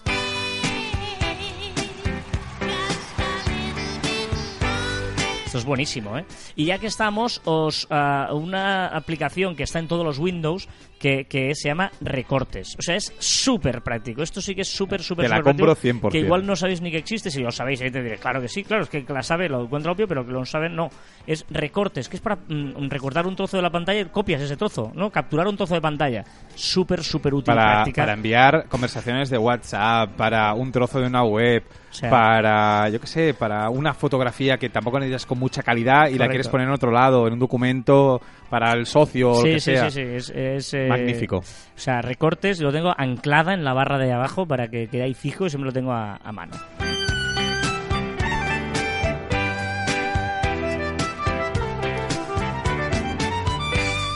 Esto 5.48 5.56
es 5.56 5.64
buenísimo, 5.64 6.18
¿eh? 6.18 6.26
Y 6.56 6.66
ya 6.66 6.78
que 6.78 6.88
estamos, 6.88 7.40
os 7.46 7.86
ah, 7.88 8.28
una 8.34 8.88
aplicación 8.88 9.56
que 9.56 9.62
está 9.62 9.78
en 9.78 9.88
todos 9.88 10.04
los 10.04 10.18
Windows 10.18 10.68
que, 10.98 11.24
que 11.24 11.54
se 11.54 11.68
llama 11.68 11.90
Recortes. 12.02 12.76
O 12.78 12.82
sea, 12.82 12.96
es 12.96 13.14
súper 13.18 13.80
práctico. 13.80 14.22
Esto 14.22 14.42
sí 14.42 14.54
que 14.54 14.60
es 14.60 14.68
súper, 14.68 15.02
súper, 15.02 15.24
Te 15.24 15.30
la 15.30 15.40
compro 15.40 15.74
práctico, 15.74 16.08
100%. 16.08 16.12
Que 16.12 16.18
igual 16.18 16.44
no 16.44 16.54
sabéis 16.54 16.82
ni 16.82 16.90
que 16.90 16.98
existe. 16.98 17.30
Si 17.30 17.40
lo 17.40 17.50
sabéis, 17.50 17.80
ahí 17.80 17.90
te 17.90 18.02
diré, 18.02 18.18
claro 18.18 18.42
que 18.42 18.48
sí, 18.48 18.62
claro, 18.62 18.82
es 18.82 18.90
que 18.90 19.02
la 19.08 19.22
sabe, 19.22 19.48
lo 19.48 19.64
encuentra 19.64 19.90
obvio, 19.92 20.06
pero 20.06 20.26
que 20.26 20.32
lo 20.32 20.44
saben, 20.44 20.76
no. 20.76 20.90
Es 21.26 21.46
Recortes, 21.48 22.10
que 22.10 22.16
es 22.16 22.22
para 22.22 22.36
mm, 22.36 22.90
recortar 22.90 23.26
un 23.26 23.34
trozo 23.34 23.56
de 23.56 23.62
la 23.62 23.70
pantalla 23.70 24.00
y 24.00 24.04
copias 24.04 24.42
ese 24.42 24.58
trozo, 24.58 24.92
¿no? 24.94 25.10
Capturar 25.10 25.48
un 25.48 25.56
trozo 25.56 25.72
de 25.72 25.80
pantalla. 25.80 26.24
Súper, 26.54 27.02
súper 27.02 27.32
útil, 27.32 27.54
para, 27.54 27.86
para 27.86 28.12
enviar 28.12 28.68
conversaciones 28.68 29.30
de 29.30 29.38
WhatsApp, 29.38 30.14
para 30.14 30.52
un 30.52 30.70
trozo 30.72 31.00
de 31.00 31.06
una 31.06 31.24
web, 31.24 31.64
O 31.90 31.94
sea- 31.94 32.10
para, 32.10 32.88
yo 32.90 33.00
qué 33.00 33.06
sé, 33.06 33.34
para 33.34 33.70
una 33.70 33.94
fotografía 33.94 34.58
que 34.58 34.68
tampoco 34.68 34.98
necesitas 34.98 35.26
con 35.26 35.38
mucha 35.38 35.62
calidad 35.62 36.08
y 36.08 36.18
la 36.18 36.28
quieres 36.28 36.48
poner 36.48 36.66
en 36.68 36.74
otro 36.74 36.90
lado, 36.90 37.26
en 37.26 37.32
un 37.32 37.38
documento, 37.38 38.20
para 38.50 38.72
el 38.72 38.86
socio 38.86 39.30
o 39.32 39.38
lo 39.38 39.44
que 39.44 39.60
sí, 39.60 39.72
sea. 39.72 39.90
sí, 39.90 40.02
sí, 40.02 40.14
es, 40.14 40.30
es, 40.30 40.74
eh, 40.74 40.86
Magnífico. 40.88 41.38
O 41.38 41.42
sea, 41.80 42.00
recortes 42.02 42.60
lo 42.60 42.72
tengo 42.72 42.92
anclada 42.96 43.54
en 43.54 43.64
la 43.64 43.72
barra 43.72 43.98
de 43.98 44.12
abajo 44.12 44.46
para 44.46 44.68
que 44.68 44.88
quede 44.88 45.02
ahí 45.04 45.14
fijo 45.14 45.46
y 45.46 45.50
siempre 45.50 45.66
lo 45.66 45.72
tengo 45.72 45.92
a, 45.92 46.16
a 46.22 46.32
mano. 46.32 46.52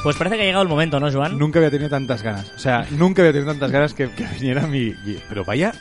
Pues 0.03 0.17
parece 0.17 0.35
que 0.37 0.43
ha 0.43 0.47
llegado 0.47 0.65
el 0.65 0.69
momento, 0.69 0.99
¿no, 0.99 1.13
Joan? 1.13 1.39
Nunca 1.39 1.61
había 1.61 1.71
tenido 1.71 1.89
tantas 1.89 2.23
ganas. 2.25 2.51
O 2.57 2.59
sea, 2.59 2.85
nunca 2.91 3.23
había 3.23 3.33
tenido 3.33 3.53
tantas 3.53 3.71
ganas 3.71 3.95
que, 3.95 4.11
que 4.11 4.25
viniera 4.39 4.67
mi- 4.67 4.95
Pero 5.29 5.45
vaya... 5.45 5.73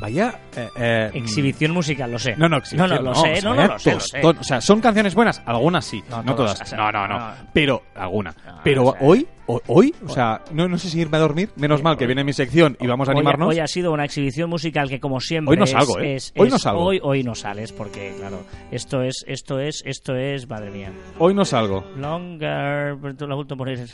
Vaya... 0.00 0.40
eh, 0.56 0.68
eh, 0.76 1.10
Exhibición 1.14 1.72
musical, 1.72 2.10
lo 2.10 2.18
sé. 2.18 2.32
No, 2.36 2.48
no, 2.48 2.50
No, 2.50 2.56
exhibición, 2.58 2.88
no, 2.96 3.02
lo 3.02 3.10
o 3.10 3.14
sé, 3.14 3.36
sea, 3.36 3.50
no, 3.50 3.54
no, 3.54 3.66
lo 3.66 3.78
sé, 3.78 4.22
lo. 4.22 4.28
O 4.30 4.44
sea, 4.44 4.60
¿son 4.60 4.80
canciones 4.80 5.14
buenas? 5.14 5.42
Algunas 5.46 5.84
sí, 5.84 6.02
No 6.08 6.22
no, 6.22 6.34
todas, 6.34 6.72
o 6.72 6.76
no, 6.76 6.90
no, 6.90 7.06
no, 7.06 7.18
no. 7.18 7.32
Pero 7.52 7.82
alguna. 7.94 8.34
No, 8.46 8.60
pero 8.64 8.86
o 8.86 8.92
sea- 8.92 9.00
hoy, 9.06 9.26
ho- 9.46 9.60
hoy, 9.66 9.94
o 10.06 10.08
sea, 10.08 10.42
no, 10.52 10.68
no 10.68 10.78
sé 10.78 10.88
si 10.88 11.00
irme 11.00 11.16
a 11.16 11.20
dormir. 11.20 11.50
Menos 11.56 11.82
mal 11.82 11.96
que 11.96 12.06
viene 12.06 12.24
mi 12.24 12.32
sección 12.32 12.76
y 12.80 12.86
vamos 12.86 13.08
a 13.08 13.12
Hoy- 13.12 13.18
animarnos. 13.18 13.48
Hoy, 13.48 13.58
ha 13.58 13.66
sido 13.66 13.92
una 13.92 14.04
exhibición 14.04 14.48
musical 14.50 14.88
que, 14.88 15.00
como 15.00 15.20
siempre, 15.20 15.52
Hoy 15.52 15.58
no 15.58 15.66
salgo, 15.66 15.98
¿eh? 16.00 16.16
es- 16.16 16.32
Hoy 16.36 16.48
no 16.48 16.58
salgo. 16.58 16.82
Hoy, 16.84 17.00
hoy 17.02 17.22
no 17.22 17.34
sales 17.34 17.72
porque, 17.72 18.14
claro, 18.18 18.42
esto 18.70 19.02
es, 19.02 19.24
esto 19.26 19.60
es, 19.60 19.82
esto 19.84 20.14
es, 20.16 20.48
madre 20.48 20.70
mía. 20.70 20.92
Hoy 21.18 21.34
no 21.34 21.44
salgo. 21.44 21.84
Longer, 21.96 22.96
lo 22.96 23.08
has 23.08 23.36
vuelto 23.36 23.54
a 23.54 23.56
poner. 23.56 23.78
eh, 23.80 23.86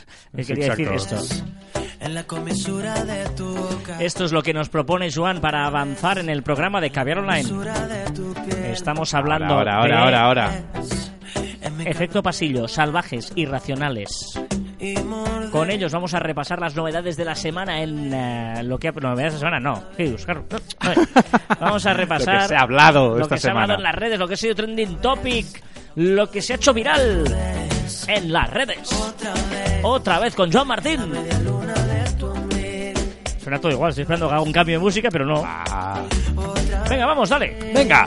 Sí, 0.43 0.45
Quería 0.45 0.69
decir 0.69 0.89
esto. 0.93 1.17
En 2.07 2.13
la 2.13 2.23
comisura 2.23 3.03
de 3.03 3.25
tu 3.35 3.53
boca. 3.53 3.97
Esto 3.99 4.23
es 4.23 4.31
lo 4.31 4.41
que 4.41 4.53
nos 4.53 4.69
propone 4.69 5.11
Joan 5.11 5.41
para 5.41 5.65
avanzar 5.65 6.19
en 6.19 6.29
el 6.29 6.41
programa 6.41 6.79
de 6.79 6.89
Caviar 6.89 7.17
Online. 7.17 7.43
Estamos 8.71 9.13
hablando 9.13 9.53
Ahora, 9.53 9.75
ahora, 9.75 9.87
de 9.87 10.01
ahora, 10.01 10.23
ahora. 10.23 10.63
Efecto 11.85 12.23
pasillo, 12.23 12.69
salvajes, 12.69 13.33
irracionales. 13.35 14.39
Con 15.51 15.69
ellos 15.69 15.91
vamos 15.91 16.13
a 16.13 16.19
repasar 16.19 16.61
las 16.61 16.77
novedades 16.77 17.17
de 17.17 17.25
la 17.25 17.35
semana 17.35 17.81
en 17.81 18.13
eh, 18.13 18.63
lo 18.63 18.79
que 18.79 18.87
ha 18.87 18.91
novedades 18.93 19.33
de 19.33 19.39
la 19.45 19.59
semana, 19.59 19.59
no. 19.59 19.83
Vamos 21.59 21.85
a 21.85 21.93
repasar 21.93 22.35
Lo 22.35 22.41
que 22.43 22.47
se 22.47 22.55
ha 22.55 22.61
hablado 22.61 23.17
lo 23.17 23.21
esta 23.23 23.35
que 23.35 23.41
se 23.41 23.49
ha 23.49 23.51
hablado 23.51 23.73
en 23.73 23.83
las 23.83 23.95
redes, 23.95 24.17
lo 24.17 24.29
que 24.29 24.35
ha 24.35 24.37
sido 24.37 24.55
trending 24.55 25.01
topic, 25.01 25.61
lo 25.95 26.31
que 26.31 26.41
se 26.41 26.53
ha 26.53 26.55
hecho 26.55 26.73
viral 26.73 27.25
en 28.07 28.31
las 28.31 28.49
redes. 28.49 28.89
Otra 29.83 30.19
vez 30.19 30.35
con 30.35 30.51
Joan 30.51 30.67
Martín. 30.67 30.99
Suena 33.47 33.61
todo 33.61 33.71
igual, 33.71 33.91
estoy 33.91 34.01
esperando 34.01 34.27
que 34.27 34.33
haga 34.33 34.43
un 34.43 34.51
cambio 34.51 34.75
de 34.75 34.79
música, 34.83 35.07
pero 35.09 35.25
no. 35.25 35.41
Ah. 35.45 36.03
Venga, 36.89 37.05
vamos, 37.05 37.29
dale. 37.29 37.71
Venga. 37.73 38.05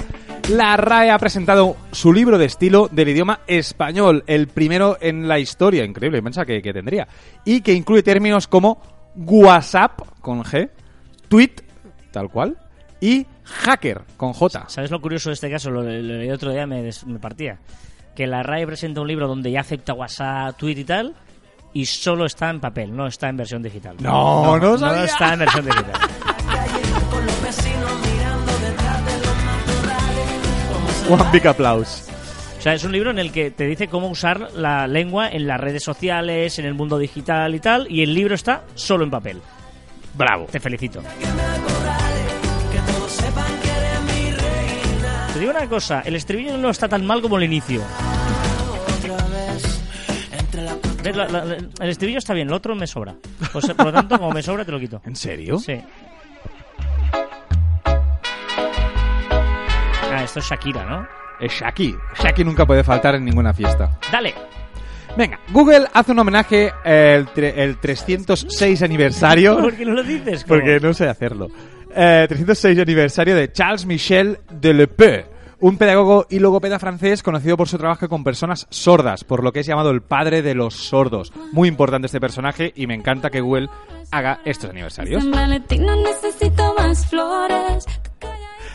La 0.50 0.76
RAE 0.76 1.10
ha 1.10 1.18
presentado 1.18 1.78
su 1.92 2.12
libro 2.12 2.36
de 2.36 2.44
estilo 2.44 2.88
del 2.92 3.08
idioma 3.08 3.40
español, 3.46 4.22
el 4.26 4.48
primero 4.48 4.98
en 5.00 5.26
la 5.28 5.38
historia, 5.38 5.82
increíble, 5.82 6.22
pensaba 6.22 6.44
que, 6.44 6.60
que 6.60 6.74
tendría, 6.74 7.08
y 7.46 7.62
que 7.62 7.72
incluye 7.72 8.02
términos 8.02 8.48
como 8.48 8.82
WhatsApp, 9.16 10.02
con 10.20 10.42
G, 10.44 10.68
tweet, 11.28 11.52
tal 12.10 12.28
cual, 12.28 12.58
y 13.00 13.26
hacker, 13.44 14.02
con 14.18 14.34
J. 14.34 14.68
¿Sabes 14.68 14.90
lo 14.90 15.00
curioso 15.00 15.30
de 15.30 15.34
este 15.36 15.50
caso? 15.50 15.70
Lo, 15.70 15.80
leí 15.82 16.30
otro 16.30 16.52
día, 16.52 16.66
me, 16.66 16.82
des- 16.82 17.06
me 17.06 17.18
partía. 17.18 17.58
Que 18.14 18.26
la 18.26 18.42
RAE 18.42 18.66
presenta 18.66 19.00
un 19.00 19.08
libro 19.08 19.26
donde 19.26 19.50
ya 19.50 19.60
acepta 19.60 19.94
WhatsApp, 19.94 20.58
Twitter 20.58 20.82
y 20.82 20.84
tal, 20.84 21.14
y 21.72 21.86
solo 21.86 22.26
está 22.26 22.50
en 22.50 22.60
papel, 22.60 22.94
no 22.94 23.06
está 23.06 23.28
en 23.28 23.36
versión 23.36 23.62
digital. 23.62 23.96
No, 24.00 24.58
no 24.58 24.78
sabía. 24.78 25.04
está 25.04 25.32
en 25.34 25.38
versión 25.40 25.64
digital. 25.64 25.92
One 31.08 31.24
big 31.32 31.46
applause. 31.46 32.08
O 32.58 32.62
sea, 32.62 32.74
es 32.74 32.84
un 32.84 32.92
libro 32.92 33.10
en 33.10 33.18
el 33.18 33.32
que 33.32 33.50
te 33.50 33.64
dice 33.66 33.88
cómo 33.88 34.08
usar 34.08 34.52
la 34.54 34.86
lengua 34.86 35.28
en 35.30 35.46
las 35.46 35.58
redes 35.58 35.82
sociales, 35.82 36.58
en 36.58 36.66
el 36.66 36.74
mundo 36.74 36.98
digital 36.98 37.54
y 37.54 37.60
tal, 37.60 37.90
y 37.90 38.02
el 38.02 38.14
libro 38.14 38.34
está 38.34 38.64
solo 38.74 39.02
en 39.02 39.10
papel. 39.10 39.40
Bravo. 40.14 40.46
Te 40.50 40.60
felicito. 40.60 41.02
Te 45.32 45.38
digo 45.38 45.50
una 45.52 45.66
cosa, 45.68 46.02
el 46.04 46.16
estribillo 46.16 46.58
no 46.58 46.68
está 46.68 46.86
tan 46.86 47.06
mal 47.06 47.22
como 47.22 47.38
el 47.38 47.44
inicio. 47.44 47.80
¿Ves? 51.02 51.16
La- 51.16 51.28
la- 51.28 51.44
la- 51.44 51.54
el 51.56 51.88
estribillo 51.90 52.18
está 52.18 52.34
bien, 52.34 52.48
el 52.48 52.54
otro 52.54 52.74
me 52.74 52.86
sobra. 52.86 53.14
Por 53.52 53.68
lo 53.86 53.92
tanto, 53.92 54.18
como 54.18 54.32
me 54.32 54.42
sobra, 54.42 54.64
te 54.64 54.72
lo 54.72 54.78
quito. 54.78 55.00
¿En 55.06 55.16
serio? 55.16 55.58
Sí. 55.58 55.80
Ah, 60.12 60.22
esto 60.24 60.40
es 60.40 60.44
Shakira, 60.46 60.84
¿no? 60.84 61.06
Es 61.40 61.52
Shaki. 61.52 61.94
Shaki 62.22 62.44
nunca 62.44 62.66
puede 62.66 62.84
faltar 62.84 63.14
en 63.14 63.24
ninguna 63.24 63.54
fiesta. 63.54 63.98
Dale. 64.12 64.34
Venga, 65.16 65.40
Google 65.50 65.86
hace 65.92 66.12
un 66.12 66.18
homenaje 66.20 66.72
eh, 66.84 67.14
el, 67.18 67.26
tre- 67.28 67.54
el 67.56 67.78
306 67.78 68.82
aniversario. 68.82 69.58
¿Por 69.58 69.74
qué 69.74 69.84
no 69.84 69.92
lo 69.94 70.02
dices? 70.02 70.44
¿Cómo? 70.44 70.60
Porque 70.60 70.78
no 70.80 70.92
sé 70.92 71.08
hacerlo. 71.08 71.48
Eh, 71.94 72.26
306 72.28 72.78
aniversario 72.78 73.34
de 73.34 73.50
Charles 73.50 73.86
Michel 73.86 74.38
Delepeux, 74.52 75.24
un 75.60 75.76
pedagogo 75.76 76.26
y 76.30 76.38
logopeda 76.38 76.78
francés 76.78 77.22
conocido 77.22 77.56
por 77.56 77.68
su 77.68 77.78
trabajo 77.78 78.08
con 78.08 78.24
personas 78.24 78.66
sordas, 78.70 79.24
por 79.24 79.44
lo 79.44 79.52
que 79.52 79.60
es 79.60 79.66
llamado 79.66 79.90
el 79.90 80.00
padre 80.00 80.42
de 80.42 80.54
los 80.54 80.74
sordos. 80.74 81.32
Muy 81.52 81.68
importante 81.68 82.06
este 82.06 82.20
personaje 82.20 82.72
y 82.74 82.86
me 82.86 82.94
encanta 82.94 83.30
que 83.30 83.40
Google 83.40 83.68
haga 84.10 84.40
estos 84.44 84.70
aniversarios. 84.70 85.24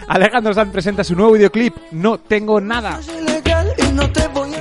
Alejandro 0.07 0.53
Sanz 0.53 0.71
presenta 0.71 1.03
su 1.03 1.15
nuevo 1.15 1.33
videoclip, 1.33 1.75
No 1.91 2.19
Tengo 2.19 2.61
Nada. 2.61 2.99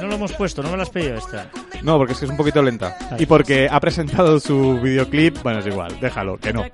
No 0.00 0.08
lo 0.08 0.14
hemos 0.14 0.32
puesto, 0.32 0.62
no 0.62 0.70
me 0.70 0.76
lo 0.76 0.82
has 0.82 0.90
pedido 0.90 1.16
esta. 1.16 1.50
No, 1.82 1.98
porque 1.98 2.14
es 2.14 2.18
que 2.18 2.24
es 2.24 2.30
un 2.30 2.36
poquito 2.36 2.62
lenta. 2.62 2.96
Y 3.18 3.26
porque 3.26 3.68
ha 3.70 3.78
presentado 3.80 4.40
su 4.40 4.80
videoclip, 4.80 5.42
bueno, 5.42 5.58
es 5.58 5.66
igual, 5.66 5.98
déjalo, 6.00 6.38
que 6.38 6.52
no. 6.52 6.64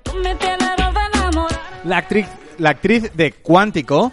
La 1.84 1.96
actriz, 1.96 2.26
la 2.58 2.70
actriz 2.70 3.10
de 3.14 3.32
Cuántico, 3.32 4.12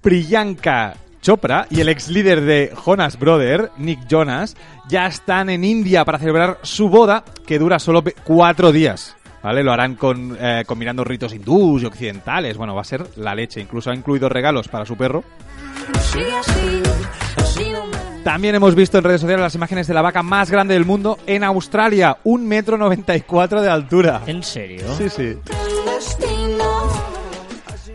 Priyanka 0.00 0.94
Chopra, 1.22 1.66
y 1.70 1.80
el 1.80 1.88
ex 1.90 2.08
líder 2.08 2.40
de 2.40 2.72
Jonas 2.74 3.18
Brother, 3.18 3.70
Nick 3.76 4.06
Jonas, 4.08 4.56
ya 4.88 5.06
están 5.06 5.50
en 5.50 5.64
India 5.64 6.04
para 6.04 6.18
celebrar 6.18 6.58
su 6.62 6.88
boda, 6.88 7.24
que 7.46 7.58
dura 7.58 7.78
solo 7.78 8.02
cuatro 8.24 8.72
días. 8.72 9.16
¿Vale? 9.42 9.62
Lo 9.62 9.72
harán 9.72 9.94
con, 9.94 10.36
eh, 10.38 10.64
combinando 10.66 11.02
ritos 11.02 11.32
hindús 11.32 11.82
y 11.82 11.86
occidentales. 11.86 12.58
Bueno, 12.58 12.74
va 12.74 12.82
a 12.82 12.84
ser 12.84 13.06
la 13.16 13.34
leche. 13.34 13.58
Incluso 13.58 13.90
ha 13.90 13.94
incluido 13.94 14.28
regalos 14.28 14.68
para 14.68 14.84
su 14.84 14.96
perro. 14.98 15.24
También 18.22 18.54
hemos 18.54 18.74
visto 18.74 18.98
en 18.98 19.04
redes 19.04 19.22
sociales 19.22 19.42
las 19.42 19.54
imágenes 19.54 19.86
de 19.86 19.94
la 19.94 20.02
vaca 20.02 20.22
más 20.22 20.50
grande 20.50 20.74
del 20.74 20.84
mundo 20.84 21.18
en 21.26 21.42
Australia. 21.42 22.18
Un 22.24 22.46
metro 22.46 22.76
noventa 22.76 23.16
y 23.16 23.22
cuatro 23.22 23.62
de 23.62 23.70
altura. 23.70 24.20
¿En 24.26 24.42
serio? 24.42 24.84
Sí, 24.98 25.08
sí. 25.08 25.38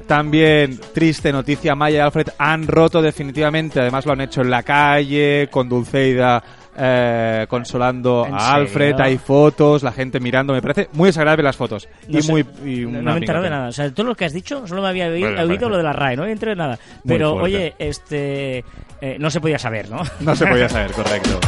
También, 0.07 0.79
triste 0.93 1.31
noticia, 1.31 1.75
Maya 1.75 1.97
y 1.97 1.99
Alfred 2.01 2.27
han 2.37 2.67
roto 2.67 3.01
definitivamente. 3.01 3.79
Además 3.79 4.05
lo 4.05 4.13
han 4.13 4.21
hecho 4.21 4.41
en 4.41 4.51
la 4.51 4.63
calle, 4.63 5.47
con 5.51 5.67
Dulceida 5.67 6.43
eh, 6.77 7.45
consolando 7.47 8.25
¿En 8.27 8.35
a 8.35 8.39
serio? 8.39 8.53
Alfred. 8.55 8.99
Hay 8.99 9.17
fotos, 9.17 9.83
la 9.83 9.91
gente 9.91 10.19
mirando. 10.19 10.53
Me 10.53 10.61
parece 10.61 10.89
muy 10.93 11.07
desagradable 11.07 11.43
las 11.43 11.55
fotos. 11.55 11.87
No 12.07 12.19
y 12.19 12.21
sé, 12.21 12.31
muy... 12.31 12.41
y 12.65 12.85
no, 12.85 13.01
me 13.01 13.11
he 13.13 13.17
enterado 13.17 13.43
de 13.43 13.49
nada. 13.49 13.69
O 13.69 13.71
sea, 13.71 13.91
todo 13.93 14.07
lo 14.07 14.15
que 14.15 14.25
has 14.25 14.33
dicho 14.33 14.67
solo 14.67 14.81
me 14.81 14.89
había 14.89 15.07
oído, 15.07 15.31
Bueno, 15.31 15.69
lo 15.69 15.77
de 15.77 15.83
la 15.83 15.93
RAE, 15.93 16.15
no 16.15 16.23
había 16.23 16.33
enterado 16.33 16.55
de 16.55 16.63
nada. 16.63 16.79
Pero, 17.05 17.33
oye, 17.35 17.73
este. 17.79 18.63
eh, 19.01 19.17
no 19.19 19.29
se 19.29 19.39
podía 19.39 19.59
saber, 19.59 19.89
¿no? 19.89 20.01
No 20.19 20.35
se 20.35 20.45
podía 20.45 20.69
saber, 20.69 20.91
correcto. 20.95 21.39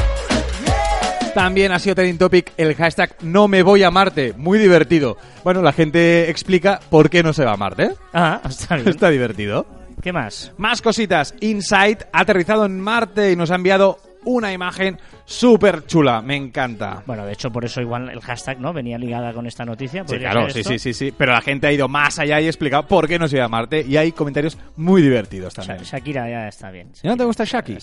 También 1.37 1.71
ha 1.71 1.77
sido 1.77 1.93
trending 1.93 2.17
topic 2.17 2.51
el 2.57 2.73
hashtag 2.73 3.15
no 3.21 3.47
me 3.47 3.61
voy 3.61 3.83
a 3.83 3.91
Marte. 3.91 4.33
Muy 4.35 4.57
divertido. 4.57 5.17
Bueno, 5.43 5.61
la 5.61 5.71
gente 5.71 6.31
explica 6.31 6.79
por 6.89 7.11
qué 7.11 7.21
no 7.21 7.31
se 7.31 7.45
va 7.45 7.53
a 7.53 7.57
Marte. 7.57 7.91
Ah, 8.11 8.41
está 8.49 8.75
bien. 8.75 8.87
Está 8.97 9.11
divertido. 9.11 9.67
¿Qué 10.01 10.11
más? 10.11 10.51
Más 10.57 10.81
cositas. 10.81 11.35
Insight 11.41 12.01
ha 12.11 12.21
aterrizado 12.21 12.65
en 12.65 12.81
Marte 12.81 13.31
y 13.31 13.35
nos 13.35 13.51
ha 13.51 13.55
enviado 13.55 13.99
una 14.25 14.51
imagen 14.51 14.97
súper 15.25 15.85
chula. 15.85 16.23
Me 16.23 16.35
encanta. 16.35 17.03
Bueno, 17.05 17.23
de 17.23 17.33
hecho, 17.33 17.51
por 17.51 17.63
eso 17.63 17.81
igual 17.81 18.09
el 18.09 18.19
hashtag, 18.21 18.59
¿no? 18.59 18.73
Venía 18.73 18.97
ligada 18.97 19.31
con 19.31 19.45
esta 19.45 19.63
noticia. 19.63 20.01
Sí, 20.01 20.13
¿podría 20.13 20.31
claro, 20.31 20.49
sí, 20.49 20.63
sí, 20.63 20.79
sí, 20.79 20.91
sí. 20.91 21.13
Pero 21.15 21.33
la 21.33 21.41
gente 21.41 21.67
ha 21.67 21.71
ido 21.71 21.87
más 21.87 22.17
allá 22.17 22.41
y 22.41 22.45
ha 22.45 22.49
explicado 22.49 22.87
por 22.87 23.07
qué 23.07 23.19
no 23.19 23.27
se 23.27 23.35
iba 23.35 23.45
a 23.45 23.49
Marte. 23.49 23.85
Y 23.87 23.95
hay 23.95 24.11
comentarios 24.11 24.57
muy 24.75 25.03
divertidos 25.03 25.53
también. 25.53 25.83
Shakira 25.83 26.27
ya 26.27 26.47
está 26.47 26.71
bien. 26.71 26.91
¿Y 27.03 27.07
no 27.07 27.15
te 27.15 27.25
gusta 27.25 27.43
Shaki? 27.45 27.77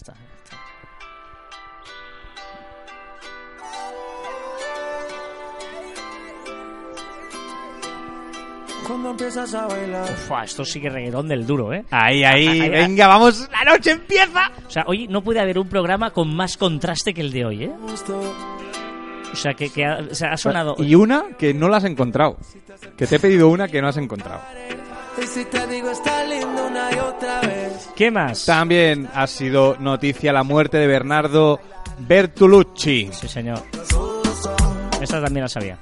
Cuando 8.87 9.11
empiezas 9.11 9.55
a 9.55 9.67
bailar. 9.67 10.05
Ufua, 10.11 10.45
esto 10.45 10.65
sí 10.65 10.81
que 10.81 10.91
reggaetón 10.91 11.29
del 11.29 11.47
duro, 11.47 11.73
¿eh? 11.73 11.85
Ahí, 11.91 12.23
ahí, 12.23 12.69
venga, 12.69 13.07
vamos, 13.07 13.49
la 13.51 13.73
noche 13.73 13.93
empieza. 13.93 14.51
O 14.67 14.71
sea, 14.71 14.85
hoy 14.87 15.09
no 15.09 15.23
puede 15.23 15.41
haber 15.41 15.59
un 15.59 15.69
programa 15.69 16.11
con 16.11 16.35
más 16.35 16.57
contraste 16.57 17.15
que 17.15 17.23
el 17.23 17.33
de 17.33 17.45
hoy, 17.45 17.65
¿eh? 17.65 17.73
O 19.33 19.37
sea, 19.37 19.55
que, 19.55 19.71
que 19.71 19.85
ha, 19.85 19.99
o 20.11 20.15
sea, 20.15 20.33
ha 20.33 20.37
sonado... 20.37 20.77
Y 20.79 20.95
una 20.95 21.25
que 21.39 21.55
no 21.55 21.69
la 21.69 21.79
has 21.79 21.85
encontrado. 21.85 22.37
Que 22.97 23.07
te 23.07 23.17
he 23.17 23.19
pedido 23.19 23.49
una 23.49 23.69
que 23.69 23.81
no 23.83 23.89
has 23.89 23.97
encontrado. 23.97 24.41
Y 25.21 25.27
si 25.27 25.45
te 25.47 25.67
digo 25.67 25.91
está 25.91 26.25
lindo 26.25 26.67
una 26.67 26.91
y 26.93 26.99
otra 26.99 27.41
vez. 27.41 27.91
¿Qué 27.97 28.11
más? 28.11 28.45
También 28.45 29.09
ha 29.15 29.27
sido 29.27 29.77
noticia 29.79 30.33
la 30.33 30.43
muerte 30.43 30.77
de 30.79 30.87
Bernardo 30.87 31.59
Bertolucci. 31.99 33.11
Sí, 33.13 33.29
señor. 33.29 33.63
Esta 35.01 35.23
también 35.23 35.43
la 35.43 35.49
sabía. 35.49 35.79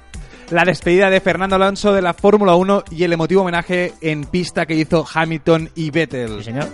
La 0.53 0.65
despedida 0.65 1.09
de 1.09 1.19
Fernando 1.19 1.55
Alonso 1.55 1.93
de 1.93 2.01
la 2.03 2.13
Fórmula 2.13 2.53
1 2.55 2.83
y 2.91 3.03
el 3.03 3.11
emotivo 3.13 3.41
homenaje 3.41 3.93
en 4.01 4.23
pista 4.25 4.67
que 4.67 4.75
hizo 4.75 5.03
Hamilton 5.11 5.71
y 5.73 5.85
Sí, 5.85 5.89
Vettel. 5.89 6.43
señor. 6.43 6.67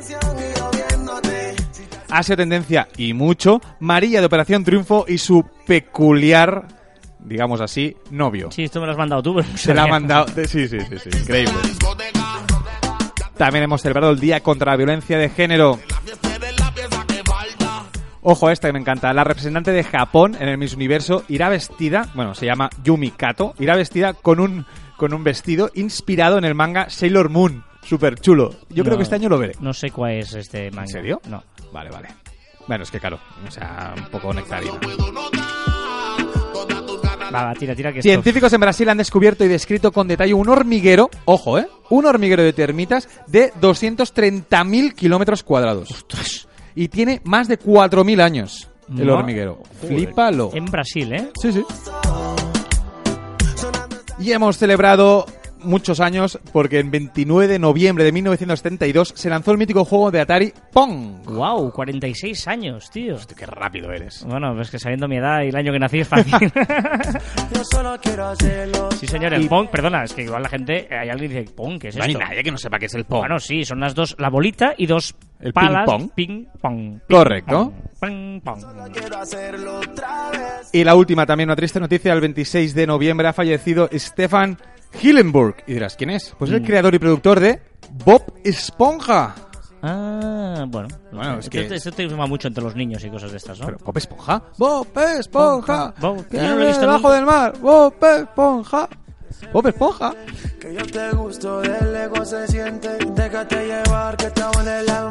Ha 2.09 2.23
sido 2.23 2.35
tendencia 2.37 2.89
y 2.97 3.13
mucho 3.13 3.61
María 3.79 4.19
de 4.19 4.25
Operación 4.25 4.65
Triunfo 4.65 5.05
y 5.07 5.17
su 5.17 5.45
peculiar, 5.65 6.67
digamos 7.19 7.61
así, 7.61 7.95
novio. 8.11 8.51
Sí, 8.51 8.63
esto 8.63 8.81
me 8.81 8.85
lo 8.87 8.91
has 8.91 8.97
mandado 8.97 9.23
tú. 9.23 9.35
pero 9.35 9.47
Se 9.57 9.73
la 9.73 9.83
ha 9.83 9.87
mandado. 9.91 10.25
Sí, 10.45 10.67
sí, 10.67 10.67
sí, 10.67 10.79
sí, 11.01 11.09
increíble. 11.17 11.53
También 13.37 13.63
hemos 13.63 13.81
celebrado 13.81 14.11
el 14.11 14.19
Día 14.19 14.41
contra 14.41 14.71
la 14.73 14.77
Violencia 14.77 15.17
de 15.17 15.29
Género. 15.29 15.79
Ojo 18.21 18.47
a 18.47 18.51
esta 18.51 18.67
que 18.67 18.73
me 18.73 18.79
encanta. 18.79 19.13
La 19.13 19.23
representante 19.23 19.71
de 19.71 19.83
Japón 19.83 20.35
en 20.39 20.49
el 20.49 20.57
Miss 20.57 20.73
Universo 20.73 21.23
irá 21.29 21.49
vestida, 21.49 22.09
bueno, 22.15 22.35
se 22.35 22.45
llama 22.45 22.69
Yumi 22.83 23.11
Kato, 23.11 23.53
irá 23.59 23.75
vestida 23.75 24.13
con 24.13 24.39
un, 24.39 24.65
con 24.97 25.13
un 25.13 25.23
vestido 25.23 25.69
inspirado 25.73 26.37
en 26.37 26.45
el 26.45 26.55
manga 26.55 26.89
Sailor 26.89 27.29
Moon. 27.29 27.63
Súper 27.83 28.19
chulo. 28.19 28.53
Yo 28.69 28.83
creo 28.83 28.97
que 28.97 29.03
este 29.03 29.15
año 29.15 29.29
lo 29.29 29.37
veré. 29.37 29.53
No 29.61 29.73
sé 29.73 29.91
cuál 29.91 30.13
es 30.13 30.33
este 30.33 30.69
manga. 30.71 30.83
¿En 30.83 30.87
serio? 30.87 31.21
No. 31.27 31.43
Vale, 31.71 31.89
vale. 31.89 32.09
Bueno, 32.67 32.83
es 32.83 32.91
que 32.91 32.99
claro, 32.99 33.19
o 33.47 33.51
sea, 33.51 33.95
un 33.97 34.05
poco 34.11 34.33
nectarina. 34.33 34.73
Va, 37.33 37.45
va, 37.45 37.53
tira, 37.53 37.75
tira 37.75 37.91
que 37.91 37.99
esto... 37.99 38.09
Científicos 38.09 38.51
en 38.53 38.59
Brasil 38.59 38.89
han 38.89 38.97
descubierto 38.97 39.45
y 39.45 39.47
descrito 39.47 39.91
con 39.91 40.07
detalle 40.07 40.33
un 40.33 40.49
hormiguero, 40.49 41.09
ojo, 41.25 41.59
¿eh? 41.59 41.67
Un 41.89 42.05
hormiguero 42.05 42.43
de 42.43 42.53
termitas 42.53 43.07
de 43.27 43.53
230.000 43.53 44.93
kilómetros 44.93 45.43
cuadrados. 45.43 46.05
Y 46.79 46.87
tiene 46.87 47.19
más 47.25 47.49
de 47.49 47.59
4.000 47.59 48.21
años 48.21 48.69
el 48.97 49.09
hormiguero. 49.09 49.63
Joder. 49.81 49.97
Flípalo. 49.97 50.51
En 50.53 50.63
Brasil, 50.63 51.11
¿eh? 51.11 51.29
Sí, 51.41 51.51
sí. 51.51 51.65
Y 54.17 54.31
hemos 54.31 54.57
celebrado 54.57 55.25
muchos 55.63 55.99
años 55.99 56.39
porque 56.51 56.79
en 56.79 56.91
29 56.91 57.47
de 57.47 57.59
noviembre 57.59 58.03
de 58.03 58.11
1972 58.11 59.13
se 59.15 59.29
lanzó 59.29 59.51
el 59.51 59.57
mítico 59.57 59.85
juego 59.85 60.11
de 60.11 60.21
Atari 60.21 60.53
Pong. 60.71 61.23
¡Wow! 61.25 61.71
46 61.71 62.47
años, 62.47 62.89
tío. 62.91 63.15
Hostia, 63.15 63.35
qué 63.37 63.45
rápido 63.45 63.91
eres. 63.91 64.23
Bueno, 64.25 64.53
pues 64.55 64.69
que 64.71 64.79
sabiendo 64.79 65.07
mi 65.07 65.17
edad 65.17 65.41
y 65.43 65.49
el 65.49 65.55
año 65.55 65.71
que 65.71 65.79
nací 65.79 65.99
es 65.99 66.07
fácil. 66.07 66.33
Yo 67.53 67.63
solo 67.63 67.97
quiero 68.01 68.27
hacerlo. 68.27 68.89
sí, 68.91 69.07
señor, 69.07 69.33
el 69.33 69.47
Pong, 69.47 69.67
perdona, 69.69 70.03
es 70.03 70.13
que 70.13 70.23
igual 70.23 70.43
la 70.43 70.49
gente, 70.49 70.87
hay 70.91 71.09
alguien 71.09 71.31
que 71.31 71.39
dice, 71.41 71.53
Pong, 71.53 71.79
¿qué 71.79 71.89
es 71.89 71.95
No 71.95 72.03
hay 72.03 72.11
esto? 72.11 72.23
nadie 72.23 72.43
que 72.43 72.51
no 72.51 72.57
sepa 72.57 72.79
qué 72.79 72.85
es 72.85 72.93
el 72.95 73.05
Pong. 73.05 73.19
Bueno, 73.21 73.39
sí, 73.39 73.63
son 73.65 73.79
las 73.79 73.95
dos, 73.95 74.15
la 74.19 74.29
bolita 74.29 74.73
y 74.77 74.85
dos 74.85 75.15
El 75.39 75.53
palas. 75.53 75.85
ping-pong. 75.85 76.11
Ping 76.15 76.45
pong. 76.61 76.99
Correcto. 77.09 77.73
Ping 78.01 78.41
pong. 78.41 78.63
Quiero 78.93 79.17
hacerlo 79.17 79.79
otra 79.79 80.29
vez. 80.31 80.69
Y 80.73 80.83
la 80.83 80.95
última, 80.95 81.25
también 81.25 81.49
una 81.49 81.55
triste 81.55 81.79
noticia, 81.79 82.13
el 82.13 82.21
26 82.21 82.73
de 82.75 82.87
noviembre 82.87 83.27
ha 83.27 83.33
fallecido 83.33 83.89
Stefan 83.93 84.57
Hillenburg. 85.01 85.57
Y 85.67 85.73
dirás, 85.73 85.95
¿quién 85.95 86.09
es? 86.11 86.33
Pues 86.37 86.51
Mm. 86.51 86.55
el 86.55 86.63
creador 86.63 86.95
y 86.95 86.99
productor 86.99 87.39
de 87.39 87.61
Bob 88.05 88.23
Esponja. 88.43 89.35
Ah, 89.81 90.65
bueno. 90.67 90.89
Bueno, 91.11 91.33
es 91.39 91.45
esto, 91.45 91.51
que- 91.51 91.75
esto 91.75 91.91
te 91.91 92.05
llama 92.07 92.25
mucho 92.27 92.47
entre 92.49 92.63
los 92.63 92.75
niños 92.75 93.03
y 93.03 93.09
cosas 93.09 93.31
de 93.31 93.37
estas, 93.37 93.59
¿no? 93.59 93.65
Pero, 93.67 93.77
¿Bob 93.83 93.97
Esponja? 93.97 94.43
¡Bob 94.57 94.87
Esponja! 95.19 95.93
Bob- 95.99 96.25
¿Qué 96.29 96.37
yo 96.37 96.43
no 96.49 96.55
lo 96.55 96.63
he 96.63 96.67
visto 96.67 96.81
debajo 96.81 96.99
nunca. 97.03 97.15
del 97.15 97.25
mar? 97.25 97.53
¡Bob 97.61 97.93
Esponja! 98.03 98.89
¡Bob 99.53 99.67
Esponja! 99.67 100.13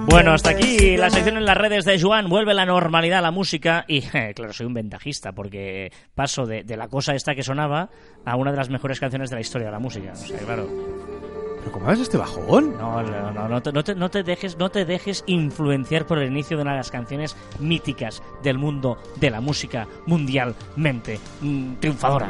Bueno, 0.06 0.32
hasta 0.32 0.50
aquí 0.50 0.96
la 0.96 1.10
sección 1.10 1.36
en 1.36 1.44
las 1.44 1.56
redes 1.56 1.84
de 1.84 2.00
Joan. 2.00 2.28
Vuelve 2.28 2.54
la 2.54 2.66
normalidad 2.66 3.18
a 3.18 3.22
la 3.22 3.30
música 3.30 3.84
y, 3.88 4.02
claro, 4.34 4.52
soy 4.52 4.66
un 4.66 4.74
ventajista 4.74 5.32
porque 5.32 5.92
paso 6.14 6.46
de, 6.46 6.62
de 6.64 6.76
la 6.76 6.88
cosa 6.88 7.14
esta 7.14 7.34
que 7.34 7.42
sonaba 7.42 7.90
a 8.24 8.36
una 8.36 8.50
de 8.50 8.56
las 8.56 8.70
mejores 8.70 9.00
canciones 9.00 9.30
de 9.30 9.36
la 9.36 9.40
historia 9.40 9.66
de 9.66 9.72
la 9.72 9.78
música. 9.78 10.12
O 10.12 10.16
sea, 10.16 10.38
claro, 10.38 10.68
¿Pero 11.60 11.72
cómo 11.72 11.86
ves 11.86 11.98
este 12.00 12.16
bajón? 12.16 12.76
no, 12.78 13.02
no, 13.02 13.32
no, 13.32 13.48
no 13.48 13.60
te, 13.62 13.72
no 13.72 13.82
te- 13.82 13.94
no 13.96 14.10
te 14.10 14.22
dejes, 14.22 14.56
no 14.58 14.70
te 14.70 14.84
dejes 14.84 15.24
influenciar 15.26 16.06
por 16.06 16.18
el 16.18 16.30
inicio 16.30 16.56
de 16.56 16.62
una 16.62 16.72
de 16.72 16.78
las 16.78 16.90
canciones 16.90 17.36
míticas 17.58 18.22
del 18.42 18.58
mundo 18.58 18.96
de 19.16 19.30
la 19.30 19.40
música 19.40 19.88
mundialmente 20.06 21.18
mm, 21.40 21.74
triunfadora. 21.80 22.28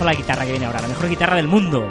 La 0.00 0.14
guitarra 0.14 0.44
que 0.44 0.52
viene 0.52 0.64
ahora, 0.64 0.80
la 0.80 0.88
mejor 0.88 1.08
guitarra 1.08 1.36
del 1.36 1.46
mundo. 1.46 1.86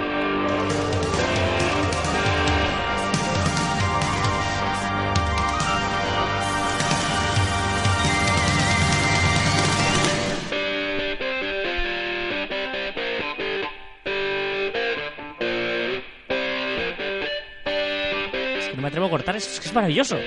Es 18.58 18.68
que 18.68 18.76
no 18.76 18.82
me 18.82 18.88
atrevo 18.88 19.06
a 19.06 19.10
cortar, 19.12 19.36
es 19.38 19.60
que 19.62 19.68
es 19.68 19.74
maravilloso. 19.74 20.18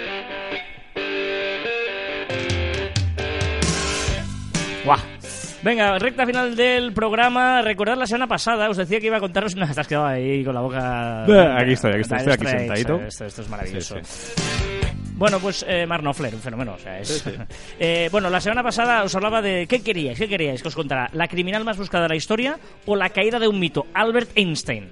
¡Guau! 4.85 5.22
Venga, 5.63 5.97
recta 5.99 6.27
final 6.27 6.57
del 6.57 6.93
programa. 6.93 7.63
Recordad 7.63 7.97
la 7.97 8.07
semana 8.07 8.27
pasada, 8.27 8.69
os 8.69 8.77
decía 8.77 8.99
que 8.99 9.07
iba 9.07 9.19
a 9.19 9.21
contaros. 9.21 9.55
No, 9.63 9.65
has 9.65 9.87
quedado 9.87 10.07
ahí 10.07 10.45
con 10.45 10.55
la 10.55 10.61
boca. 10.61 11.25
Eh, 11.29 11.55
aquí 11.57 11.73
estoy, 11.73 11.93
aquí 11.93 12.01
estoy, 12.01 12.19
aquí 12.33 12.47
sentadito. 12.47 13.01
Esto, 13.01 13.25
esto 13.27 13.43
es 13.43 13.49
maravilloso. 13.49 13.97
Sí, 14.03 14.43
Bueno, 15.15 15.39
pues 15.39 15.65
eh, 15.69 15.87
Mark 15.87 16.03
Knopfler, 16.03 16.35
un 16.35 16.41
fenómeno. 16.41 16.75
O 16.75 16.79
sea, 16.79 16.99
es... 16.99 17.25
Eh, 17.79 18.09
bueno, 18.11 18.29
la 18.29 18.41
semana 18.41 18.63
pasada 18.63 19.05
os 19.05 19.15
hablaba 19.15 19.41
de 19.41 19.67
qué 19.69 19.83
queríais, 19.83 20.19
qué 20.19 20.29
queríais 20.29 20.63
que 20.63 20.69
os 20.69 20.75
contara. 20.75 21.09
¿La 21.13 21.29
criminal 21.29 21.65
más 21.65 21.79
buscada 21.79 22.05
de 22.05 22.09
la 22.11 22.17
historia 22.17 22.59
o 22.87 22.97
la 22.97 23.11
caída 23.11 23.39
de 23.39 23.47
un 23.47 23.61
mito? 23.61 23.87
Albert 23.95 24.31
Einstein. 24.35 24.89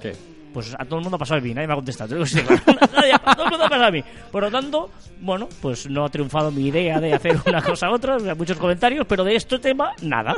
¿Qué? 0.00 0.12
Pues 0.56 0.72
a 0.72 0.86
todo 0.86 1.00
el 1.00 1.02
mundo 1.02 1.16
ha 1.16 1.18
pasado 1.18 1.36
el 1.36 1.44
mí, 1.44 1.52
nadie 1.52 1.66
me 1.66 1.74
ha 1.74 1.76
contestado. 1.76 2.08
te 2.08 2.14
digo 2.14 2.24
sí, 2.24 2.38
a 3.12 3.34
todo 3.34 3.44
el 3.44 3.50
mundo 3.50 3.66
ha 3.66 3.68
pasado 3.68 3.92
mí. 3.92 4.02
Por 4.32 4.42
lo 4.42 4.50
tanto, 4.50 4.90
bueno, 5.20 5.50
pues 5.60 5.86
no 5.90 6.02
ha 6.02 6.08
triunfado 6.08 6.50
mi 6.50 6.68
idea 6.68 6.98
de 6.98 7.12
hacer 7.12 7.38
una 7.44 7.60
cosa 7.60 7.88
a 7.88 7.90
otra, 7.90 8.16
muchos 8.34 8.56
comentarios, 8.56 9.04
pero 9.06 9.22
de 9.22 9.36
este 9.36 9.58
tema, 9.58 9.92
nada. 10.00 10.34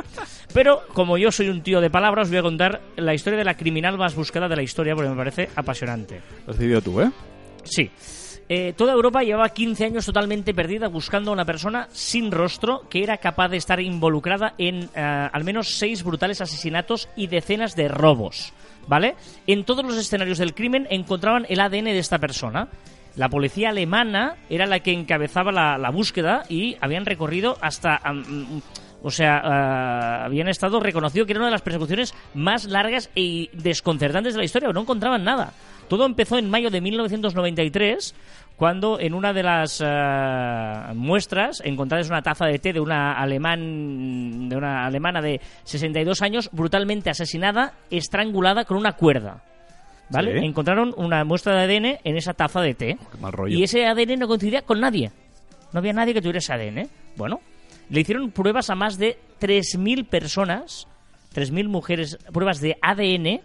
Pero 0.53 0.81
como 0.93 1.17
yo 1.17 1.31
soy 1.31 1.47
un 1.47 1.61
tío 1.61 1.79
de 1.79 1.89
palabras, 1.89 2.25
os 2.25 2.31
voy 2.31 2.39
a 2.39 2.41
contar 2.41 2.81
la 2.97 3.13
historia 3.13 3.39
de 3.39 3.45
la 3.45 3.55
criminal 3.55 3.97
más 3.97 4.13
buscada 4.13 4.49
de 4.49 4.57
la 4.57 4.61
historia 4.61 4.93
porque 4.93 5.09
me 5.09 5.15
parece 5.15 5.47
apasionante. 5.55 6.19
Lo 6.45 6.51
has 6.51 6.59
decidido 6.59 6.81
tú, 6.81 6.99
¿eh? 6.99 7.09
Sí. 7.63 7.89
Eh, 8.49 8.73
toda 8.75 8.91
Europa 8.91 9.23
llevaba 9.23 9.47
15 9.47 9.85
años 9.85 10.05
totalmente 10.05 10.53
perdida 10.53 10.89
buscando 10.89 11.31
a 11.31 11.33
una 11.33 11.45
persona 11.45 11.87
sin 11.93 12.29
rostro 12.29 12.81
que 12.89 13.03
era 13.03 13.19
capaz 13.19 13.47
de 13.47 13.55
estar 13.57 13.79
involucrada 13.79 14.53
en 14.57 14.89
eh, 14.95 15.29
al 15.31 15.45
menos 15.45 15.75
seis 15.77 16.03
brutales 16.03 16.41
asesinatos 16.41 17.07
y 17.15 17.27
decenas 17.27 17.77
de 17.77 17.87
robos. 17.87 18.51
¿Vale? 18.87 19.15
En 19.45 19.63
todos 19.65 19.85
los 19.85 19.97
escenarios 19.97 20.37
del 20.37 20.53
crimen 20.53 20.87
encontraban 20.89 21.45
el 21.49 21.59
ADN 21.59 21.85
de 21.85 21.99
esta 21.99 22.17
persona. 22.17 22.69
La 23.15 23.29
policía 23.29 23.69
alemana 23.69 24.37
era 24.49 24.65
la 24.65 24.79
que 24.79 24.93
encabezaba 24.93 25.51
la, 25.51 25.89
búsqueda 25.91 26.43
y 26.49 26.77
habían 26.81 27.05
recorrido 27.05 27.57
hasta... 27.61 27.99
mm, 28.11 28.59
o 29.01 29.11
sea, 29.11 29.41
ah, 29.43 30.25
habían 30.25 30.49
estado 30.49 30.79
reconocido 30.79 31.25
que 31.25 31.31
era 31.31 31.39
una 31.39 31.47
de 31.47 31.53
las 31.53 31.61
persecuciones 31.61 32.13
más 32.33 32.65
largas 32.65 33.09
y 33.15 33.49
desconcertantes 33.53 34.33
de 34.33 34.39
la 34.39 34.45
historia, 34.45 34.67
pero 34.67 34.73
no 34.73 34.81
encontraban 34.81 35.23
nada. 35.23 35.53
Todo 35.87 36.05
empezó 36.05 36.37
en 36.37 36.49
mayo 36.49 36.69
de 36.69 36.81
1993, 36.81 38.13
cuando 38.59 38.99
en 38.99 39.13
una 39.13 39.31
de 39.31 39.41
las 39.41 39.79
eh, 39.81 40.93
muestras 40.93 41.61
encontradas 41.63 42.09
una 42.09 42.21
taza 42.21 42.45
de 42.45 42.59
té 42.59 42.73
de 42.73 42.81
una 42.81 43.13
alemán 43.13 44.49
de 44.49 44.57
una 44.57 44.85
alemana 44.85 45.21
de 45.21 45.39
62 45.63 46.21
años 46.21 46.49
brutalmente 46.51 47.09
asesinada, 47.09 47.75
estrangulada 47.89 48.65
con 48.65 48.75
una 48.75 48.91
cuerda. 48.91 49.41
¿Vale? 50.09 50.37
Sí. 50.37 50.45
Encontraron 50.45 50.93
una 50.97 51.23
muestra 51.23 51.55
de 51.55 51.63
ADN 51.63 51.99
en 52.03 52.17
esa 52.17 52.33
taza 52.33 52.59
de 52.59 52.73
té. 52.73 52.97
Qué 53.09 53.17
mal 53.17 53.31
rollo. 53.31 53.57
Y 53.57 53.63
ese 53.63 53.85
ADN 53.85 54.19
no 54.19 54.27
coincidía 54.27 54.63
con 54.63 54.81
nadie. 54.81 55.09
No 55.71 55.79
había 55.79 55.93
nadie 55.93 56.13
que 56.13 56.19
tuviera 56.19 56.39
ese 56.39 56.51
ADN. 56.51 56.89
Bueno, 57.15 57.39
le 57.89 58.01
hicieron 58.01 58.29
pruebas 58.31 58.69
a 58.69 58.75
más 58.75 58.97
de 58.97 59.17
3.000 59.39 60.05
personas, 60.05 60.85
3.000 61.33 61.69
mujeres, 61.69 62.17
pruebas 62.33 62.59
de 62.59 62.75
ADN, 62.81 63.39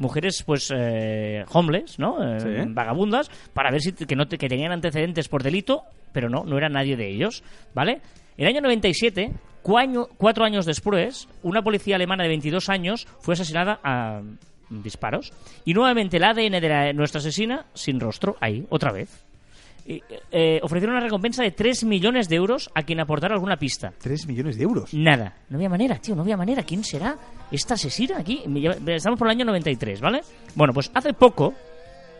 mujeres 0.00 0.42
pues 0.44 0.72
eh, 0.74 1.44
homeless, 1.52 1.98
¿no? 2.00 2.16
Eh, 2.36 2.40
Sí. 2.40 2.48
Vagabundas, 2.72 3.30
para 3.54 3.70
ver 3.70 3.80
si 3.80 3.92
que, 3.92 4.16
no 4.16 4.26
te- 4.26 4.36
que 4.38 4.48
tenían 4.48 4.72
antecedentes 4.72 5.28
por 5.28 5.42
delito, 5.44 5.82
pero 6.12 6.28
no, 6.28 6.42
no 6.44 6.58
era 6.58 6.68
nadie 6.68 6.96
de 6.96 7.08
ellos, 7.08 7.44
¿vale? 7.74 8.00
El 8.36 8.46
año 8.48 8.60
97, 8.62 9.30
cuaño- 9.62 10.08
cuatro 10.16 10.44
años 10.44 10.66
después, 10.66 11.28
una 11.42 11.62
policía 11.62 11.94
alemana 11.96 12.22
de 12.24 12.30
22 12.30 12.68
años 12.68 13.06
fue 13.20 13.34
asesinada 13.34 13.78
a 13.84 14.22
disparos. 14.70 15.32
Y 15.64 15.74
nuevamente 15.74 16.16
el 16.16 16.24
ADN 16.24 16.60
de 16.60 16.68
la- 16.68 16.92
nuestra 16.92 17.18
asesina, 17.20 17.66
sin 17.74 18.00
rostro, 18.00 18.36
ahí, 18.40 18.64
otra 18.70 18.92
vez. 18.92 19.24
Eh, 20.30 20.60
ofrecieron 20.62 20.94
una 20.94 21.04
recompensa 21.04 21.42
de 21.42 21.50
3 21.50 21.82
millones 21.84 22.28
de 22.28 22.36
euros 22.36 22.70
a 22.74 22.82
quien 22.82 23.00
aportara 23.00 23.34
alguna 23.34 23.56
pista. 23.56 23.92
3 24.00 24.26
millones 24.26 24.56
de 24.56 24.62
euros. 24.62 24.94
Nada. 24.94 25.34
No 25.48 25.56
había 25.56 25.68
manera, 25.68 25.96
tío, 25.96 26.14
no 26.14 26.22
había 26.22 26.36
manera. 26.36 26.62
¿Quién 26.62 26.84
será 26.84 27.16
esta 27.50 27.74
asesina 27.74 28.18
aquí? 28.18 28.42
Me 28.46 28.60
lleva- 28.60 28.76
Estamos 28.94 29.18
por 29.18 29.28
el 29.28 29.32
año 29.32 29.44
93, 29.44 30.00
¿vale? 30.00 30.20
Bueno, 30.54 30.72
pues 30.72 30.90
hace 30.94 31.12
poco, 31.12 31.54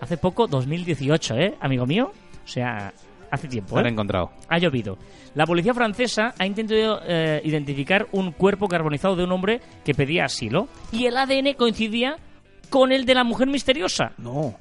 hace 0.00 0.16
poco, 0.16 0.46
2018, 0.46 1.36
¿eh, 1.36 1.54
amigo 1.60 1.86
mío? 1.86 2.12
O 2.44 2.48
sea, 2.48 2.92
hace 3.30 3.46
tiempo, 3.48 3.74
Lo 3.76 3.80
han 3.80 3.86
¿eh? 3.86 3.90
encontrado. 3.90 4.30
Ha 4.48 4.58
llovido. 4.58 4.98
La 5.34 5.46
policía 5.46 5.72
francesa 5.74 6.34
ha 6.38 6.46
intentado 6.46 7.00
eh, 7.06 7.40
identificar 7.44 8.08
un 8.12 8.32
cuerpo 8.32 8.66
carbonizado 8.66 9.14
de 9.14 9.22
un 9.24 9.30
hombre 9.32 9.60
que 9.84 9.94
pedía 9.94 10.24
asilo. 10.24 10.66
Y 10.90 11.06
el 11.06 11.16
ADN 11.16 11.54
coincidía 11.54 12.16
con 12.68 12.90
el 12.90 13.04
de 13.06 13.14
la 13.14 13.22
mujer 13.24 13.46
misteriosa. 13.46 14.12
No. 14.18 14.56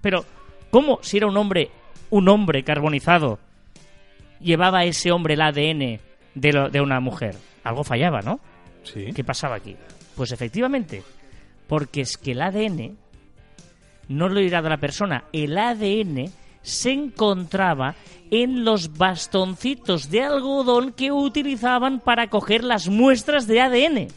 Pero, 0.00 0.24
¿cómo 0.70 0.98
si 1.02 1.18
era 1.18 1.26
un 1.26 1.36
hombre, 1.36 1.70
un 2.08 2.28
hombre 2.30 2.62
carbonizado, 2.64 3.38
llevaba 4.40 4.84
ese 4.84 5.10
hombre 5.12 5.34
el 5.34 5.40
ADN 5.42 6.00
de, 6.34 6.52
lo- 6.52 6.70
de 6.70 6.80
una 6.80 7.00
mujer? 7.00 7.36
Algo 7.64 7.84
fallaba, 7.84 8.20
¿no? 8.22 8.40
Sí. 8.84 9.12
¿Qué 9.14 9.24
pasaba 9.24 9.56
aquí? 9.56 9.76
Pues 10.16 10.32
efectivamente, 10.32 11.02
porque 11.68 12.00
es 12.00 12.16
que 12.16 12.32
el 12.32 12.42
ADN 12.42 12.96
no 14.08 14.28
lo 14.28 14.40
irá 14.40 14.62
de 14.62 14.70
la 14.70 14.78
persona, 14.78 15.24
el 15.32 15.58
ADN 15.58 16.30
se 16.62 16.90
encontraba 16.90 17.94
en 18.30 18.64
los 18.64 18.96
bastoncitos 18.96 20.10
de 20.10 20.22
algodón 20.22 20.92
que 20.92 21.12
utilizaban 21.12 22.00
para 22.00 22.28
coger 22.28 22.64
las 22.64 22.88
muestras 22.88 23.46
de 23.46 23.60
ADN 23.60 23.96
¿Eh? 23.98 24.10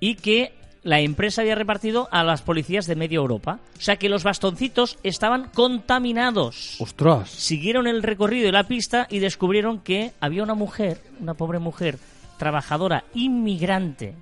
y 0.00 0.14
que 0.14 0.54
la 0.84 1.00
empresa 1.00 1.42
había 1.42 1.54
repartido 1.54 2.08
a 2.12 2.22
las 2.22 2.42
policías 2.42 2.86
de 2.86 2.94
media 2.94 3.16
Europa. 3.16 3.58
O 3.76 3.80
sea 3.80 3.96
que 3.96 4.08
los 4.08 4.22
bastoncitos 4.22 4.98
estaban 5.02 5.48
contaminados. 5.48 6.76
¡Ostras! 6.78 7.30
Siguieron 7.30 7.86
el 7.86 8.02
recorrido 8.02 8.46
de 8.46 8.52
la 8.52 8.68
pista 8.68 9.06
y 9.10 9.18
descubrieron 9.18 9.80
que 9.80 10.12
había 10.20 10.42
una 10.42 10.54
mujer, 10.54 11.00
una 11.20 11.34
pobre 11.34 11.58
mujer, 11.58 11.98
trabajadora, 12.38 13.04
inmigrante, 13.14 14.14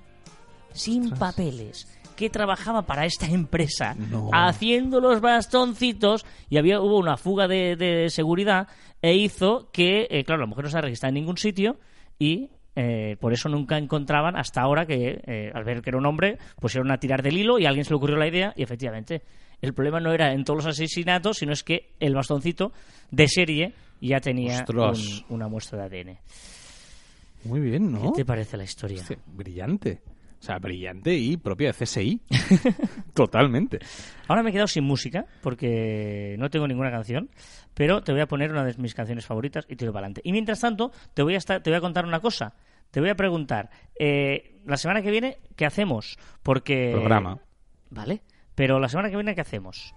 sin 0.73 1.11
papeles, 1.11 1.87
que 2.15 2.29
trabajaba 2.29 2.83
para 2.83 3.05
esta 3.05 3.25
empresa 3.27 3.95
haciendo 4.31 4.99
los 4.99 5.19
bastoncitos 5.21 6.25
y 6.49 6.57
había 6.57 6.79
hubo 6.79 6.97
una 6.99 7.17
fuga 7.17 7.47
de, 7.47 7.75
de 7.75 8.09
seguridad 8.09 8.67
e 9.01 9.15
hizo 9.15 9.69
que, 9.71 10.07
eh, 10.09 10.23
claro, 10.23 10.41
la 10.41 10.47
mujer 10.47 10.65
no 10.65 10.69
se 10.71 10.77
ha 10.77 10.81
registrado 10.81 11.09
en 11.09 11.15
ningún 11.15 11.37
sitio 11.37 11.77
y 12.19 12.49
eh, 12.75 13.17
por 13.19 13.33
eso 13.33 13.49
nunca 13.49 13.77
encontraban 13.77 14.35
hasta 14.35 14.61
ahora 14.61 14.85
que 14.85 15.21
eh, 15.25 15.51
al 15.53 15.63
ver 15.63 15.81
que 15.81 15.89
era 15.89 15.97
un 15.99 16.05
hombre 16.05 16.37
pusieron 16.59 16.91
a 16.91 16.97
tirar 16.97 17.21
del 17.21 17.37
hilo 17.37 17.59
y 17.59 17.65
a 17.65 17.69
alguien 17.69 17.85
se 17.85 17.91
le 17.91 17.97
ocurrió 17.97 18.15
la 18.17 18.27
idea 18.27 18.53
y 18.55 18.63
efectivamente 18.63 19.21
el 19.61 19.73
problema 19.73 19.99
no 19.99 20.11
era 20.11 20.33
en 20.33 20.43
todos 20.43 20.57
los 20.65 20.73
asesinatos 20.73 21.37
sino 21.37 21.51
es 21.53 21.63
que 21.63 21.93
el 21.99 22.15
bastoncito 22.15 22.71
de 23.11 23.27
serie 23.27 23.73
ya 24.01 24.19
tenía 24.19 24.57
un- 25.29 25.35
una 25.35 25.47
muestra 25.47 25.87
de 25.87 26.01
ADN. 26.01 26.17
Muy 27.45 27.59
bien, 27.59 27.91
¿no? 27.91 28.01
¿Qué 28.11 28.17
te 28.17 28.25
parece 28.25 28.57
la 28.57 28.63
historia? 28.63 29.01
Hostia, 29.01 29.17
brillante. 29.27 30.01
O 30.39 30.45
sea, 30.45 30.57
brillante 30.59 31.13
y 31.15 31.37
propia 31.37 31.71
de 31.71 31.85
CSI. 31.85 32.21
Totalmente. 33.13 33.79
Ahora 34.27 34.43
me 34.43 34.49
he 34.49 34.53
quedado 34.53 34.67
sin 34.67 34.83
música 34.83 35.25
porque 35.41 36.35
no 36.39 36.49
tengo 36.49 36.67
ninguna 36.67 36.91
canción, 36.91 37.29
pero 37.73 38.01
te 38.03 38.11
voy 38.11 38.21
a 38.21 38.27
poner 38.27 38.51
una 38.51 38.63
de 38.65 38.73
mis 38.77 38.93
canciones 38.93 39.25
favoritas 39.25 39.65
y 39.69 39.75
te 39.75 39.85
doy 39.85 39.93
para 39.93 40.05
adelante. 40.07 40.21
Y 40.23 40.31
mientras 40.31 40.59
tanto, 40.59 40.91
te 41.13 41.23
voy 41.23 41.35
a, 41.35 41.37
estar- 41.37 41.61
te 41.61 41.69
voy 41.69 41.77
a 41.77 41.81
contar 41.81 42.05
una 42.05 42.19
cosa. 42.19 42.53
Te 42.91 42.99
voy 42.99 43.09
a 43.09 43.15
preguntar, 43.15 43.69
eh, 43.97 44.59
la 44.65 44.77
semana 44.77 45.01
que 45.01 45.11
viene, 45.11 45.37
¿qué 45.55 45.65
hacemos? 45.65 46.17
Porque... 46.43 46.91
Programa. 46.91 47.39
Vale, 47.89 48.21
pero 48.53 48.79
la 48.79 48.87
semana 48.89 49.09
que 49.09 49.15
viene, 49.15 49.33
¿qué 49.35 49.41
hacemos? 49.41 49.95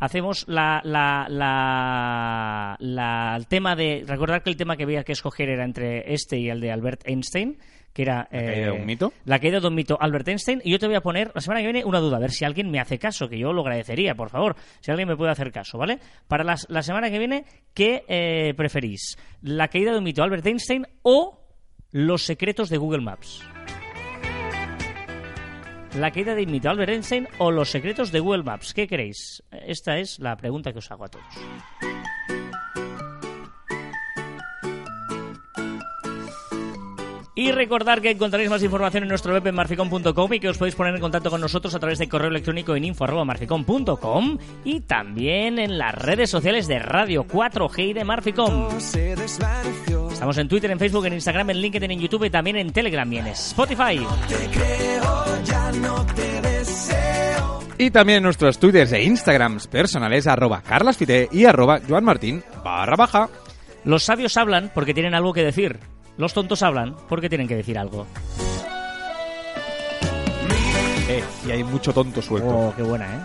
Hacemos 0.00 0.44
la, 0.48 0.80
la, 0.84 1.26
la, 1.30 2.76
la- 2.80 3.36
el 3.36 3.46
tema 3.46 3.74
de... 3.74 4.04
Recordar 4.06 4.42
que 4.42 4.50
el 4.50 4.56
tema 4.56 4.76
que 4.76 4.82
había 4.84 5.04
que 5.04 5.12
escoger 5.12 5.48
era 5.48 5.64
entre 5.64 6.12
este 6.12 6.38
y 6.38 6.48
el 6.50 6.60
de 6.60 6.70
Albert 6.72 7.02
Einstein, 7.08 7.58
que 7.94 8.02
era... 8.02 8.28
eh, 8.30 8.44
caída 8.44 8.66
de 8.66 8.72
un 8.72 8.84
mito? 8.86 9.12
La 9.24 9.38
caída 9.38 9.58
de 9.60 9.66
un 9.68 9.74
mito 9.74 9.96
Albert 10.00 10.28
Einstein. 10.28 10.60
Y 10.64 10.70
yo 10.70 10.78
te 10.78 10.86
voy 10.86 10.96
a 10.96 11.00
poner 11.00 11.32
la 11.34 11.40
semana 11.40 11.60
que 11.60 11.66
viene 11.72 11.84
una 11.84 12.00
duda, 12.00 12.18
a 12.18 12.20
ver 12.20 12.30
si 12.30 12.44
alguien 12.44 12.70
me 12.70 12.78
hace 12.78 12.98
caso, 12.98 13.28
que 13.28 13.38
yo 13.38 13.52
lo 13.54 13.62
agradecería, 13.62 14.14
por 14.14 14.28
favor. 14.28 14.54
Si 14.80 14.90
alguien 14.90 15.08
me 15.08 15.16
puede 15.16 15.32
hacer 15.32 15.50
caso, 15.50 15.78
¿vale? 15.78 15.98
Para 16.28 16.44
las- 16.44 16.66
la 16.68 16.82
semana 16.82 17.10
que 17.10 17.18
viene, 17.18 17.44
¿qué 17.72 18.04
eh, 18.06 18.52
preferís? 18.54 19.16
¿La 19.42 19.68
caída 19.68 19.92
de 19.92 19.98
un 19.98 20.04
mito 20.04 20.22
Albert 20.22 20.44
Einstein 20.46 20.86
o 21.02 21.40
los 21.92 22.22
secretos 22.22 22.68
de 22.68 22.76
Google 22.76 23.00
Maps? 23.00 23.42
La 25.96 26.10
caída 26.10 26.34
de 26.34 26.60
Albert 26.68 26.90
Einstein 26.92 27.26
o 27.38 27.50
los 27.50 27.70
secretos 27.70 28.12
de 28.12 28.20
Google 28.20 28.42
Maps. 28.42 28.74
¿Qué 28.74 28.86
queréis? 28.86 29.42
Esta 29.50 29.98
es 29.98 30.18
la 30.18 30.36
pregunta 30.36 30.70
que 30.72 30.80
os 30.80 30.90
hago 30.90 31.06
a 31.06 31.08
todos. 31.08 31.24
Y 37.46 37.52
recordar 37.52 38.02
que 38.02 38.10
encontraréis 38.10 38.50
más 38.50 38.60
información 38.64 39.04
en 39.04 39.08
nuestro 39.08 39.32
web 39.32 39.46
en 39.46 39.54
marficom.com 39.54 40.32
y 40.32 40.40
que 40.40 40.48
os 40.48 40.58
podéis 40.58 40.74
poner 40.74 40.96
en 40.96 41.00
contacto 41.00 41.30
con 41.30 41.40
nosotros 41.40 41.72
a 41.76 41.78
través 41.78 41.96
de 42.00 42.08
correo 42.08 42.28
electrónico 42.28 42.74
en 42.74 42.82
info.marficom.com 42.82 44.38
y 44.64 44.80
también 44.80 45.60
en 45.60 45.78
las 45.78 45.94
redes 45.94 46.28
sociales 46.28 46.66
de 46.66 46.80
Radio 46.80 47.24
4G 47.24 47.90
y 47.90 47.92
de 47.92 48.02
Marficom. 48.02 48.66
Estamos 50.12 50.38
en 50.38 50.48
Twitter, 50.48 50.72
en 50.72 50.78
Facebook, 50.80 51.06
en 51.06 51.12
Instagram, 51.12 51.50
en 51.50 51.58
LinkedIn, 51.58 51.90
en 51.92 52.00
YouTube 52.00 52.24
y 52.24 52.30
también 52.30 52.56
en 52.56 52.72
Telegram 52.72 53.12
y 53.12 53.18
en 53.18 53.28
Spotify. 53.28 54.04
Te 54.28 54.50
creo, 54.50 55.44
ya 55.44 55.70
no 55.70 56.04
te 56.04 56.40
deseo. 56.40 57.60
Y 57.78 57.92
también 57.92 58.16
en 58.16 58.22
nuestros 58.24 58.58
twitters 58.58 58.90
e 58.90 59.04
instagrams 59.04 59.68
personales, 59.68 60.26
arroba 60.26 60.62
carlasfite 60.62 61.28
y 61.30 61.44
arroba 61.44 61.78
joanmartin 61.88 62.42
barra 62.64 62.96
baja. 62.96 63.28
Los 63.84 64.02
sabios 64.02 64.36
hablan 64.36 64.72
porque 64.74 64.94
tienen 64.94 65.14
algo 65.14 65.32
que 65.32 65.44
decir. 65.44 65.78
Los 66.18 66.32
tontos 66.32 66.62
hablan 66.62 66.94
porque 67.08 67.28
tienen 67.28 67.48
que 67.48 67.56
decir 67.56 67.78
algo. 67.78 68.06
Eh, 71.08 71.22
y 71.46 71.50
hay 71.50 71.62
mucho 71.62 71.92
tonto 71.92 72.20
suelto. 72.20 72.48
Oh, 72.48 72.74
qué 72.74 72.82
buena, 72.82 73.06
¿eh? 73.06 73.20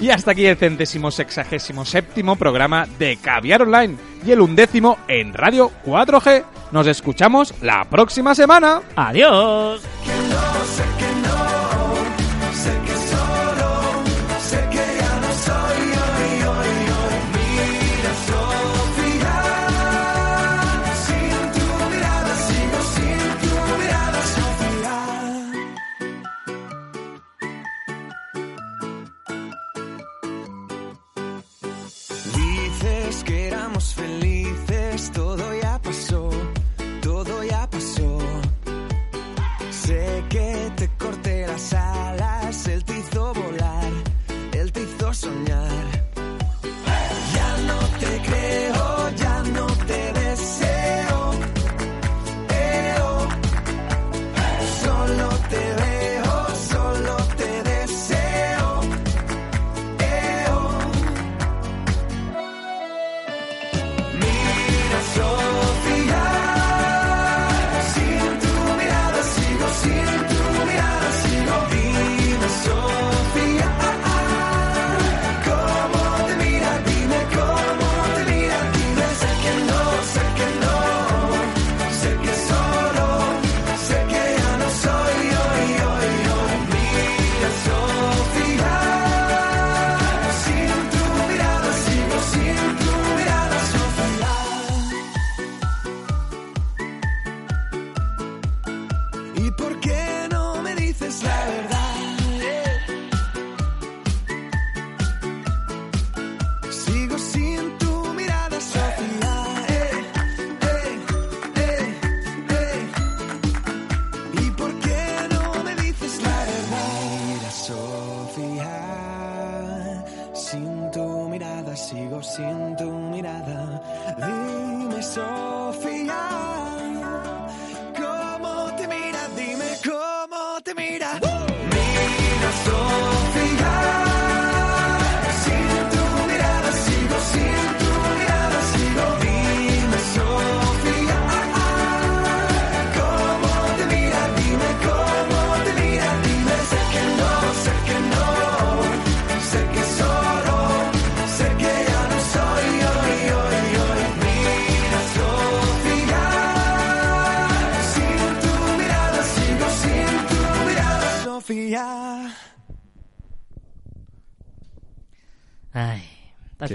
Y 0.00 0.10
hasta 0.10 0.30
aquí 0.30 0.46
el 0.46 0.56
centésimo 0.56 1.10
sexagésimo 1.10 1.84
séptimo 1.84 2.36
programa 2.36 2.86
de 2.98 3.18
Caviar 3.18 3.62
Online 3.62 3.96
y 4.24 4.30
el 4.30 4.40
undécimo 4.40 4.98
en 5.08 5.34
Radio 5.34 5.70
4G. 5.84 6.42
Nos 6.72 6.86
escuchamos 6.86 7.54
la 7.60 7.84
próxima 7.84 8.34
semana. 8.34 8.80
¡Adiós! 8.96 9.82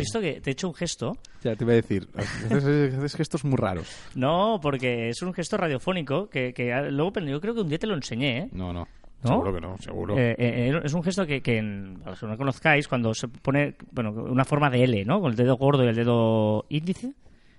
Visto 0.05 0.21
que 0.21 0.41
te 0.41 0.49
he 0.49 0.53
hecho 0.53 0.67
un 0.67 0.73
gesto? 0.73 1.17
Ya 1.43 1.55
te 1.55 1.63
iba 1.63 1.73
a 1.73 1.75
decir, 1.75 2.07
haces, 2.15 3.15
gestos 3.15 3.43
muy 3.43 3.57
raros. 3.57 3.87
No, 4.15 4.59
porque 4.61 5.09
es 5.09 5.21
un 5.21 5.33
gesto 5.33 5.57
radiofónico 5.57 6.29
que, 6.29 6.53
que 6.53 6.71
luego 6.91 7.11
pero 7.13 7.25
yo 7.27 7.41
creo 7.41 7.53
que 7.53 7.61
un 7.61 7.69
día 7.69 7.79
te 7.79 7.87
lo 7.87 7.95
enseñé, 7.95 8.37
¿eh? 8.39 8.49
No, 8.51 8.71
no. 8.73 8.87
¿no? 9.23 9.29
Seguro 9.29 9.53
que 9.53 9.61
no, 9.61 9.77
seguro. 9.79 10.17
Eh, 10.17 10.35
eh, 10.37 10.81
es 10.83 10.93
un 10.93 11.01
gesto 11.03 11.25
que, 11.25 11.41
que 11.41 11.57
en- 11.57 11.95
para 11.99 12.11
los 12.11 12.19
que 12.19 12.27
no 12.27 12.37
conozcáis, 12.37 12.87
cuando 12.87 13.13
se 13.13 13.27
pone 13.27 13.75
bueno, 13.91 14.11
una 14.11 14.45
forma 14.45 14.69
de 14.69 14.83
L, 14.83 15.03
¿no? 15.05 15.19
Con 15.19 15.31
el 15.31 15.37
dedo 15.37 15.55
gordo 15.57 15.83
y 15.83 15.87
el 15.87 15.95
dedo 15.95 16.65
índice, 16.69 17.13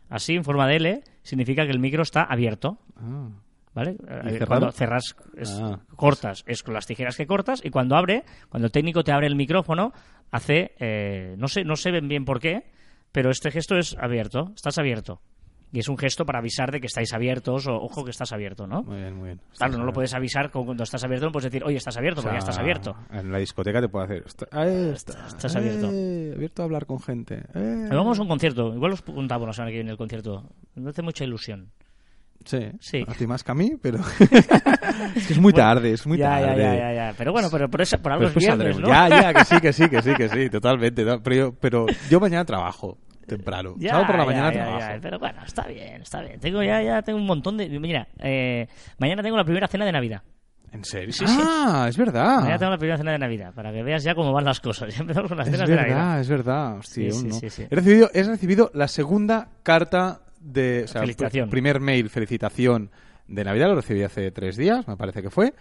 así 0.08 0.34
en 0.36 0.44
forma 0.44 0.66
de 0.68 0.76
L, 0.76 1.02
significa 1.22 1.64
que 1.64 1.72
el 1.72 1.80
micro 1.80 2.02
está 2.02 2.22
abierto. 2.22 2.78
Ah. 2.96 3.28
¿Vale? 3.76 3.96
¿Y 4.24 4.34
Eh? 4.36 4.38
Cuando 4.46 4.72
cerras, 4.72 5.14
es- 5.36 5.60
Ah. 5.62 5.78
cortas, 5.96 6.42
es 6.46 6.62
con 6.62 6.72
las 6.72 6.86
tijeras 6.86 7.14
que 7.16 7.26
cortas, 7.26 7.60
y 7.62 7.68
cuando 7.68 7.94
abre, 7.94 8.24
cuando 8.48 8.66
el 8.66 8.72
técnico 8.72 9.04
te 9.04 9.12
abre 9.12 9.26
el 9.26 9.36
micrófono, 9.36 9.92
hace, 10.30 10.72
eh, 10.80 11.34
no 11.36 11.46
sé, 11.46 11.62
no 11.62 11.76
sé 11.76 11.90
bien 11.90 12.08
bien 12.08 12.24
por 12.24 12.40
qué, 12.40 12.64
pero 13.12 13.28
este 13.30 13.50
gesto 13.50 13.76
es 13.76 13.94
abierto, 14.00 14.52
estás 14.54 14.78
abierto. 14.78 15.20
Y 15.72 15.80
es 15.80 15.88
un 15.90 15.98
gesto 15.98 16.24
para 16.24 16.38
avisar 16.38 16.70
de 16.70 16.80
que 16.80 16.86
estáis 16.86 17.12
abiertos, 17.12 17.66
o 17.66 17.74
ojo 17.74 18.02
que 18.04 18.12
estás 18.12 18.32
abierto, 18.32 18.66
¿no? 18.66 18.82
Muy 18.84 18.96
bien, 18.96 19.14
muy 19.16 19.24
bien. 19.26 19.40
Claro, 19.58 19.76
no 19.76 19.84
lo 19.84 19.92
puedes 19.92 20.14
avisar 20.14 20.50
cuando 20.50 20.82
estás 20.84 21.04
abierto, 21.04 21.26
no 21.26 21.32
puedes 21.32 21.50
decir, 21.52 21.62
oye, 21.64 21.76
estás 21.76 21.98
abierto, 21.98 22.20
O 22.20 22.22
sea, 22.22 22.30
porque 22.30 22.36
ya 22.36 22.48
estás 22.48 22.58
abierto. 22.58 22.96
En 23.10 23.30
la 23.30 23.36
discoteca 23.38 23.80
te 23.82 23.88
puede 23.90 24.04
hacer. 24.06 24.22
"Está- 24.24 24.46
ahí 24.52 24.90
está, 24.94 25.26
Estás 25.26 25.54
abierto. 25.54 25.90
eh, 25.92 26.32
abierto 26.34 26.62
a 26.62 26.64
hablar 26.64 26.86
con 26.86 26.98
gente. 27.00 27.42
eh". 27.54 27.88
Vamos 27.90 28.18
a 28.18 28.22
un 28.22 28.28
concierto, 28.28 28.72
igual 28.74 28.92
os 28.92 29.02
contamos 29.02 29.46
la 29.48 29.52
semana 29.52 29.70
que 29.70 29.76
viene 29.76 29.90
el 29.90 29.98
concierto. 29.98 30.48
Me 30.76 30.88
hace 30.88 31.02
mucha 31.02 31.24
ilusión. 31.24 31.68
Sí, 32.46 32.58
Sí. 32.80 33.04
A 33.06 33.12
ti 33.12 33.26
más 33.26 33.42
que 33.44 33.52
a 33.52 33.54
mí, 33.54 33.72
pero. 33.82 33.98
es 35.14 35.26
que 35.26 35.32
es 35.34 35.38
muy 35.38 35.52
tarde, 35.52 35.92
es 35.92 36.06
muy 36.06 36.16
ya, 36.16 36.40
tarde. 36.40 36.62
ya, 36.62 36.74
ya, 36.76 36.92
ya. 36.92 37.14
Pero 37.18 37.32
bueno, 37.32 37.48
pero 37.50 37.68
por, 37.68 37.82
eso, 37.82 37.98
por 37.98 38.12
algo 38.12 38.26
Pero 38.28 38.38
es 38.38 38.44
viernes. 38.46 38.78
¿no? 38.78 38.88
Ya, 38.88 39.08
ya, 39.08 39.34
que 39.34 39.44
sí, 39.44 39.60
que 39.60 39.72
sí, 39.72 39.88
que 39.88 40.00
sí, 40.02 40.14
que 40.14 40.28
sí, 40.28 40.48
totalmente. 40.48 41.04
¿no? 41.04 41.20
Pero, 41.22 41.36
yo, 41.36 41.52
pero 41.60 41.86
yo 42.08 42.20
mañana 42.20 42.44
trabajo 42.44 42.98
temprano. 43.26 43.74
Ya, 43.78 43.90
Sábado 43.90 44.06
por 44.06 44.16
la 44.16 44.22
ya, 44.22 44.26
mañana 44.26 44.52
ya, 44.52 44.62
trabajo. 44.62 44.78
ya, 44.94 44.98
Pero 45.02 45.18
bueno, 45.18 45.40
está 45.44 45.66
bien, 45.66 46.02
está 46.02 46.20
bien. 46.22 46.38
Tengo 46.40 46.62
ya, 46.62 46.80
ya 46.82 47.02
tengo 47.02 47.18
un 47.18 47.26
montón 47.26 47.56
de... 47.56 47.68
Mira, 47.68 48.06
eh, 48.20 48.68
mañana 48.98 49.22
tengo 49.22 49.36
la 49.36 49.44
primera 49.44 49.66
cena 49.66 49.84
de 49.84 49.90
Navidad. 49.92 50.22
¿En 50.72 50.84
serio? 50.84 51.12
Sí, 51.12 51.26
sí. 51.26 51.38
ah, 51.40 51.86
es 51.88 51.96
verdad. 51.96 52.36
Mañana 52.40 52.58
tengo 52.58 52.70
la 52.72 52.78
primera 52.78 52.98
cena 52.98 53.12
de 53.12 53.18
Navidad, 53.18 53.52
para 53.54 53.72
que 53.72 53.82
veas 53.82 54.04
ya 54.04 54.14
cómo 54.14 54.32
van 54.32 54.44
las 54.44 54.60
cosas. 54.60 54.88
Ya 54.94 55.00
empezamos 55.00 55.28
con 55.28 55.38
las 55.38 55.48
Es 55.48 55.54
cenas 55.54 55.68
de 55.68 55.74
Navidad. 55.76 55.96
verdad, 55.96 56.20
es 56.20 56.28
verdad. 56.28 56.76
Sí, 56.82 57.08
Hostia, 57.08 57.12
sí, 57.12 57.26
no. 57.28 57.34
sí, 57.34 57.50
sí. 57.50 57.66
He, 57.70 57.74
recibido, 57.74 58.10
he 58.14 58.22
recibido 58.22 58.70
la 58.74 58.86
segunda 58.88 59.48
carta 59.62 60.20
de... 60.46 60.84
O 60.84 60.88
sea, 60.88 61.00
Felicitación. 61.02 61.48
pr- 61.48 61.50
primer 61.50 61.80
mail, 61.80 62.08
felicitación 62.10 62.90
de 63.28 63.44
Navidad, 63.44 63.68
lo 63.68 63.74
recibí 63.76 64.02
hace 64.02 64.30
tres 64.30 64.56
días, 64.56 64.86
me 64.88 64.96
parece 64.96 65.22
que 65.22 65.30
fue. 65.30 65.52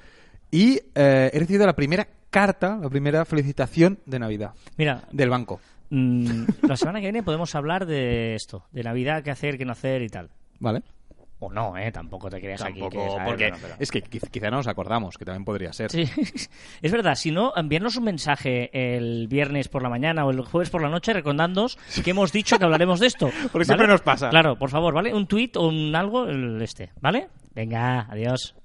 Y 0.52 0.80
eh, 0.96 1.32
he 1.34 1.40
recibido 1.40 1.66
la 1.66 1.76
primera 1.76 2.08
carta, 2.30 2.78
la 2.82 2.90
primera 2.90 3.26
felicitación 3.26 4.00
de 4.06 4.20
Navidad 4.20 4.52
Mira, 4.78 5.04
del 5.12 5.30
banco. 5.30 5.60
mm, 5.90 6.44
la 6.68 6.76
semana 6.78 7.00
que 7.00 7.06
viene 7.08 7.24
podemos 7.24 7.56
hablar 7.56 7.86
de 7.86 8.36
esto, 8.36 8.66
de 8.72 8.84
Navidad, 8.84 9.24
qué 9.24 9.32
hacer, 9.32 9.58
qué 9.58 9.66
no 9.66 9.72
hacer 9.72 10.02
y 10.04 10.10
tal. 10.10 10.30
¿Vale? 10.60 10.84
O 11.40 11.52
no, 11.52 11.78
¿eh? 11.78 11.92
Tampoco 11.92 12.30
te 12.30 12.40
creas 12.40 12.62
aquí 12.62 12.80
que... 12.90 12.98
¿sabes? 12.98 13.24
porque 13.26 13.52
pero- 13.62 13.76
es 13.78 13.92
que 13.92 14.02
quiz- 14.04 14.30
quizá 14.32 14.50
no 14.50 14.58
nos 14.58 14.68
acordamos, 14.68 15.18
que 15.18 15.26
también 15.26 15.44
podría 15.44 15.74
ser. 15.74 15.92
Sí, 15.92 16.04
es 16.82 16.92
verdad. 16.92 17.16
Si 17.16 17.32
no, 17.32 17.52
enviarnos 17.56 17.98
un 17.98 18.06
mensaje 18.06 18.70
el 18.96 19.28
viernes 19.28 19.68
por 19.68 19.84
la 19.84 19.90
mañana 19.90 20.26
o 20.26 20.32
el 20.32 20.42
jueves 20.42 20.70
por 20.70 20.82
la 20.82 20.90
noche 20.90 21.12
recordándonos 21.14 21.78
que 22.04 22.12
hemos 22.12 22.32
dicho 22.32 22.58
que 22.58 22.64
hablaremos 22.64 23.00
de 23.00 23.08
esto. 23.08 23.30
Porque 23.52 23.66
siempre 23.66 23.88
nos 23.88 24.02
pasa. 24.02 24.30
Claro, 24.30 24.56
por 24.58 24.70
favor, 24.70 24.94
¿vale? 24.94 25.14
Un 25.14 25.28
tweet 25.28 25.52
o 25.56 25.68
un 25.68 25.94
algo, 25.96 26.26
el 26.26 26.62
este, 26.62 26.92
¿vale? 27.02 27.28
Venga, 27.54 28.08
adiós. 28.10 28.56